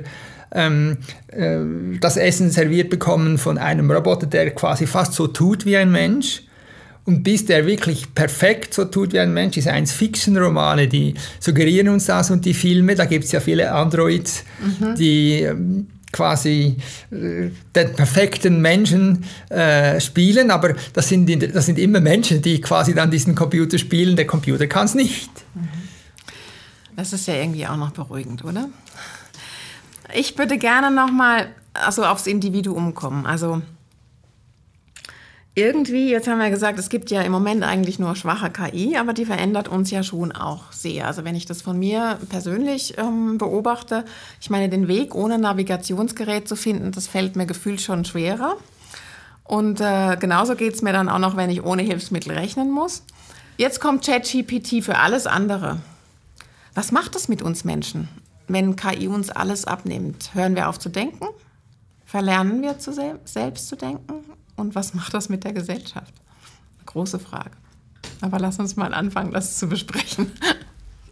ähm, 0.53 0.99
äh, 1.29 1.61
das 1.99 2.19
Essen 2.19 2.51
serviert 2.51 2.91
bekommen 2.91 3.39
von 3.39 3.57
einem 3.57 3.91
Roboter, 3.91 4.27
der 4.27 4.51
quasi 4.51 4.87
fast 4.87 5.15
so 5.15 5.27
tut 5.27 5.65
wie 5.65 5.77
ein 5.77 5.91
Mensch. 5.91 6.43
Und 7.05 7.23
bis 7.23 7.47
der 7.47 7.67
wirklich 7.67 8.15
perfekt 8.15 8.75
so 8.75 8.85
tut 8.85 9.13
wie 9.13 9.21
ein 9.21 9.33
Mensch, 9.33 9.55
die 9.55 9.63
Science-Fiction-Romane, 9.63 10.89
die 10.89 11.15
suggerieren 11.39 11.89
uns 11.89 12.07
das 12.07 12.31
und 12.33 12.45
die 12.45 12.53
Filme, 12.53 12.97
da 12.97 13.05
gibt 13.05 13.25
es 13.25 13.33
ja 13.33 13.39
viele 13.39 13.73
Androids, 13.73 14.45
mhm. 14.61 14.97
die 14.97 15.43
ähm, 15.43 15.87
quasi 16.17 16.77
äh, 17.11 17.51
den 17.75 17.93
perfekten 17.95 18.61
Menschen 18.61 19.25
äh, 19.51 20.01
spielen, 20.01 20.51
aber 20.51 20.75
das 20.95 21.09
sind, 21.09 21.55
das 21.55 21.67
sind 21.67 21.79
immer 21.79 22.01
Menschen, 22.01 22.41
die 22.41 22.61
quasi 22.61 22.95
dann 22.95 23.11
diesen 23.11 23.35
Computer 23.35 23.79
spielen. 23.79 24.17
Der 24.17 24.27
Computer 24.27 24.67
kann 24.67 24.87
es 24.87 24.95
nicht. 24.95 25.31
Das 26.97 27.13
ist 27.13 27.27
ja 27.27 27.35
irgendwie 27.35 27.67
auch 27.67 27.77
noch 27.77 27.91
beruhigend, 27.91 28.45
oder? 28.45 28.69
Ich 30.15 30.39
würde 30.39 30.57
gerne 30.57 30.91
noch 30.91 31.11
mal 31.11 31.49
also 31.75 32.05
aufs 32.05 32.27
Individuum 32.27 32.95
kommen. 32.95 33.27
Also 33.27 33.61
irgendwie, 35.57 36.11
jetzt 36.11 36.29
haben 36.29 36.39
wir 36.39 36.51
gesagt, 36.51 36.79
es 36.79 36.91
gibt 36.91 37.11
ja 37.11 37.23
im 37.23 37.33
Moment 37.33 37.65
eigentlich 37.65 37.99
nur 37.99 38.15
schwache 38.15 38.51
KI, 38.51 38.99
aber 38.99 39.15
die 39.15 39.25
verändert 39.25 39.69
uns 39.69 39.91
ja 39.91 40.03
schon 40.03 40.31
auch 40.33 40.71
sehr. 40.71 41.07
Also 41.07 41.25
wenn 41.25 41.35
ich 41.35 41.47
das 41.47 41.63
von 41.63 41.79
mir 41.79 42.19
persönlich 42.29 42.99
ähm, 42.99 43.39
beobachte, 43.39 44.05
ich 44.39 44.51
meine, 44.51 44.69
den 44.69 44.87
Weg 44.87 45.15
ohne 45.15 45.39
Navigationsgerät 45.39 46.47
zu 46.47 46.57
finden, 46.57 46.93
das 46.93 47.07
fällt 47.07 47.37
mir 47.37 47.47
gefühlt 47.47 47.81
schon 47.81 48.05
schwerer. 48.05 48.59
Und 49.45 49.81
äh, 49.81 50.19
genauso 50.21 50.57
geht 50.57 50.75
es 50.75 50.83
mir 50.83 50.93
dann 50.93 51.09
auch 51.09 51.19
noch, 51.19 51.39
wenn 51.39 51.49
ich 51.49 51.65
ohne 51.65 51.81
Hilfsmittel 51.81 52.33
rechnen 52.33 52.71
muss. 52.71 53.03
Jetzt 53.57 53.81
kommt 53.81 54.05
ChatGPT 54.05 54.85
für 54.85 54.99
alles 54.99 55.27
andere. 55.27 55.79
Was 56.75 56.93
macht 56.93 57.15
das 57.15 57.29
mit 57.29 57.41
uns 57.41 57.65
Menschen, 57.65 58.11
wenn 58.47 58.77
KI 58.77 59.09
uns 59.09 59.31
alles 59.31 59.65
abnimmt? 59.65 60.35
Hören 60.35 60.55
wir 60.55 60.69
auf 60.69 60.79
zu 60.79 60.91
denken? 60.91 61.25
Verlernen 62.05 62.61
wir 62.61 62.79
zu 62.79 62.93
sel 62.93 63.19
selbst 63.25 63.69
zu 63.69 63.77
denken? 63.77 64.23
Und 64.57 64.75
was 64.75 64.95
macht 64.95 65.15
das 65.15 65.29
mit 65.29 65.45
der 65.45 65.53
Gesellschaft? 65.53 66.15
Große 66.87 67.19
Frage. 67.19 67.53
Aber 68.21 68.39
lass 68.39 68.59
uns 68.59 68.77
mal 68.77 68.95
anfangen, 68.95 69.33
das 69.33 69.59
zu 69.59 69.69
besprechen. 69.69 70.33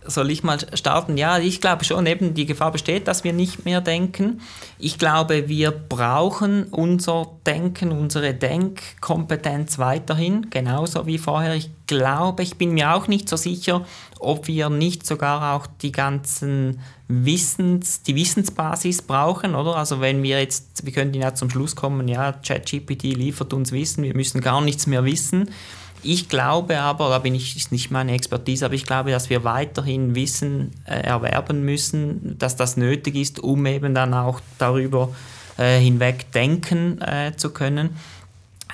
Soll 0.07 0.31
ich 0.31 0.43
mal 0.43 0.59
starten? 0.75 1.17
Ja, 1.17 1.39
ich 1.39 1.61
glaube 1.61 1.85
schon, 1.85 2.07
eben 2.07 2.35
die 2.35 2.47
Gefahr 2.47 2.73
besteht, 2.73 3.09
dass 3.09 3.25
wir 3.25 3.33
nicht 3.33 3.65
mehr 3.65 3.81
denken. 3.81 4.41
Ich 4.79 4.99
glaube, 4.99 5.49
wir 5.49 5.71
brauchen 5.71 6.65
unser 6.65 7.31
Denken, 7.47 7.91
unsere 7.91 8.35
Denkkompetenz 8.35 9.79
weiterhin, 9.79 10.51
genauso 10.51 11.07
wie 11.07 11.19
vorher. 11.19 11.55
Ich 11.55 11.71
glaube, 11.87 12.43
ich 12.43 12.57
bin 12.57 12.75
mir 12.75 12.95
auch 12.95 13.09
nicht 13.09 13.29
so 13.29 13.37
sicher, 13.37 13.85
ob 14.21 14.47
wir 14.47 14.69
nicht 14.69 15.07
sogar 15.07 15.55
auch 15.55 15.67
die 15.67 15.93
ganzen 15.93 16.81
Wissens, 17.09 18.03
die 18.03 18.15
Wissensbasis 18.15 19.03
brauchen, 19.03 19.55
oder? 19.55 19.77
Also 19.77 20.01
wenn 20.01 20.23
wir 20.23 20.41
jetzt, 20.41 20.85
wir 20.85 20.93
könnten 20.93 21.21
ja 21.21 21.35
zum 21.35 21.51
Schluss 21.51 21.77
kommen, 21.77 22.09
ja, 22.09 22.33
ChatGPT 22.33 23.05
liefert 23.05 23.53
uns 23.53 23.73
Wissen, 23.73 24.05
wir 24.05 24.15
müssen 24.15 24.41
gar 24.41 24.61
nichts 24.61 24.87
mehr 24.87 25.05
wissen 25.05 25.51
ich 26.05 26.29
glaube 26.29 26.79
aber, 26.79 27.09
da 27.09 27.19
bin 27.19 27.35
ich 27.35 27.57
ist 27.57 27.73
nicht 27.73 27.91
meine 27.91 28.13
Expertise, 28.13 28.67
aber 28.67 28.75
ich 28.75 28.87
glaube, 28.87 29.11
dass 29.11 29.31
wir 29.31 29.45
weiterhin 29.45 30.15
Wissen 30.15 30.73
äh, 30.87 31.01
erwerben 31.01 31.65
müssen, 31.65 32.39
dass 32.39 32.57
das 32.57 32.77
nötig 32.77 33.17
ist, 33.17 33.41
um 33.41 33.67
eben 33.67 33.95
dann 33.95 34.15
auch 34.15 34.41
darüber 34.59 35.11
äh, 35.57 35.79
hinweg 35.79 36.31
denken 36.33 37.01
äh, 37.01 37.33
zu 37.37 37.51
können. 37.51 37.91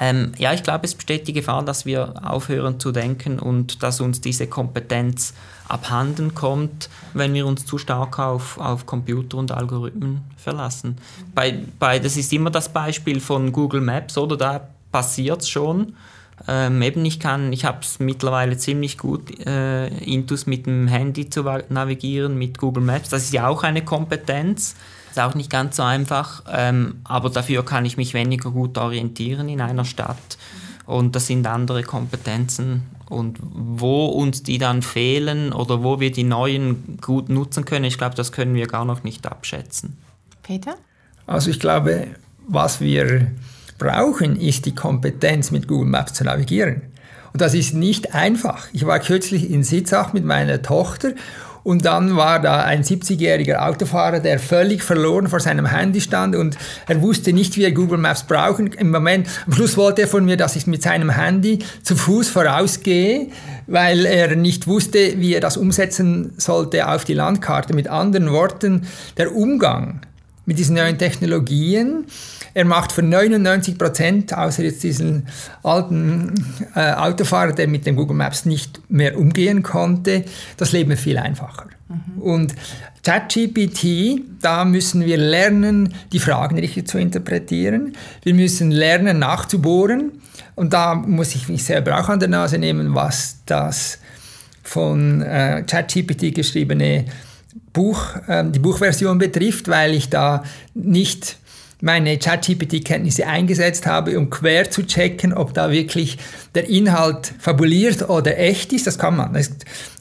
Ähm, 0.01 0.33
ja, 0.39 0.55
ich 0.55 0.63
glaube, 0.63 0.87
es 0.87 0.95
besteht 0.95 1.29
die 1.29 1.35
Gefahr, 1.35 1.63
dass 1.63 1.85
wir 1.85 2.15
aufhören 2.25 2.81
zu 2.81 2.91
denken 2.91 3.39
und 3.39 3.83
dass 3.83 4.01
uns 4.01 4.23
diese 4.23 4.47
Kompetenz 4.47 5.35
abhanden 5.69 6.35
kommt, 6.35 6.89
wenn 7.13 7.35
wir 7.35 7.47
uns 7.47 7.67
zu 7.67 7.77
stark 7.77 8.19
auf, 8.19 8.59
auf 8.59 8.87
Computer 8.87 9.37
und 9.37 9.53
Algorithmen 9.53 10.23
verlassen. 10.37 10.97
Bei, 11.35 11.59
bei, 11.79 11.99
das 11.99 12.17
ist 12.17 12.33
immer 12.33 12.51
das 12.51 12.71
Beispiel 12.71 13.21
von 13.21 13.53
Google 13.53 13.83
Maps, 13.83 14.17
oder? 14.17 14.37
Da 14.39 14.69
passiert 14.91 15.43
es 15.43 15.49
schon 15.51 15.95
ähm, 16.49 16.81
eben 16.83 17.05
ich 17.05 17.21
kann, 17.21 17.53
ich 17.53 17.65
habe 17.65 17.79
es 17.83 17.99
mittlerweile 17.99 18.57
ziemlich 18.57 18.99
gut 18.99 19.45
äh, 19.47 19.89
intus 19.99 20.47
mit 20.47 20.67
dem 20.67 20.89
Handy 20.89 21.29
zu 21.29 21.43
navigieren, 21.69 22.37
mit 22.39 22.59
Google 22.59 22.83
Maps. 22.83 23.11
Das 23.11 23.25
ist 23.25 23.33
ja 23.33 23.47
auch 23.49 23.63
eine 23.63 23.85
Kompetenz. 23.85 24.75
Ist 25.11 25.19
auch 25.19 25.35
nicht 25.35 25.51
ganz 25.51 25.77
so 25.77 25.83
einfach, 25.83 26.45
ähm, 26.53 27.01
aber 27.03 27.31
dafür 27.31 27.65
kann 27.65 27.85
ich 27.85 27.97
mich 27.97 28.15
weniger 28.15 28.53
gut 28.53 28.79
orientieren 28.79 29.49
in 29.49 29.61
einer 29.61 29.85
Stadt. 29.85 30.39
Und 30.87 31.17
das 31.17 31.27
sind 31.27 31.47
andere 31.47 31.83
Kompetenzen. 31.83 32.83
Und 33.09 33.39
wo 33.43 34.07
uns 34.07 34.45
die 34.45 34.59
dann 34.59 34.83
fehlen 34.83 35.53
oder 35.53 35.83
wo 35.83 35.99
wir 35.99 36.13
die 36.13 36.23
neuen 36.23 36.99
gut 37.01 37.29
nutzen 37.29 37.65
können, 37.65 37.87
ich 37.87 37.99
glaube, 37.99 38.15
das 38.15 38.31
können 38.31 38.55
wir 38.55 38.69
gar 38.69 38.85
noch 38.85 39.03
nicht 39.03 39.27
abschätzen. 39.27 39.99
Peter? 40.45 40.77
Also 41.27 41.51
ich 41.51 41.59
glaube, 41.59 42.09
was 42.47 42.81
wir 42.81 43.33
brauchen, 43.81 44.37
ist 44.37 44.67
die 44.67 44.75
Kompetenz, 44.77 45.51
mit 45.51 45.67
Google 45.67 45.89
Maps 45.89 46.13
zu 46.13 46.23
navigieren. 46.23 46.83
Und 47.33 47.41
das 47.41 47.55
ist 47.55 47.75
nicht 47.75 48.15
einfach. 48.15 48.69
Ich 48.73 48.87
war 48.87 49.01
kürzlich 49.01 49.51
in 49.51 49.65
Sitzach 49.65 50.13
mit 50.13 50.25
meiner 50.25 50.63
Tochter 50.63 51.15
und 51.63 51.85
dann 51.85 52.17
war 52.17 52.41
da 52.41 52.63
ein 52.65 52.83
70-jähriger 52.83 53.57
Autofahrer, 53.57 54.21
der 54.21 54.39
völlig 54.39 54.83
verloren 54.83 55.29
vor 55.29 55.41
seinem 55.41 55.67
Handy 55.67 56.01
stand 56.01 56.35
und 56.35 56.57
er 56.87 57.03
wusste 57.03 57.33
nicht, 57.33 57.57
wie 57.57 57.65
er 57.65 57.73
Google 57.73 57.99
Maps 57.99 58.23
brauchen. 58.23 58.69
Im 58.69 58.91
Moment, 58.91 59.29
am 59.47 59.53
Schluss 59.53 59.77
wollte 59.77 60.03
er 60.03 60.09
von 60.09 60.25
mir, 60.25 60.37
dass 60.37 60.57
ich 60.57 60.67
mit 60.67 60.83
seinem 60.83 61.11
Handy 61.11 61.59
zu 61.83 61.97
Fuß 61.97 62.29
vorausgehe, 62.29 63.29
weil 63.67 64.07
er 64.07 64.37
nicht 64.37 64.67
wusste, 64.67 65.21
wie 65.21 65.35
er 65.35 65.41
das 65.41 65.57
umsetzen 65.57 66.33
sollte 66.39 66.89
auf 66.89 67.05
die 67.05 67.15
Landkarte. 67.15 67.75
Mit 67.75 67.89
anderen 67.89 68.33
Worten, 68.33 68.87
der 69.19 69.35
Umgang 69.35 70.01
mit 70.51 70.59
diesen 70.59 70.75
neuen 70.75 70.99
Technologien 70.99 72.07
er 72.55 72.65
macht 72.65 72.93
für 72.93 73.03
99 73.03 73.79
Prozent, 73.79 74.37
außer 74.37 74.65
jetzt 74.65 74.83
diesen 74.83 75.27
alten 75.63 76.45
äh, 76.75 76.93
Autofahrer, 76.93 77.53
der 77.53 77.69
mit 77.69 77.87
dem 77.87 77.97
Google 77.97 78.17
Maps 78.17 78.45
nicht 78.45 78.81
mehr 78.89 79.17
umgehen 79.17 79.63
konnte, 79.63 80.25
das 80.57 80.73
Leben 80.73 80.97
viel 80.97 81.19
einfacher. 81.19 81.67
Mhm. 81.89 82.23
Und 82.23 82.55
ChatGPT, 83.05 84.23
da 84.43 84.65
müssen 84.65 85.05
wir 85.05 85.17
lernen, 85.17 85.95
die 86.13 86.19
Fragen 86.19 86.59
richtig 86.59 86.89
zu 86.89 86.99
interpretieren. 86.99 87.97
Wir 88.23 88.35
müssen 88.35 88.71
lernen, 88.71 89.21
nachzubohren. 89.21 90.13
Und 90.57 90.73
da 90.73 90.95
muss 90.95 91.35
ich 91.35 91.49
mich 91.49 91.65
selber 91.65 92.01
auch 92.01 92.09
an 92.09 92.19
der 92.19 92.29
Nase 92.29 92.59
nehmen, 92.59 92.95
was 92.95 93.39
das 93.47 93.99
von 94.63 95.23
äh, 95.23 95.63
ChatGPT 95.67 96.35
geschriebene 96.35 97.07
Buch, 97.73 98.17
äh, 98.27 98.45
die 98.49 98.59
Buchversion 98.59 99.19
betrifft, 99.19 99.69
weil 99.69 99.95
ich 99.95 100.09
da 100.09 100.43
nicht 100.75 101.37
meine 101.83 102.19
ChatGPT-Kenntnisse 102.19 103.27
eingesetzt 103.27 103.87
habe, 103.87 104.19
um 104.19 104.29
quer 104.29 104.71
zu 104.71 104.87
checken, 104.87 105.33
ob 105.33 105.55
da 105.55 105.71
wirklich 105.71 106.19
der 106.55 106.69
Inhalt 106.69 107.33
fabuliert 107.39 108.09
oder 108.09 108.39
echt 108.39 108.73
ist. 108.73 108.87
Das 108.87 108.99
kann 108.99 109.17
man. 109.17 109.33
Das 109.33 109.51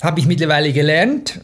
habe 0.01 0.19
ich 0.19 0.25
mittlerweile 0.25 0.73
gelernt. 0.73 1.39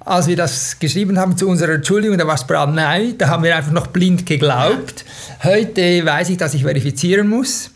Als 0.00 0.26
wir 0.26 0.36
das 0.36 0.78
geschrieben 0.78 1.18
haben 1.18 1.36
zu 1.36 1.48
unserer 1.48 1.74
Entschuldigung, 1.74 2.16
da 2.18 2.26
war 2.26 2.36
es 2.36 2.46
brandneu. 2.46 3.12
Da 3.18 3.28
haben 3.28 3.42
wir 3.42 3.54
einfach 3.56 3.72
noch 3.72 3.88
blind 3.88 4.26
geglaubt. 4.26 5.04
Heute 5.42 6.04
weiß 6.04 6.30
ich, 6.30 6.38
dass 6.38 6.54
ich 6.54 6.62
verifizieren 6.62 7.28
muss, 7.28 7.70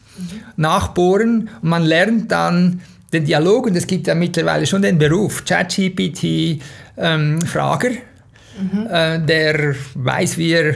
nachbohren 0.56 1.50
und 1.60 1.68
man 1.68 1.82
lernt 1.84 2.32
dann 2.32 2.80
den 3.12 3.24
Dialog 3.24 3.66
und 3.66 3.76
es 3.76 3.86
gibt 3.86 4.06
ja 4.06 4.14
mittlerweile 4.14 4.66
schon 4.66 4.82
den 4.82 4.98
Beruf 4.98 5.44
ChatGPT-Frager, 5.44 6.62
ähm, 6.98 7.36
mhm. 7.36 8.86
äh, 8.90 9.18
der 9.20 9.74
weiß, 9.94 10.36
wie 10.36 10.50
er 10.52 10.74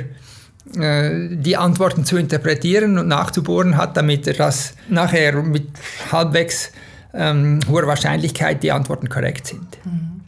äh, 0.76 1.28
die 1.36 1.56
Antworten 1.56 2.04
zu 2.04 2.16
interpretieren 2.16 2.98
und 2.98 3.08
nachzubohren 3.08 3.76
hat, 3.76 3.96
damit 3.96 4.26
er 4.26 4.34
das 4.34 4.74
nachher 4.88 5.42
mit 5.42 5.68
halbwegs 6.10 6.72
ähm, 7.14 7.60
hoher 7.68 7.86
Wahrscheinlichkeit 7.86 8.62
die 8.62 8.72
Antworten 8.72 9.08
korrekt 9.08 9.48
sind. 9.48 9.66
Mhm. 9.84 10.22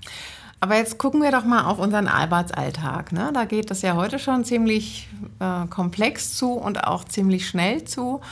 Aber 0.61 0.76
jetzt 0.76 0.97
gucken 0.97 1.22
wir 1.22 1.30
doch 1.30 1.45
mal 1.45 1.64
auf 1.64 1.78
unseren 1.78 2.09
Arbeitsalltag. 2.09 3.12
Ne? 3.12 3.30
Da 3.34 3.45
geht 3.45 3.70
das 3.70 3.82
ja 3.82 3.97
heute 3.97 4.18
schon 4.18 4.45
ziemlich 4.45 5.09
äh, 5.38 5.66
komplex 5.68 6.36
zu 6.36 6.53
und 6.53 6.84
auch 6.84 7.05
ziemlich 7.05 7.47
schnell 7.47 7.84
zu. 7.84 8.22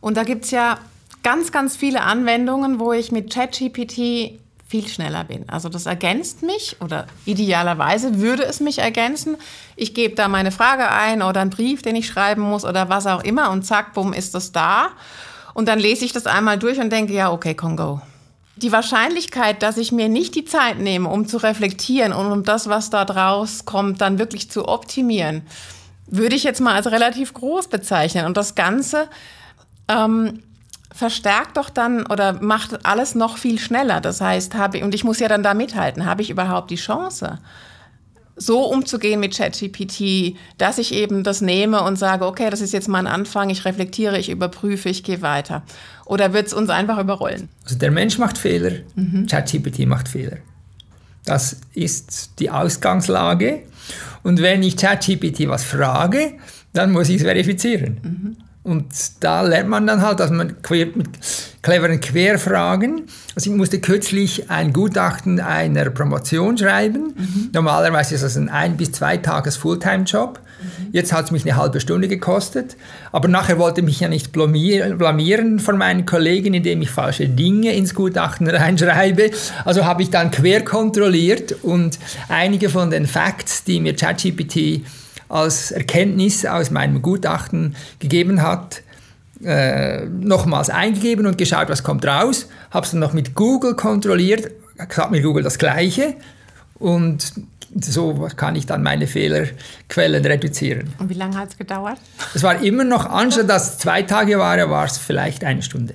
Und 0.00 0.16
da 0.16 0.22
gibt 0.22 0.44
es 0.44 0.52
ja 0.52 0.78
ganz, 1.24 1.50
ganz 1.50 1.76
viele 1.76 2.02
Anwendungen, 2.02 2.78
wo 2.78 2.92
ich 2.92 3.10
mit 3.10 3.32
ChatGPT 3.32 4.38
viel 4.72 4.88
schneller 4.88 5.24
bin. 5.24 5.46
Also 5.50 5.68
das 5.68 5.84
ergänzt 5.84 6.42
mich 6.42 6.78
oder 6.80 7.06
idealerweise 7.26 8.20
würde 8.20 8.42
es 8.44 8.58
mich 8.58 8.78
ergänzen. 8.78 9.36
Ich 9.76 9.92
gebe 9.92 10.14
da 10.14 10.28
meine 10.28 10.50
Frage 10.50 10.90
ein 10.90 11.20
oder 11.20 11.42
einen 11.42 11.50
Brief, 11.50 11.82
den 11.82 11.94
ich 11.94 12.06
schreiben 12.06 12.40
muss 12.40 12.64
oder 12.64 12.88
was 12.88 13.06
auch 13.06 13.22
immer 13.22 13.50
und 13.50 13.66
zack, 13.66 13.92
bumm, 13.92 14.14
ist 14.14 14.34
das 14.34 14.50
da. 14.50 14.88
Und 15.52 15.68
dann 15.68 15.78
lese 15.78 16.06
ich 16.06 16.14
das 16.14 16.26
einmal 16.26 16.58
durch 16.58 16.78
und 16.78 16.90
denke, 16.90 17.12
ja, 17.12 17.30
okay, 17.30 17.54
Kongo. 17.54 18.00
Die 18.56 18.72
Wahrscheinlichkeit, 18.72 19.62
dass 19.62 19.76
ich 19.76 19.92
mir 19.92 20.08
nicht 20.08 20.34
die 20.36 20.46
Zeit 20.46 20.78
nehme, 20.78 21.06
um 21.06 21.28
zu 21.28 21.36
reflektieren 21.36 22.14
und 22.14 22.32
um 22.32 22.42
das, 22.42 22.70
was 22.70 22.88
da 22.88 23.04
draus 23.04 23.66
kommt, 23.66 24.00
dann 24.00 24.18
wirklich 24.18 24.50
zu 24.50 24.68
optimieren, 24.68 25.42
würde 26.06 26.34
ich 26.34 26.44
jetzt 26.44 26.62
mal 26.62 26.76
als 26.76 26.90
relativ 26.90 27.34
groß 27.34 27.68
bezeichnen. 27.68 28.24
Und 28.24 28.38
das 28.38 28.54
Ganze 28.54 29.10
ähm, 29.88 30.42
verstärkt 30.94 31.56
doch 31.56 31.70
dann 31.70 32.06
oder 32.06 32.34
macht 32.42 32.84
alles 32.84 33.14
noch 33.14 33.38
viel 33.38 33.58
schneller. 33.58 34.00
Das 34.00 34.20
heißt, 34.20 34.54
habe 34.54 34.78
ich, 34.78 34.84
und 34.84 34.94
ich 34.94 35.04
muss 35.04 35.18
ja 35.18 35.28
dann 35.28 35.42
da 35.42 35.54
mithalten, 35.54 36.04
habe 36.04 36.22
ich 36.22 36.30
überhaupt 36.30 36.70
die 36.70 36.76
Chance, 36.76 37.38
so 38.36 38.64
umzugehen 38.64 39.20
mit 39.20 39.36
ChatGPT, 39.36 40.36
dass 40.58 40.78
ich 40.78 40.94
eben 40.94 41.22
das 41.22 41.40
nehme 41.40 41.82
und 41.82 41.98
sage, 41.98 42.26
okay, 42.26 42.50
das 42.50 42.60
ist 42.60 42.72
jetzt 42.72 42.88
mein 42.88 43.06
Anfang, 43.06 43.50
ich 43.50 43.64
reflektiere, 43.64 44.18
ich 44.18 44.30
überprüfe, 44.30 44.88
ich 44.88 45.04
gehe 45.04 45.22
weiter. 45.22 45.62
Oder 46.06 46.32
wird 46.32 46.46
es 46.46 46.54
uns 46.54 46.70
einfach 46.70 46.98
überrollen? 46.98 47.48
Also 47.64 47.76
der 47.76 47.90
Mensch 47.90 48.18
macht 48.18 48.38
Fehler, 48.38 48.80
mhm. 48.94 49.26
ChatGPT 49.26 49.86
macht 49.86 50.08
Fehler. 50.08 50.38
Das 51.24 51.60
ist 51.74 52.40
die 52.40 52.50
Ausgangslage. 52.50 53.62
Und 54.22 54.40
wenn 54.40 54.62
ich 54.62 54.76
ChatGPT 54.76 55.48
was 55.48 55.62
frage, 55.62 56.34
dann 56.72 56.90
muss 56.90 57.08
ich 57.08 57.16
es 57.16 57.22
verifizieren. 57.22 58.00
Mhm. 58.02 58.36
Und 58.64 58.86
da 59.18 59.42
lernt 59.42 59.68
man 59.68 59.88
dann 59.88 60.02
halt, 60.02 60.20
dass 60.20 60.30
man 60.30 60.62
quer, 60.62 60.86
mit 60.94 61.08
cleveren 61.62 62.00
Querfragen, 62.00 63.08
also 63.34 63.50
ich 63.50 63.56
musste 63.56 63.80
kürzlich 63.80 64.50
ein 64.50 64.72
Gutachten 64.72 65.40
einer 65.40 65.90
Promotion 65.90 66.56
schreiben. 66.56 67.14
Mhm. 67.16 67.50
Normalerweise 67.52 68.14
ist 68.14 68.22
das 68.22 68.36
ein 68.36 68.48
ein 68.48 68.76
bis 68.76 68.92
zwei 68.92 69.16
Tages 69.16 69.56
Fulltime-Job. 69.56 70.38
Mhm. 70.38 70.88
Jetzt 70.92 71.12
hat 71.12 71.24
es 71.24 71.30
mich 71.32 71.44
eine 71.44 71.56
halbe 71.56 71.80
Stunde 71.80 72.06
gekostet. 72.06 72.76
Aber 73.10 73.26
nachher 73.26 73.58
wollte 73.58 73.80
ich 73.80 73.86
mich 73.86 73.98
ja 73.98 74.08
nicht 74.08 74.30
blamieren, 74.30 74.96
blamieren 74.96 75.58
von 75.58 75.76
meinen 75.76 76.06
Kollegen, 76.06 76.54
indem 76.54 76.82
ich 76.82 76.90
falsche 76.90 77.28
Dinge 77.28 77.72
ins 77.72 77.94
Gutachten 77.94 78.48
reinschreibe. 78.48 79.32
Also 79.64 79.84
habe 79.84 80.02
ich 80.02 80.10
dann 80.10 80.30
quer 80.30 80.64
kontrolliert 80.64 81.56
und 81.62 81.98
einige 82.28 82.68
von 82.68 82.90
den 82.90 83.06
Facts, 83.06 83.64
die 83.64 83.80
mir 83.80 83.96
ChatGPT 83.96 84.82
als 85.32 85.70
Erkenntnis 85.70 86.44
aus 86.44 86.70
meinem 86.70 87.00
Gutachten 87.00 87.74
gegeben 87.98 88.42
hat, 88.42 88.82
äh, 89.42 90.04
nochmals 90.06 90.68
eingegeben 90.68 91.26
und 91.26 91.38
geschaut, 91.38 91.68
was 91.68 91.82
kommt 91.82 92.06
raus. 92.06 92.48
Habe 92.70 92.84
es 92.84 92.92
dann 92.92 93.00
noch 93.00 93.14
mit 93.14 93.34
Google 93.34 93.74
kontrolliert, 93.74 94.50
sagt 94.76 95.10
mir 95.10 95.22
Google 95.22 95.42
das 95.42 95.58
Gleiche 95.58 96.14
und 96.74 97.32
so 97.80 98.28
kann 98.36 98.54
ich 98.54 98.66
dann 98.66 98.82
meine 98.82 99.06
Fehlerquellen 99.06 100.24
reduzieren. 100.26 100.92
Und 100.98 101.08
wie 101.08 101.14
lange 101.14 101.38
hat 101.38 101.48
es 101.48 101.56
gedauert? 101.56 101.98
Es 102.34 102.42
war 102.42 102.62
immer 102.62 102.84
noch, 102.84 103.06
anstatt 103.06 103.48
dass 103.48 103.70
es 103.70 103.78
zwei 103.78 104.02
Tage 104.02 104.38
war, 104.38 104.68
war 104.68 104.84
es 104.84 104.98
vielleicht 104.98 105.44
eine 105.44 105.62
Stunde. 105.62 105.94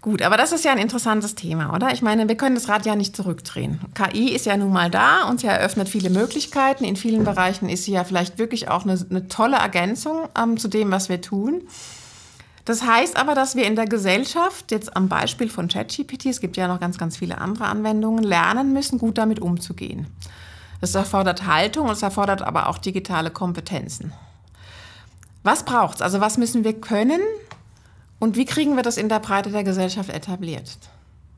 Gut, 0.00 0.22
aber 0.22 0.36
das 0.36 0.52
ist 0.52 0.64
ja 0.64 0.70
ein 0.70 0.78
interessantes 0.78 1.34
Thema, 1.34 1.74
oder? 1.74 1.92
Ich 1.92 2.02
meine, 2.02 2.28
wir 2.28 2.36
können 2.36 2.54
das 2.54 2.68
Rad 2.68 2.86
ja 2.86 2.94
nicht 2.94 3.16
zurückdrehen. 3.16 3.80
KI 3.94 4.32
ist 4.32 4.46
ja 4.46 4.56
nun 4.56 4.72
mal 4.72 4.90
da 4.90 5.24
und 5.28 5.40
sie 5.40 5.48
eröffnet 5.48 5.88
viele 5.88 6.08
Möglichkeiten. 6.08 6.84
In 6.84 6.94
vielen 6.94 7.24
Bereichen 7.24 7.68
ist 7.68 7.84
sie 7.84 7.92
ja 7.92 8.04
vielleicht 8.04 8.38
wirklich 8.38 8.68
auch 8.68 8.84
eine, 8.84 8.96
eine 9.10 9.26
tolle 9.26 9.56
Ergänzung 9.56 10.28
ähm, 10.40 10.56
zu 10.56 10.68
dem, 10.68 10.92
was 10.92 11.08
wir 11.08 11.20
tun. 11.20 11.62
Das 12.64 12.82
heißt 12.82 13.16
aber, 13.16 13.34
dass 13.34 13.56
wir 13.56 13.66
in 13.66 13.74
der 13.74 13.86
Gesellschaft, 13.86 14.70
jetzt 14.70 14.94
am 14.94 15.08
Beispiel 15.08 15.48
von 15.48 15.68
ChatGPT, 15.68 16.26
es 16.26 16.40
gibt 16.40 16.56
ja 16.56 16.68
noch 16.68 16.78
ganz, 16.78 16.96
ganz 16.96 17.16
viele 17.16 17.38
andere 17.38 17.64
Anwendungen, 17.64 18.22
lernen 18.22 18.72
müssen, 18.72 18.98
gut 18.98 19.18
damit 19.18 19.40
umzugehen. 19.40 20.06
Das 20.80 20.94
erfordert 20.94 21.46
Haltung 21.46 21.86
und 21.86 21.92
es 21.92 22.02
erfordert 22.02 22.42
aber 22.42 22.68
auch 22.68 22.78
digitale 22.78 23.30
Kompetenzen. 23.30 24.12
Was 25.42 25.64
braucht 25.64 25.96
es? 25.96 26.02
Also 26.02 26.20
was 26.20 26.36
müssen 26.36 26.62
wir 26.62 26.78
können, 26.78 27.20
und 28.18 28.36
wie 28.36 28.44
kriegen 28.44 28.76
wir 28.76 28.82
das 28.82 28.96
in 28.96 29.08
der 29.08 29.20
Breite 29.20 29.50
der 29.50 29.64
Gesellschaft 29.64 30.10
etabliert? 30.10 30.78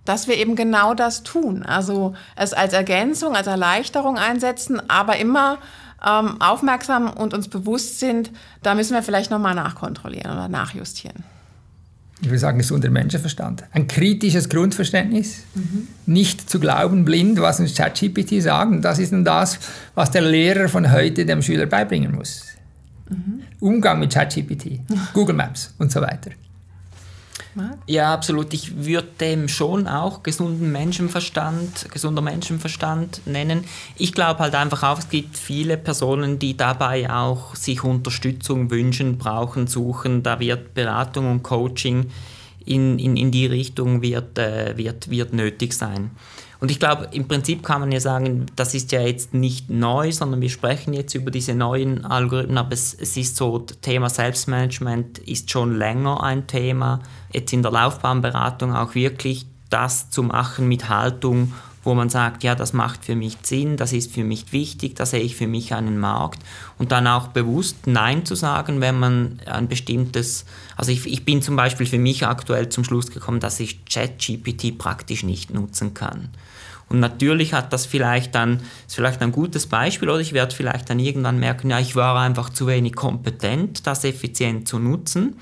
Dass 0.04 0.28
wir 0.28 0.36
eben 0.36 0.56
genau 0.56 0.94
das 0.94 1.22
tun, 1.22 1.62
also 1.62 2.14
es 2.36 2.52
als 2.52 2.72
Ergänzung, 2.72 3.36
als 3.36 3.46
Erleichterung 3.46 4.16
einsetzen, 4.16 4.80
aber 4.88 5.18
immer 5.18 5.58
ähm, 6.06 6.40
aufmerksam 6.40 7.10
und 7.10 7.34
uns 7.34 7.48
bewusst 7.48 8.00
sind, 8.00 8.30
da 8.62 8.74
müssen 8.74 8.94
wir 8.94 9.02
vielleicht 9.02 9.30
nochmal 9.30 9.54
nachkontrollieren 9.54 10.32
oder 10.32 10.48
nachjustieren. 10.48 11.22
Ich 12.22 12.28
würde 12.28 12.38
sagen, 12.38 12.58
gesunder 12.58 12.90
Menschenverstand. 12.90 13.64
Ein 13.72 13.86
kritisches 13.86 14.50
Grundverständnis, 14.50 15.44
mhm. 15.54 15.88
nicht 16.04 16.50
zu 16.50 16.60
glauben 16.60 17.04
blind, 17.04 17.40
was 17.40 17.60
uns 17.60 17.74
ChatGPT 17.74 18.42
sagen. 18.42 18.82
Das 18.82 18.98
ist 18.98 19.12
dann 19.12 19.24
das, 19.24 19.58
was 19.94 20.10
der 20.10 20.22
Lehrer 20.22 20.68
von 20.68 20.92
heute 20.92 21.24
dem 21.24 21.40
Schüler 21.40 21.64
beibringen 21.64 22.14
muss. 22.14 22.44
Mhm. 23.08 23.42
Umgang 23.60 24.00
mit 24.00 24.12
ChatGPT, 24.12 24.80
Google 25.14 25.36
Maps 25.36 25.74
und 25.78 25.90
so 25.90 26.00
weiter. 26.02 26.30
Ja, 27.86 28.12
absolut. 28.14 28.52
Ich 28.52 28.84
würde 28.84 29.08
dem 29.20 29.48
schon 29.48 29.86
auch 29.86 30.22
gesunden 30.22 30.70
Menschenverstand, 30.72 31.90
gesunder 31.90 32.22
Menschenverstand 32.22 33.22
nennen. 33.26 33.64
Ich 33.96 34.12
glaube 34.12 34.40
halt 34.40 34.54
einfach 34.54 34.82
auch, 34.82 34.98
es 34.98 35.08
gibt 35.08 35.36
viele 35.36 35.76
Personen, 35.76 36.38
die 36.38 36.56
dabei 36.56 37.10
auch 37.10 37.54
sich 37.54 37.84
Unterstützung 37.84 38.70
wünschen, 38.70 39.18
brauchen, 39.18 39.66
suchen. 39.66 40.22
Da 40.22 40.40
wird 40.40 40.74
Beratung 40.74 41.30
und 41.30 41.42
Coaching 41.42 42.10
in, 42.64 42.98
in, 42.98 43.16
in 43.16 43.30
die 43.30 43.46
Richtung 43.46 44.02
wird, 44.02 44.38
äh, 44.38 44.76
wird, 44.76 45.10
wird 45.10 45.32
nötig 45.32 45.72
sein. 45.72 46.10
Und 46.60 46.70
ich 46.70 46.78
glaube, 46.78 47.08
im 47.12 47.26
Prinzip 47.26 47.62
kann 47.62 47.80
man 47.80 47.90
ja 47.90 48.00
sagen, 48.00 48.46
das 48.54 48.74
ist 48.74 48.92
ja 48.92 49.00
jetzt 49.00 49.32
nicht 49.32 49.70
neu, 49.70 50.12
sondern 50.12 50.42
wir 50.42 50.50
sprechen 50.50 50.92
jetzt 50.92 51.14
über 51.14 51.30
diese 51.30 51.54
neuen 51.54 52.04
Algorithmen, 52.04 52.58
aber 52.58 52.72
es, 52.72 52.94
es 52.94 53.16
ist 53.16 53.36
so, 53.36 53.58
das 53.58 53.80
Thema 53.80 54.10
Selbstmanagement 54.10 55.18
ist 55.20 55.50
schon 55.50 55.76
länger 55.76 56.22
ein 56.22 56.46
Thema. 56.46 57.00
Jetzt 57.32 57.52
in 57.52 57.62
der 57.62 57.72
Laufbahnberatung 57.72 58.74
auch 58.74 58.94
wirklich 58.94 59.46
das 59.68 60.10
zu 60.10 60.22
machen 60.22 60.68
mit 60.68 60.88
Haltung, 60.88 61.52
wo 61.82 61.94
man 61.94 62.10
sagt, 62.10 62.42
ja, 62.44 62.54
das 62.54 62.72
macht 62.72 63.04
für 63.04 63.16
mich 63.16 63.38
Sinn, 63.42 63.76
das 63.76 63.92
ist 63.92 64.12
für 64.12 64.24
mich 64.24 64.52
wichtig, 64.52 64.96
da 64.96 65.06
sehe 65.06 65.20
ich 65.20 65.36
für 65.36 65.46
mich 65.46 65.72
einen 65.72 65.98
Markt 65.98 66.42
und 66.78 66.92
dann 66.92 67.06
auch 67.06 67.28
bewusst 67.28 67.86
Nein 67.86 68.26
zu 68.26 68.34
sagen, 68.34 68.80
wenn 68.80 68.98
man 68.98 69.40
ein 69.46 69.66
bestimmtes, 69.68 70.44
also 70.76 70.92
ich, 70.92 71.06
ich 71.06 71.24
bin 71.24 71.40
zum 71.40 71.56
Beispiel 71.56 71.86
für 71.86 71.98
mich 71.98 72.26
aktuell 72.26 72.68
zum 72.68 72.84
Schluss 72.84 73.10
gekommen, 73.10 73.40
dass 73.40 73.60
ich 73.60 73.84
ChatGPT 73.86 74.76
praktisch 74.76 75.22
nicht 75.22 75.54
nutzen 75.54 75.94
kann. 75.94 76.28
Und 76.90 76.98
natürlich 76.98 77.54
hat 77.54 77.72
das 77.72 77.86
vielleicht 77.86 78.34
dann, 78.34 78.60
ist 78.86 78.96
vielleicht 78.96 79.22
ein 79.22 79.30
gutes 79.30 79.68
Beispiel, 79.68 80.10
oder 80.10 80.18
ich 80.18 80.32
werde 80.32 80.54
vielleicht 80.54 80.90
dann 80.90 80.98
irgendwann 80.98 81.38
merken, 81.38 81.70
ja, 81.70 81.78
ich 81.78 81.94
war 81.94 82.20
einfach 82.20 82.50
zu 82.50 82.66
wenig 82.66 82.94
kompetent, 82.94 83.86
das 83.86 84.04
effizient 84.04 84.66
zu 84.66 84.80
nutzen. 84.80 85.36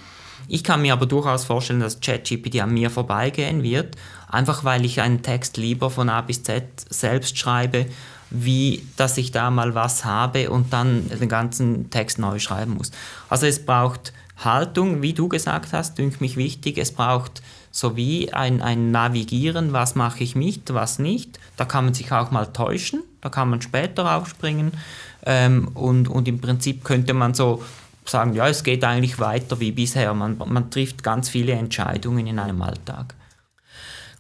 Ich 0.49 0.65
kann 0.65 0.83
mir 0.83 0.95
aber 0.95 1.07
durchaus 1.07 1.45
vorstellen, 1.45 1.81
dass 1.81 2.01
ChatGPT 2.01 2.61
an 2.61 2.73
mir 2.73 2.91
vorbeigehen 2.91 3.63
wird, 3.63 3.97
einfach 4.29 4.65
weil 4.65 4.85
ich 4.85 5.01
einen 5.01 5.23
Text 5.23 5.59
lieber 5.59 5.91
von 5.91 6.09
A 6.09 6.23
bis 6.23 6.43
Z 6.43 6.65
selbst 6.89 7.39
schreibe, 7.39 7.87
wie 8.31 8.83
dass 8.97 9.17
ich 9.19 9.31
da 9.31 9.51
mal 9.51 9.75
was 9.75 10.05
habe 10.05 10.51
und 10.51 10.73
dann 10.73 11.09
den 11.09 11.29
ganzen 11.29 11.91
Text 11.91 12.19
neu 12.19 12.39
schreiben 12.39 12.75
muss. 12.75 12.91
Also 13.29 13.47
es 13.47 13.65
braucht 13.65 14.13
Haltung, 14.39 15.03
wie 15.03 15.15
du 15.15 15.29
gesagt 15.29 15.73
hast, 15.73 15.99
dünkt 15.99 16.21
mich 16.21 16.37
wichtig. 16.37 16.79
Es 16.79 16.93
braucht 16.93 17.43
sowie 17.71 18.31
ein, 18.33 18.63
ein 18.63 18.91
Navigieren, 18.91 19.73
was 19.73 19.95
mache 19.95 20.23
ich 20.23 20.35
mit, 20.35 20.73
was 20.73 20.99
nicht. 20.99 21.39
Da 21.57 21.65
kann 21.65 21.85
man 21.85 21.95
sich 21.95 22.11
auch 22.13 22.31
mal 22.31 22.47
täuschen, 22.47 23.03
da 23.21 23.29
kann 23.29 23.51
man 23.51 23.61
später 23.61 24.17
aufspringen 24.17 24.73
ähm, 25.27 25.69
und, 25.75 26.09
und 26.09 26.29
im 26.29 26.41
Prinzip 26.41 26.85
könnte 26.85 27.15
man 27.15 27.35
so 27.35 27.63
sagen, 28.09 28.33
ja, 28.35 28.49
es 28.49 28.65
geht 28.65 28.85
eigentlich 28.85 29.19
weiter 29.19 29.61
wie 29.61 29.73
bisher. 29.73 30.13
Man, 30.15 30.39
man 30.39 30.71
trifft 30.71 31.03
ganz 31.03 31.29
viele 31.29 31.53
Entscheidungen 31.53 32.27
in 32.27 32.39
einem 32.39 32.63
Alltag. 32.63 33.15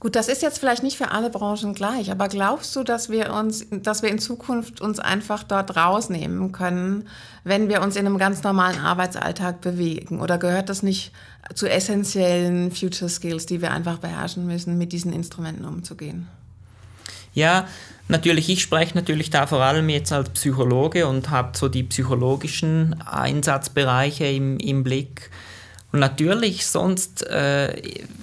Gut, 0.00 0.14
das 0.14 0.28
ist 0.28 0.42
jetzt 0.42 0.60
vielleicht 0.60 0.84
nicht 0.84 0.96
für 0.96 1.10
alle 1.10 1.28
Branchen 1.28 1.74
gleich, 1.74 2.12
aber 2.12 2.28
glaubst 2.28 2.76
du, 2.76 2.84
dass 2.84 3.10
wir 3.10 3.32
uns, 3.32 3.66
dass 3.70 4.02
wir 4.02 4.10
in 4.10 4.20
Zukunft 4.20 4.80
uns 4.80 5.00
einfach 5.00 5.42
dort 5.42 5.76
rausnehmen 5.76 6.52
können, 6.52 7.08
wenn 7.42 7.68
wir 7.68 7.82
uns 7.82 7.96
in 7.96 8.06
einem 8.06 8.16
ganz 8.16 8.44
normalen 8.44 8.78
Arbeitsalltag 8.78 9.60
bewegen? 9.60 10.20
Oder 10.20 10.38
gehört 10.38 10.68
das 10.68 10.84
nicht 10.84 11.10
zu 11.54 11.68
essentiellen 11.68 12.70
Future 12.70 13.10
Skills, 13.10 13.46
die 13.46 13.60
wir 13.60 13.72
einfach 13.72 13.98
beherrschen 13.98 14.46
müssen, 14.46 14.78
mit 14.78 14.92
diesen 14.92 15.12
Instrumenten 15.12 15.64
umzugehen? 15.64 16.28
Ja, 17.34 17.66
natürlich, 18.08 18.48
ich 18.48 18.62
spreche 18.62 18.94
natürlich 18.94 19.30
da 19.30 19.46
vor 19.46 19.60
allem 19.60 19.88
jetzt 19.88 20.12
als 20.12 20.30
Psychologe 20.30 21.06
und 21.06 21.30
habe 21.30 21.56
so 21.56 21.68
die 21.68 21.82
psychologischen 21.84 23.00
Einsatzbereiche 23.02 24.26
im, 24.26 24.58
im 24.58 24.84
Blick. 24.84 25.30
Und 25.90 26.00
natürlich 26.00 26.66
sonst, 26.66 27.26
äh, 27.28 27.74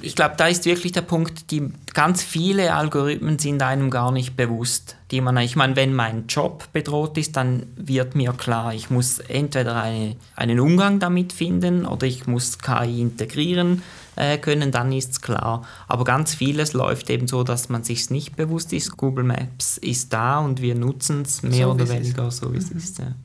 ich 0.02 0.16
glaube, 0.16 0.36
da 0.38 0.48
ist 0.48 0.66
wirklich 0.66 0.92
der 0.92 1.02
Punkt, 1.02 1.50
die 1.50 1.72
ganz 1.96 2.22
viele 2.22 2.76
Algorithmen 2.76 3.40
sind 3.40 3.64
einem 3.64 3.90
gar 3.90 4.12
nicht 4.12 4.38
bewusst. 4.38 4.98
Die 5.10 5.20
man, 5.20 5.38
ich 5.38 5.56
meine, 5.56 5.76
wenn 5.76 5.96
mein 5.96 6.28
Job 6.28 6.68
bedroht 6.74 7.18
ist, 7.18 7.36
dann 7.36 7.66
wird 7.76 8.14
mir 8.14 8.34
klar, 8.34 8.74
ich 8.74 8.92
muss 8.92 9.18
entweder 9.18 9.82
eine, 9.82 10.16
einen 10.36 10.60
Umgang 10.60 11.00
damit 11.00 11.34
finden 11.34 11.88
oder 11.88 12.06
ich 12.06 12.28
muss 12.28 12.60
KI 12.60 13.02
integrieren 13.02 13.82
äh, 14.16 14.38
können, 14.38 14.72
dann 14.72 14.92
ist 14.92 15.12
es 15.12 15.22
klar. 15.22 15.66
Aber 15.88 16.04
ganz 16.04 16.34
vieles 16.34 16.74
läuft 16.74 17.10
eben 17.10 17.28
so, 17.28 17.44
dass 17.44 17.70
man 17.70 17.84
sich 17.84 18.10
nicht 18.10 18.36
bewusst 18.36 18.74
ist. 18.74 18.98
Google 18.98 19.24
Maps 19.24 19.78
ist 19.78 20.14
da 20.14 20.40
und 20.40 20.62
wir 20.62 20.76
nutzen 20.76 21.24
es 21.24 21.44
mehr 21.44 21.68
so, 21.68 21.72
oder 21.72 21.90
weniger, 21.90 22.32
so 22.32 22.54
wie 22.54 22.58
es 22.58 22.72
mhm. 22.72 22.78
ist. 22.78 23.00
Ja. 23.00 23.16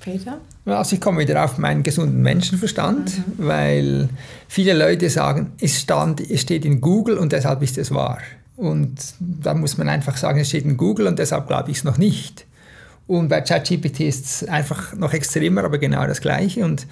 Peter? 0.00 0.38
Also 0.64 0.96
ich 0.96 1.00
komme 1.00 1.20
wieder 1.20 1.44
auf 1.44 1.58
meinen 1.58 1.82
gesunden 1.82 2.22
Menschenverstand, 2.22 3.18
mhm. 3.18 3.32
weil 3.38 4.08
viele 4.48 4.74
Leute 4.74 5.08
sagen, 5.10 5.52
es, 5.60 5.80
stand, 5.80 6.20
es 6.20 6.40
steht 6.40 6.64
in 6.64 6.80
Google 6.80 7.18
und 7.18 7.32
deshalb 7.32 7.62
ist 7.62 7.78
es 7.78 7.92
wahr. 7.92 8.18
Und 8.56 9.14
da 9.18 9.54
muss 9.54 9.78
man 9.78 9.88
einfach 9.88 10.16
sagen, 10.16 10.38
es 10.40 10.48
steht 10.48 10.64
in 10.64 10.76
Google 10.76 11.06
und 11.06 11.18
deshalb 11.18 11.46
glaube 11.46 11.70
ich 11.70 11.78
es 11.78 11.84
noch 11.84 11.98
nicht. 11.98 12.46
Und 13.18 13.28
bei 13.28 13.42
ChatGPT 13.42 14.00
ist 14.00 14.24
es 14.24 14.48
einfach 14.48 14.94
noch 14.94 15.12
extremer, 15.12 15.64
aber 15.64 15.76
genau 15.76 16.06
das 16.06 16.22
Gleiche. 16.22 16.64
Und 16.64 16.86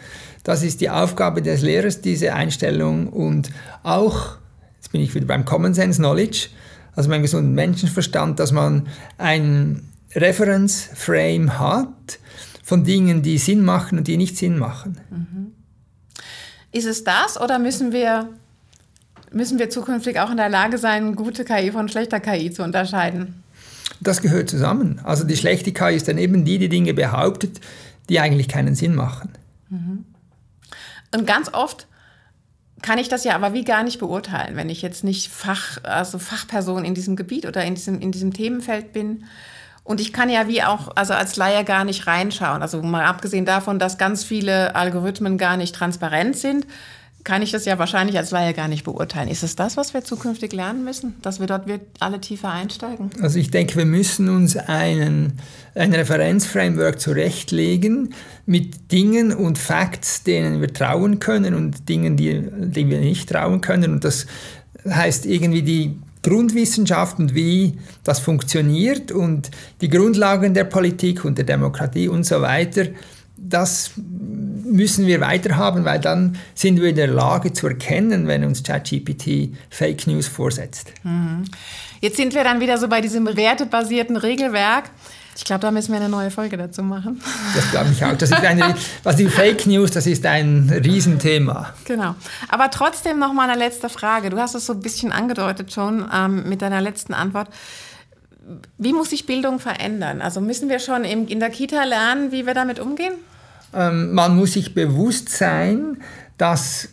das 0.44 0.62
ist 0.62 0.82
die 0.82 0.90
Aufgabe 0.90 1.40
des 1.40 1.62
Lehrers, 1.62 2.02
diese 2.02 2.34
Einstellung. 2.34 3.08
Und 3.08 3.50
auch, 3.84 4.36
jetzt 4.76 4.92
bin 4.92 5.00
ich 5.00 5.14
wieder 5.14 5.24
beim 5.24 5.46
Common 5.46 5.72
Sense 5.72 5.98
Knowledge, 5.98 6.48
also 6.94 7.08
beim 7.08 7.22
gesunden 7.22 7.54
Menschenverstand, 7.54 8.38
dass 8.38 8.52
man 8.52 8.88
ein 9.16 9.88
Reference 10.14 10.90
Frame 10.94 11.58
hat, 11.58 12.18
von 12.62 12.84
Dingen, 12.84 13.22
die 13.22 13.38
Sinn 13.38 13.64
machen 13.64 13.96
und 13.96 14.06
die 14.06 14.18
nicht 14.18 14.36
Sinn 14.36 14.58
machen. 14.58 15.00
Mhm. 15.08 15.52
Ist 16.70 16.86
es 16.86 17.02
das 17.02 17.40
oder 17.40 17.58
müssen 17.58 17.92
wir, 17.92 18.28
müssen 19.32 19.58
wir 19.58 19.70
zukünftig 19.70 20.20
auch 20.20 20.30
in 20.30 20.36
der 20.36 20.50
Lage 20.50 20.76
sein, 20.76 21.16
gute 21.16 21.46
KI 21.46 21.72
von 21.72 21.88
schlechter 21.88 22.20
KI 22.20 22.50
zu 22.50 22.62
unterscheiden? 22.62 23.42
Das 24.00 24.22
gehört 24.22 24.48
zusammen. 24.48 25.00
Also 25.04 25.24
die 25.24 25.36
schlechte 25.36 25.72
KI 25.72 25.96
ist 25.96 26.08
dann 26.08 26.18
eben 26.18 26.44
die, 26.44 26.58
die 26.58 26.68
Dinge 26.68 26.94
behauptet, 26.94 27.60
die 28.08 28.20
eigentlich 28.20 28.48
keinen 28.48 28.74
Sinn 28.74 28.94
machen. 28.94 29.30
Mhm. 29.68 30.04
Und 31.14 31.26
ganz 31.26 31.52
oft 31.52 31.86
kann 32.82 32.98
ich 32.98 33.08
das 33.08 33.24
ja 33.24 33.34
aber 33.34 33.52
wie 33.52 33.64
gar 33.64 33.82
nicht 33.82 33.98
beurteilen, 33.98 34.56
wenn 34.56 34.70
ich 34.70 34.80
jetzt 34.82 35.04
nicht 35.04 35.30
Fach, 35.30 35.78
also 35.82 36.18
Fachperson 36.18 36.84
in 36.84 36.94
diesem 36.94 37.16
Gebiet 37.16 37.46
oder 37.46 37.64
in 37.64 37.74
diesem, 37.74 38.00
in 38.00 38.12
diesem 38.12 38.32
Themenfeld 38.32 38.92
bin. 38.92 39.24
Und 39.84 40.00
ich 40.00 40.12
kann 40.12 40.30
ja 40.30 40.48
wie 40.48 40.62
auch, 40.62 40.88
also 40.94 41.14
als 41.14 41.36
Laie 41.36 41.64
gar 41.64 41.84
nicht 41.84 42.06
reinschauen. 42.06 42.62
Also 42.62 42.82
mal 42.82 43.04
abgesehen 43.04 43.44
davon, 43.44 43.78
dass 43.78 43.98
ganz 43.98 44.24
viele 44.24 44.76
Algorithmen 44.76 45.36
gar 45.36 45.56
nicht 45.56 45.74
transparent 45.74 46.36
sind, 46.36 46.66
kann 47.24 47.42
ich 47.42 47.50
das 47.50 47.64
ja 47.64 47.78
wahrscheinlich 47.78 48.16
als 48.16 48.30
Laie 48.30 48.54
gar 48.54 48.68
nicht 48.68 48.84
beurteilen. 48.84 49.28
Ist 49.28 49.42
es 49.42 49.56
das, 49.56 49.76
was 49.76 49.94
wir 49.94 50.04
zukünftig 50.04 50.52
lernen 50.52 50.84
müssen, 50.84 51.14
dass 51.22 51.40
wir 51.40 51.46
dort 51.46 51.64
alle 51.98 52.20
tiefer 52.20 52.50
einsteigen? 52.50 53.10
Also 53.20 53.38
ich 53.38 53.50
denke, 53.50 53.76
wir 53.76 53.84
müssen 53.84 54.28
uns 54.28 54.56
einen, 54.56 55.34
ein 55.74 55.92
Referenzframework 55.92 57.00
zurechtlegen 57.00 58.14
mit 58.46 58.92
Dingen 58.92 59.32
und 59.32 59.58
Facts, 59.58 60.22
denen 60.22 60.60
wir 60.60 60.72
trauen 60.72 61.18
können 61.18 61.54
und 61.54 61.88
Dingen, 61.88 62.16
die, 62.16 62.40
denen 62.40 62.90
wir 62.90 63.00
nicht 63.00 63.28
trauen 63.28 63.60
können. 63.60 63.92
Und 63.92 64.04
das 64.04 64.26
heißt 64.88 65.26
irgendwie 65.26 65.62
die 65.62 65.98
Grundwissenschaft 66.22 67.18
und 67.18 67.34
wie 67.34 67.78
das 68.04 68.18
funktioniert 68.18 69.10
und 69.10 69.50
die 69.80 69.88
Grundlagen 69.88 70.54
der 70.54 70.64
Politik 70.64 71.24
und 71.24 71.38
der 71.38 71.44
Demokratie 71.44 72.08
und 72.08 72.24
so 72.24 72.40
weiter. 72.42 72.86
Das 73.36 73.92
müssen 74.70 75.06
wir 75.06 75.20
weiterhaben, 75.20 75.84
weil 75.84 76.00
dann 76.00 76.38
sind 76.54 76.80
wir 76.80 76.88
in 76.88 76.96
der 76.96 77.08
Lage 77.08 77.52
zu 77.52 77.66
erkennen, 77.66 78.26
wenn 78.26 78.44
uns 78.44 78.62
ChatGPT 78.62 79.54
Fake 79.68 80.06
News 80.06 80.26
vorsetzt. 80.26 80.92
Mhm. 81.02 81.44
Jetzt 82.00 82.16
sind 82.16 82.34
wir 82.34 82.44
dann 82.44 82.60
wieder 82.60 82.78
so 82.78 82.88
bei 82.88 83.00
diesem 83.00 83.26
wertebasierten 83.36 84.16
Regelwerk. 84.16 84.84
Ich 85.36 85.44
glaube, 85.44 85.60
da 85.60 85.70
müssen 85.70 85.92
wir 85.92 86.00
eine 86.00 86.08
neue 86.08 86.30
Folge 86.30 86.56
dazu 86.56 86.82
machen. 86.82 87.22
Das 87.54 87.70
glaube 87.70 87.90
ich 87.92 88.04
auch. 88.04 88.16
Das 88.16 88.30
ist 88.30 88.44
eine, 88.44 88.74
was 89.02 89.16
die 89.16 89.26
Fake 89.26 89.66
News, 89.66 89.90
das 89.90 90.06
ist 90.06 90.24
ein 90.24 90.70
Riesenthema. 90.84 91.74
Genau. 91.84 92.14
Aber 92.48 92.70
trotzdem 92.70 93.18
noch 93.18 93.32
mal 93.32 93.48
eine 93.48 93.58
letzte 93.58 93.88
Frage. 93.88 94.30
Du 94.30 94.38
hast 94.38 94.54
es 94.54 94.66
so 94.66 94.74
ein 94.74 94.80
bisschen 94.80 95.12
angedeutet 95.12 95.72
schon 95.72 96.08
ähm, 96.12 96.48
mit 96.48 96.62
deiner 96.62 96.80
letzten 96.80 97.14
Antwort. 97.14 97.48
Wie 98.78 98.92
muss 98.92 99.10
sich 99.10 99.26
Bildung 99.26 99.60
verändern? 99.60 100.20
Also 100.20 100.40
müssen 100.40 100.68
wir 100.68 100.78
schon 100.78 101.04
in 101.04 101.40
der 101.40 101.50
Kita 101.50 101.84
lernen, 101.84 102.32
wie 102.32 102.46
wir 102.46 102.54
damit 102.54 102.80
umgehen? 102.80 103.14
Ähm, 103.74 104.12
man 104.12 104.36
muss 104.36 104.52
sich 104.52 104.74
bewusst 104.74 105.28
sein, 105.28 105.98
dass 106.38 106.88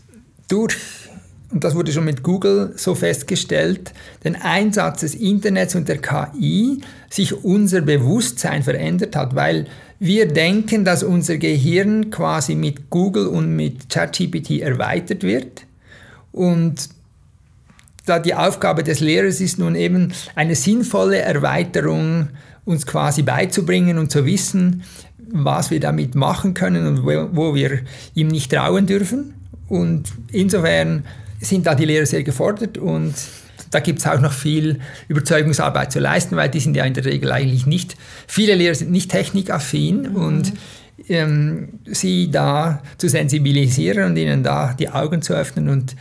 durch, 0.47 0.75
und 1.51 1.63
das 1.63 1.75
wurde 1.75 1.91
schon 1.91 2.05
mit 2.05 2.23
Google 2.23 2.73
so 2.75 2.95
festgestellt, 2.95 3.93
den 4.23 4.36
Einsatz 4.36 5.01
des 5.01 5.15
Internets 5.15 5.75
und 5.75 5.88
der 5.88 5.97
KI 5.97 6.82
sich 7.09 7.43
unser 7.43 7.82
Bewusstsein 7.82 8.63
verändert 8.63 9.15
hat, 9.15 9.36
weil 9.36 9.65
wir 9.99 10.28
denken, 10.28 10.86
dass 10.86 11.03
unser 11.03 11.38
Gehirn 11.38 12.11
quasi 12.11 12.53
mit 12.53 12.89
Google 12.89 13.28
und 13.28 13.55
mit 13.55 13.89
ChatGPT 13.89 14.61
erweitert 14.61 15.23
wird. 15.23 15.65
Und 16.32 16.89
da 18.05 18.19
die 18.19 18.36
Aufgabe 18.36 18.84
des 18.84 18.99
Lehrers 18.99 19.41
ist 19.41 19.57
nun 19.57 19.75
eben 19.75 20.13
eine 20.36 20.55
sinnvolle 20.55 21.17
Erweiterung 21.17 22.30
uns 22.63 22.86
quasi 22.86 23.23
beizubringen 23.23 23.97
und 23.97 24.11
zu 24.11 24.25
wissen, 24.25 24.84
was 25.32 25.71
wir 25.71 25.80
damit 25.80 26.15
machen 26.15 26.53
können 26.53 26.88
und 26.88 27.03
wo, 27.03 27.30
wo 27.32 27.55
wir 27.55 27.80
ihm 28.13 28.28
nicht 28.28 28.51
trauen 28.51 28.86
dürfen. 28.86 29.34
Und 29.67 30.05
insofern 30.32 31.05
sind 31.39 31.65
da 31.65 31.75
die 31.75 31.86
Lehrer 31.86 32.05
sehr 32.05 32.23
gefordert 32.23 32.78
und 32.78 33.13
da 33.71 33.80
gibt 33.80 33.99
es 33.99 34.07
auch 34.07 34.19
noch 34.19 34.32
viel 34.32 34.80
Überzeugungsarbeit 35.07 35.91
zu 35.91 35.99
leisten, 35.99 36.36
weil 36.36 36.49
die 36.49 36.59
sind 36.59 36.75
ja 36.75 36.86
in 36.86 36.93
der 36.93 37.05
Regel 37.05 37.32
eigentlich 37.32 37.65
nicht, 37.65 37.97
viele 38.28 38.55
Lehrer 38.55 38.75
sind 38.75 38.91
nicht 38.91 39.11
technikaffin 39.11 40.09
mhm. 40.09 40.15
und 40.15 40.53
ähm, 41.09 41.69
sie 41.86 42.32
da 42.32 42.82
zu 42.97 43.09
sensibilisieren 43.09 44.05
und 44.05 44.17
ihnen 44.17 44.43
da 44.43 44.73
die 44.73 44.89
Augen 44.89 45.21
zu 45.21 45.34
öffnen 45.34 45.69
und 45.69 45.95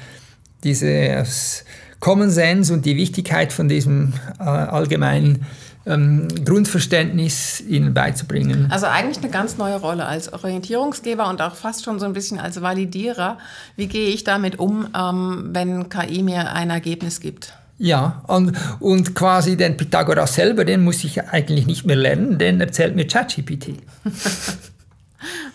dieses 0.64 1.64
Common 2.01 2.31
Sense 2.31 2.72
und 2.72 2.85
die 2.85 2.97
Wichtigkeit 2.97 3.53
von 3.53 3.68
diesem 3.68 4.12
äh, 4.39 4.43
allgemeinen 4.43 5.47
ähm, 5.87 6.28
Grundverständnis 6.45 7.61
ihnen 7.61 7.95
beizubringen. 7.95 8.68
Also 8.70 8.87
eigentlich 8.87 9.22
eine 9.22 9.30
ganz 9.30 9.57
neue 9.57 9.76
Rolle 9.76 10.07
als 10.07 10.32
Orientierungsgeber 10.32 11.28
und 11.28 11.41
auch 11.41 11.55
fast 11.55 11.84
schon 11.84 11.99
so 11.99 12.07
ein 12.07 12.12
bisschen 12.12 12.39
als 12.39 12.61
Validierer. 12.61 13.39
Wie 13.76 13.87
gehe 13.87 14.09
ich 14.09 14.24
damit 14.24 14.59
um, 14.59 14.89
ähm, 14.97 15.51
wenn 15.53 15.89
KI 15.89 16.22
mir 16.22 16.53
ein 16.53 16.70
Ergebnis 16.70 17.20
gibt? 17.20 17.53
Ja, 17.78 18.22
und, 18.26 18.53
und 18.80 19.14
quasi 19.14 19.57
den 19.57 19.76
Pythagoras 19.76 20.34
selber, 20.34 20.64
den 20.64 20.82
muss 20.82 21.05
ich 21.05 21.22
eigentlich 21.22 21.66
nicht 21.66 21.84
mehr 21.84 21.97
lernen, 21.97 22.39
den 22.39 22.61
erzählt 22.61 22.97
mir 22.97 23.07
ChatGPT. 23.07 23.74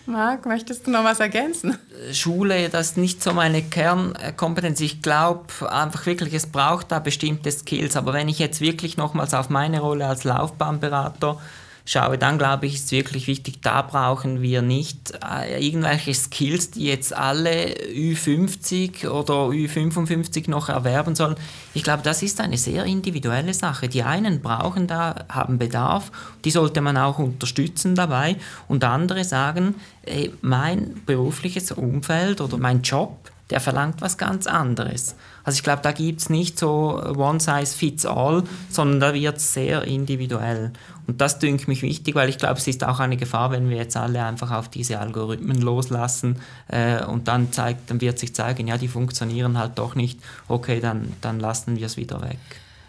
Marc, 0.06 0.46
möchtest 0.46 0.86
du 0.86 0.90
noch 0.90 1.04
was 1.04 1.20
ergänzen? 1.20 1.78
Schule, 2.12 2.68
das 2.68 2.90
ist 2.90 2.96
nicht 2.96 3.22
so 3.22 3.32
meine 3.32 3.62
Kernkompetenz. 3.62 4.80
Ich 4.80 5.00
glaube 5.00 5.44
einfach 5.70 6.06
wirklich, 6.06 6.34
es 6.34 6.46
braucht 6.46 6.90
da 6.90 6.98
bestimmte 6.98 7.52
Skills. 7.52 7.96
Aber 7.96 8.12
wenn 8.12 8.28
ich 8.28 8.38
jetzt 8.38 8.60
wirklich 8.60 8.96
nochmals 8.96 9.32
auf 9.32 9.48
meine 9.48 9.80
Rolle 9.80 10.06
als 10.06 10.24
Laufbahnberater 10.24 11.38
schaue, 11.84 12.18
dann 12.18 12.38
glaube 12.38 12.66
ich, 12.66 12.74
ist 12.74 12.92
wirklich 12.92 13.26
wichtig, 13.26 13.60
da 13.62 13.82
brauchen 13.82 14.42
wir 14.42 14.62
nicht 14.62 15.12
äh, 15.24 15.64
irgendwelche 15.66 16.14
Skills, 16.14 16.70
die 16.70 16.84
jetzt 16.84 17.14
alle 17.14 17.74
Ü50 17.94 19.08
oder 19.08 19.48
Ü55 19.48 20.48
noch 20.48 20.68
erwerben 20.68 21.14
sollen. 21.14 21.36
Ich 21.74 21.82
glaube, 21.82 22.02
das 22.02 22.22
ist 22.22 22.40
eine 22.40 22.58
sehr 22.58 22.84
individuelle 22.84 23.54
Sache. 23.54 23.88
Die 23.88 24.02
einen 24.02 24.40
brauchen 24.40 24.86
da, 24.86 25.24
haben 25.28 25.58
Bedarf, 25.58 26.12
die 26.44 26.50
sollte 26.50 26.80
man 26.80 26.96
auch 26.96 27.18
unterstützen 27.18 27.94
dabei 27.94 28.36
und 28.68 28.84
andere 28.84 29.24
sagen, 29.24 29.74
ey, 30.02 30.32
mein 30.40 31.02
berufliches 31.06 31.72
Umfeld 31.72 32.40
oder 32.40 32.58
mein 32.58 32.82
Job, 32.82 33.30
der 33.50 33.60
verlangt 33.60 34.00
was 34.00 34.16
ganz 34.16 34.46
anderes. 34.46 35.14
Also 35.44 35.58
ich 35.58 35.62
glaube, 35.62 35.82
da 35.82 35.92
gibt 35.92 36.20
es 36.20 36.30
nicht 36.30 36.58
so 36.58 37.02
one 37.16 37.38
size 37.38 37.76
fits 37.76 38.06
all, 38.06 38.44
sondern 38.70 39.00
da 39.00 39.14
wird 39.14 39.36
es 39.36 39.52
sehr 39.52 39.82
individuell. 39.82 40.72
Und 41.06 41.20
das 41.20 41.38
dünkt 41.38 41.66
mich 41.66 41.82
wichtig, 41.82 42.14
weil 42.14 42.28
ich 42.28 42.38
glaube, 42.38 42.58
es 42.58 42.66
ist 42.66 42.84
auch 42.84 43.00
eine 43.00 43.16
Gefahr, 43.16 43.50
wenn 43.50 43.68
wir 43.68 43.76
jetzt 43.76 43.96
alle 43.96 44.24
einfach 44.24 44.52
auf 44.52 44.68
diese 44.68 45.00
Algorithmen 45.00 45.60
loslassen 45.60 46.36
äh, 46.68 47.04
und 47.04 47.28
dann, 47.28 47.52
zeigt, 47.52 47.90
dann 47.90 48.00
wird 48.00 48.18
sich 48.18 48.34
zeigen, 48.34 48.68
ja, 48.68 48.78
die 48.78 48.88
funktionieren 48.88 49.58
halt 49.58 49.78
doch 49.78 49.94
nicht. 49.94 50.20
Okay, 50.48 50.80
dann, 50.80 51.12
dann 51.20 51.40
lassen 51.40 51.76
wir 51.76 51.86
es 51.86 51.96
wieder 51.96 52.22
weg. 52.22 52.38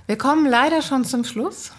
Wir 0.05 0.17
kommen 0.17 0.45
leider 0.45 0.81
schon 0.81 1.05
zum 1.05 1.23
Schluss. 1.23 1.71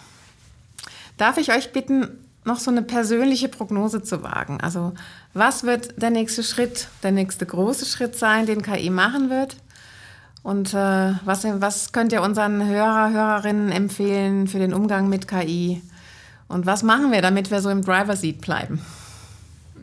Darf 1.17 1.39
ich 1.39 1.53
euch 1.53 1.73
bitten, 1.73 2.09
noch 2.45 2.59
so 2.59 2.71
eine 2.71 2.83
persönliche 2.83 3.49
Prognose 3.49 4.03
zu 4.03 4.23
wagen? 4.23 4.61
Also 4.61 4.93
was 5.35 5.63
wird 5.63 6.03
der 6.03 6.11
nächste 6.11 6.43
Schritt, 6.43 6.89
der 7.03 7.13
nächste 7.13 7.47
große 7.47 7.87
Schritt 7.87 8.17
sein, 8.17 8.47
den 8.47 8.63
KI 8.63 8.91
machen 8.91 9.31
wird? 9.31 9.57
Und 10.43 10.75
äh, 10.75 11.15
was, 11.25 11.45
was 11.45 11.93
könnt 11.93 12.13
ihr 12.13 12.23
unseren 12.23 12.67
Hörer, 12.67 13.11
Hörerinnen 13.11 13.71
empfehlen 13.71 14.47
für 14.47 14.59
den 14.59 14.75
Umgang 14.75 15.09
mit 15.09 15.27
KI? 15.27 15.81
Und 16.55 16.67
was 16.67 16.85
machen 16.85 17.11
wir, 17.11 17.21
damit 17.21 17.51
wir 17.51 17.61
so 17.61 17.69
im 17.69 17.83
Driver 17.83 18.15
Seat 18.15 18.41
bleiben? 18.41 18.81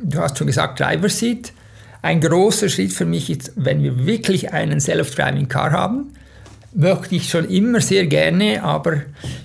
Du 0.02 0.20
hast 0.20 0.38
schon 0.38 0.48
gesagt, 0.48 0.80
Driver 0.80 1.10
Seat. 1.10 1.52
Ein 2.02 2.22
großer 2.22 2.70
Schritt 2.70 2.94
für 2.94 3.04
mich 3.04 3.30
ist, 3.30 3.52
wenn 3.58 3.84
wir 3.84 4.06
wirklich 4.06 4.54
einen 4.54 4.80
Self-Driving 4.80 5.50
Car 5.50 5.72
haben, 5.72 6.14
möchte 6.74 7.14
ich 7.14 7.30
schon 7.30 7.50
immer 7.50 7.82
sehr 7.82 8.08
gerne, 8.08 8.64
aber 8.64 9.02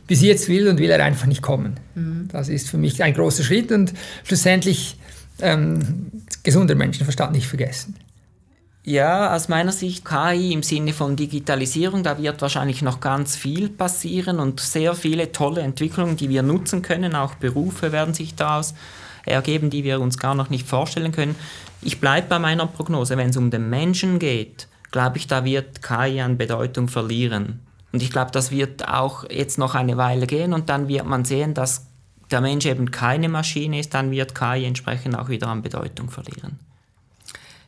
bis 0.07 0.22
jetzt 0.22 0.49
will 0.49 0.68
und 0.68 0.79
will 0.79 0.89
er 0.89 1.05
einfach 1.05 1.27
nicht 1.27 1.43
kommen. 1.43 1.81
Mhm. 1.97 2.29
Das 2.31 2.49
ist 2.49 2.70
für 2.70 2.79
mich 2.79 3.03
ein 3.03 3.12
großer 3.12 3.43
Schritt 3.43 3.72
und 3.72 3.93
schlussendlich 4.22 4.97
ähm, 5.41 6.12
gesunder 6.45 6.77
Menschenverstand 6.77 7.33
nicht 7.33 7.49
vergessen. 7.49 7.97
Ja, 8.89 9.34
aus 9.34 9.49
meiner 9.49 9.72
Sicht 9.72 10.05
KI 10.05 10.53
im 10.53 10.62
Sinne 10.62 10.93
von 10.93 11.16
Digitalisierung, 11.16 12.05
da 12.05 12.18
wird 12.22 12.41
wahrscheinlich 12.41 12.82
noch 12.82 13.01
ganz 13.01 13.34
viel 13.34 13.68
passieren 13.68 14.39
und 14.39 14.61
sehr 14.61 14.95
viele 14.95 15.32
tolle 15.32 15.62
Entwicklungen, 15.62 16.16
die 16.16 16.28
wir 16.28 16.45
nutzen 16.45 16.82
können. 16.82 17.16
Auch 17.16 17.34
Berufe 17.34 17.91
werden 17.91 18.14
sich 18.14 18.37
daraus 18.37 18.74
ergeben, 19.24 19.70
die 19.70 19.82
wir 19.82 20.01
uns 20.01 20.18
gar 20.18 20.37
noch 20.37 20.51
nicht 20.51 20.68
vorstellen 20.68 21.11
können. 21.11 21.34
Ich 21.82 22.01
bleibe 22.01 22.28
bei 22.28 22.39
meiner 22.39 22.68
Prognose, 22.68 23.16
wenn 23.16 23.30
es 23.30 23.37
um 23.37 23.51
den 23.51 23.68
Menschen 23.68 24.20
geht, 24.20 24.68
glaube 24.93 25.16
ich, 25.18 25.26
da 25.26 25.45
wird 25.45 25.82
KI 25.82 26.20
an 26.20 26.39
Bedeutung 26.39 26.87
verlieren. 26.87 27.66
Und 27.91 28.05
ich 28.05 28.12
glaube, 28.12 28.30
das 28.30 28.53
wird 28.53 28.87
auch 28.87 29.28
jetzt 29.28 29.59
noch 29.59 29.74
eine 29.74 29.97
Weile 29.97 30.28
gehen 30.28 30.53
und 30.53 30.68
dann 30.68 30.87
wird 30.87 31.07
man 31.07 31.24
sehen, 31.24 31.55
dass 31.55 31.87
der 32.30 32.41
Mensch 32.41 32.66
eben 32.66 32.93
keine 32.93 33.28
Maschine 33.28 33.80
ist, 33.80 33.95
dann 33.95 34.12
wird 34.12 34.37
KI 34.37 34.64
entsprechend 34.64 35.18
auch 35.18 35.28
wieder 35.28 35.49
an 35.49 35.62
Bedeutung 35.62 36.09
verlieren. 36.09 36.61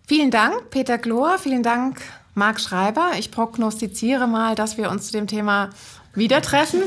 Vielen 0.08 0.30
Dank, 0.30 0.70
Peter 0.70 0.96
Glor. 0.96 1.36
Vielen 1.36 1.62
Dank, 1.62 2.00
Marc 2.34 2.60
Schreiber. 2.60 3.10
Ich 3.18 3.30
prognostiziere 3.30 4.26
mal, 4.26 4.54
dass 4.54 4.78
wir 4.78 4.90
uns 4.90 5.08
zu 5.08 5.12
dem 5.12 5.26
Thema 5.26 5.68
wieder 6.14 6.40
treffen. 6.40 6.80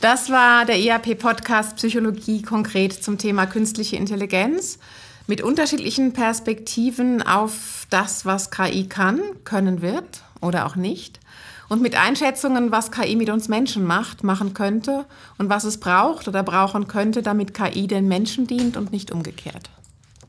Das 0.00 0.30
war 0.30 0.64
der 0.64 0.78
EAP-Podcast 0.78 1.76
Psychologie 1.76 2.40
konkret 2.40 2.94
zum 2.94 3.18
Thema 3.18 3.44
künstliche 3.44 3.96
Intelligenz 3.96 4.78
mit 5.26 5.42
unterschiedlichen 5.42 6.14
Perspektiven 6.14 7.20
auf 7.20 7.86
das, 7.90 8.24
was 8.24 8.50
KI 8.50 8.88
kann, 8.88 9.20
können 9.44 9.82
wird 9.82 10.22
oder 10.40 10.64
auch 10.64 10.76
nicht. 10.76 11.20
Und 11.68 11.82
mit 11.82 11.94
Einschätzungen, 11.94 12.72
was 12.72 12.90
KI 12.90 13.16
mit 13.16 13.28
uns 13.28 13.48
Menschen 13.48 13.84
macht, 13.84 14.24
machen 14.24 14.54
könnte 14.54 15.04
und 15.36 15.50
was 15.50 15.64
es 15.64 15.78
braucht 15.78 16.26
oder 16.26 16.42
brauchen 16.42 16.88
könnte, 16.88 17.20
damit 17.20 17.52
KI 17.52 17.86
den 17.86 18.08
Menschen 18.08 18.46
dient 18.46 18.78
und 18.78 18.92
nicht 18.92 19.12
umgekehrt. 19.12 19.68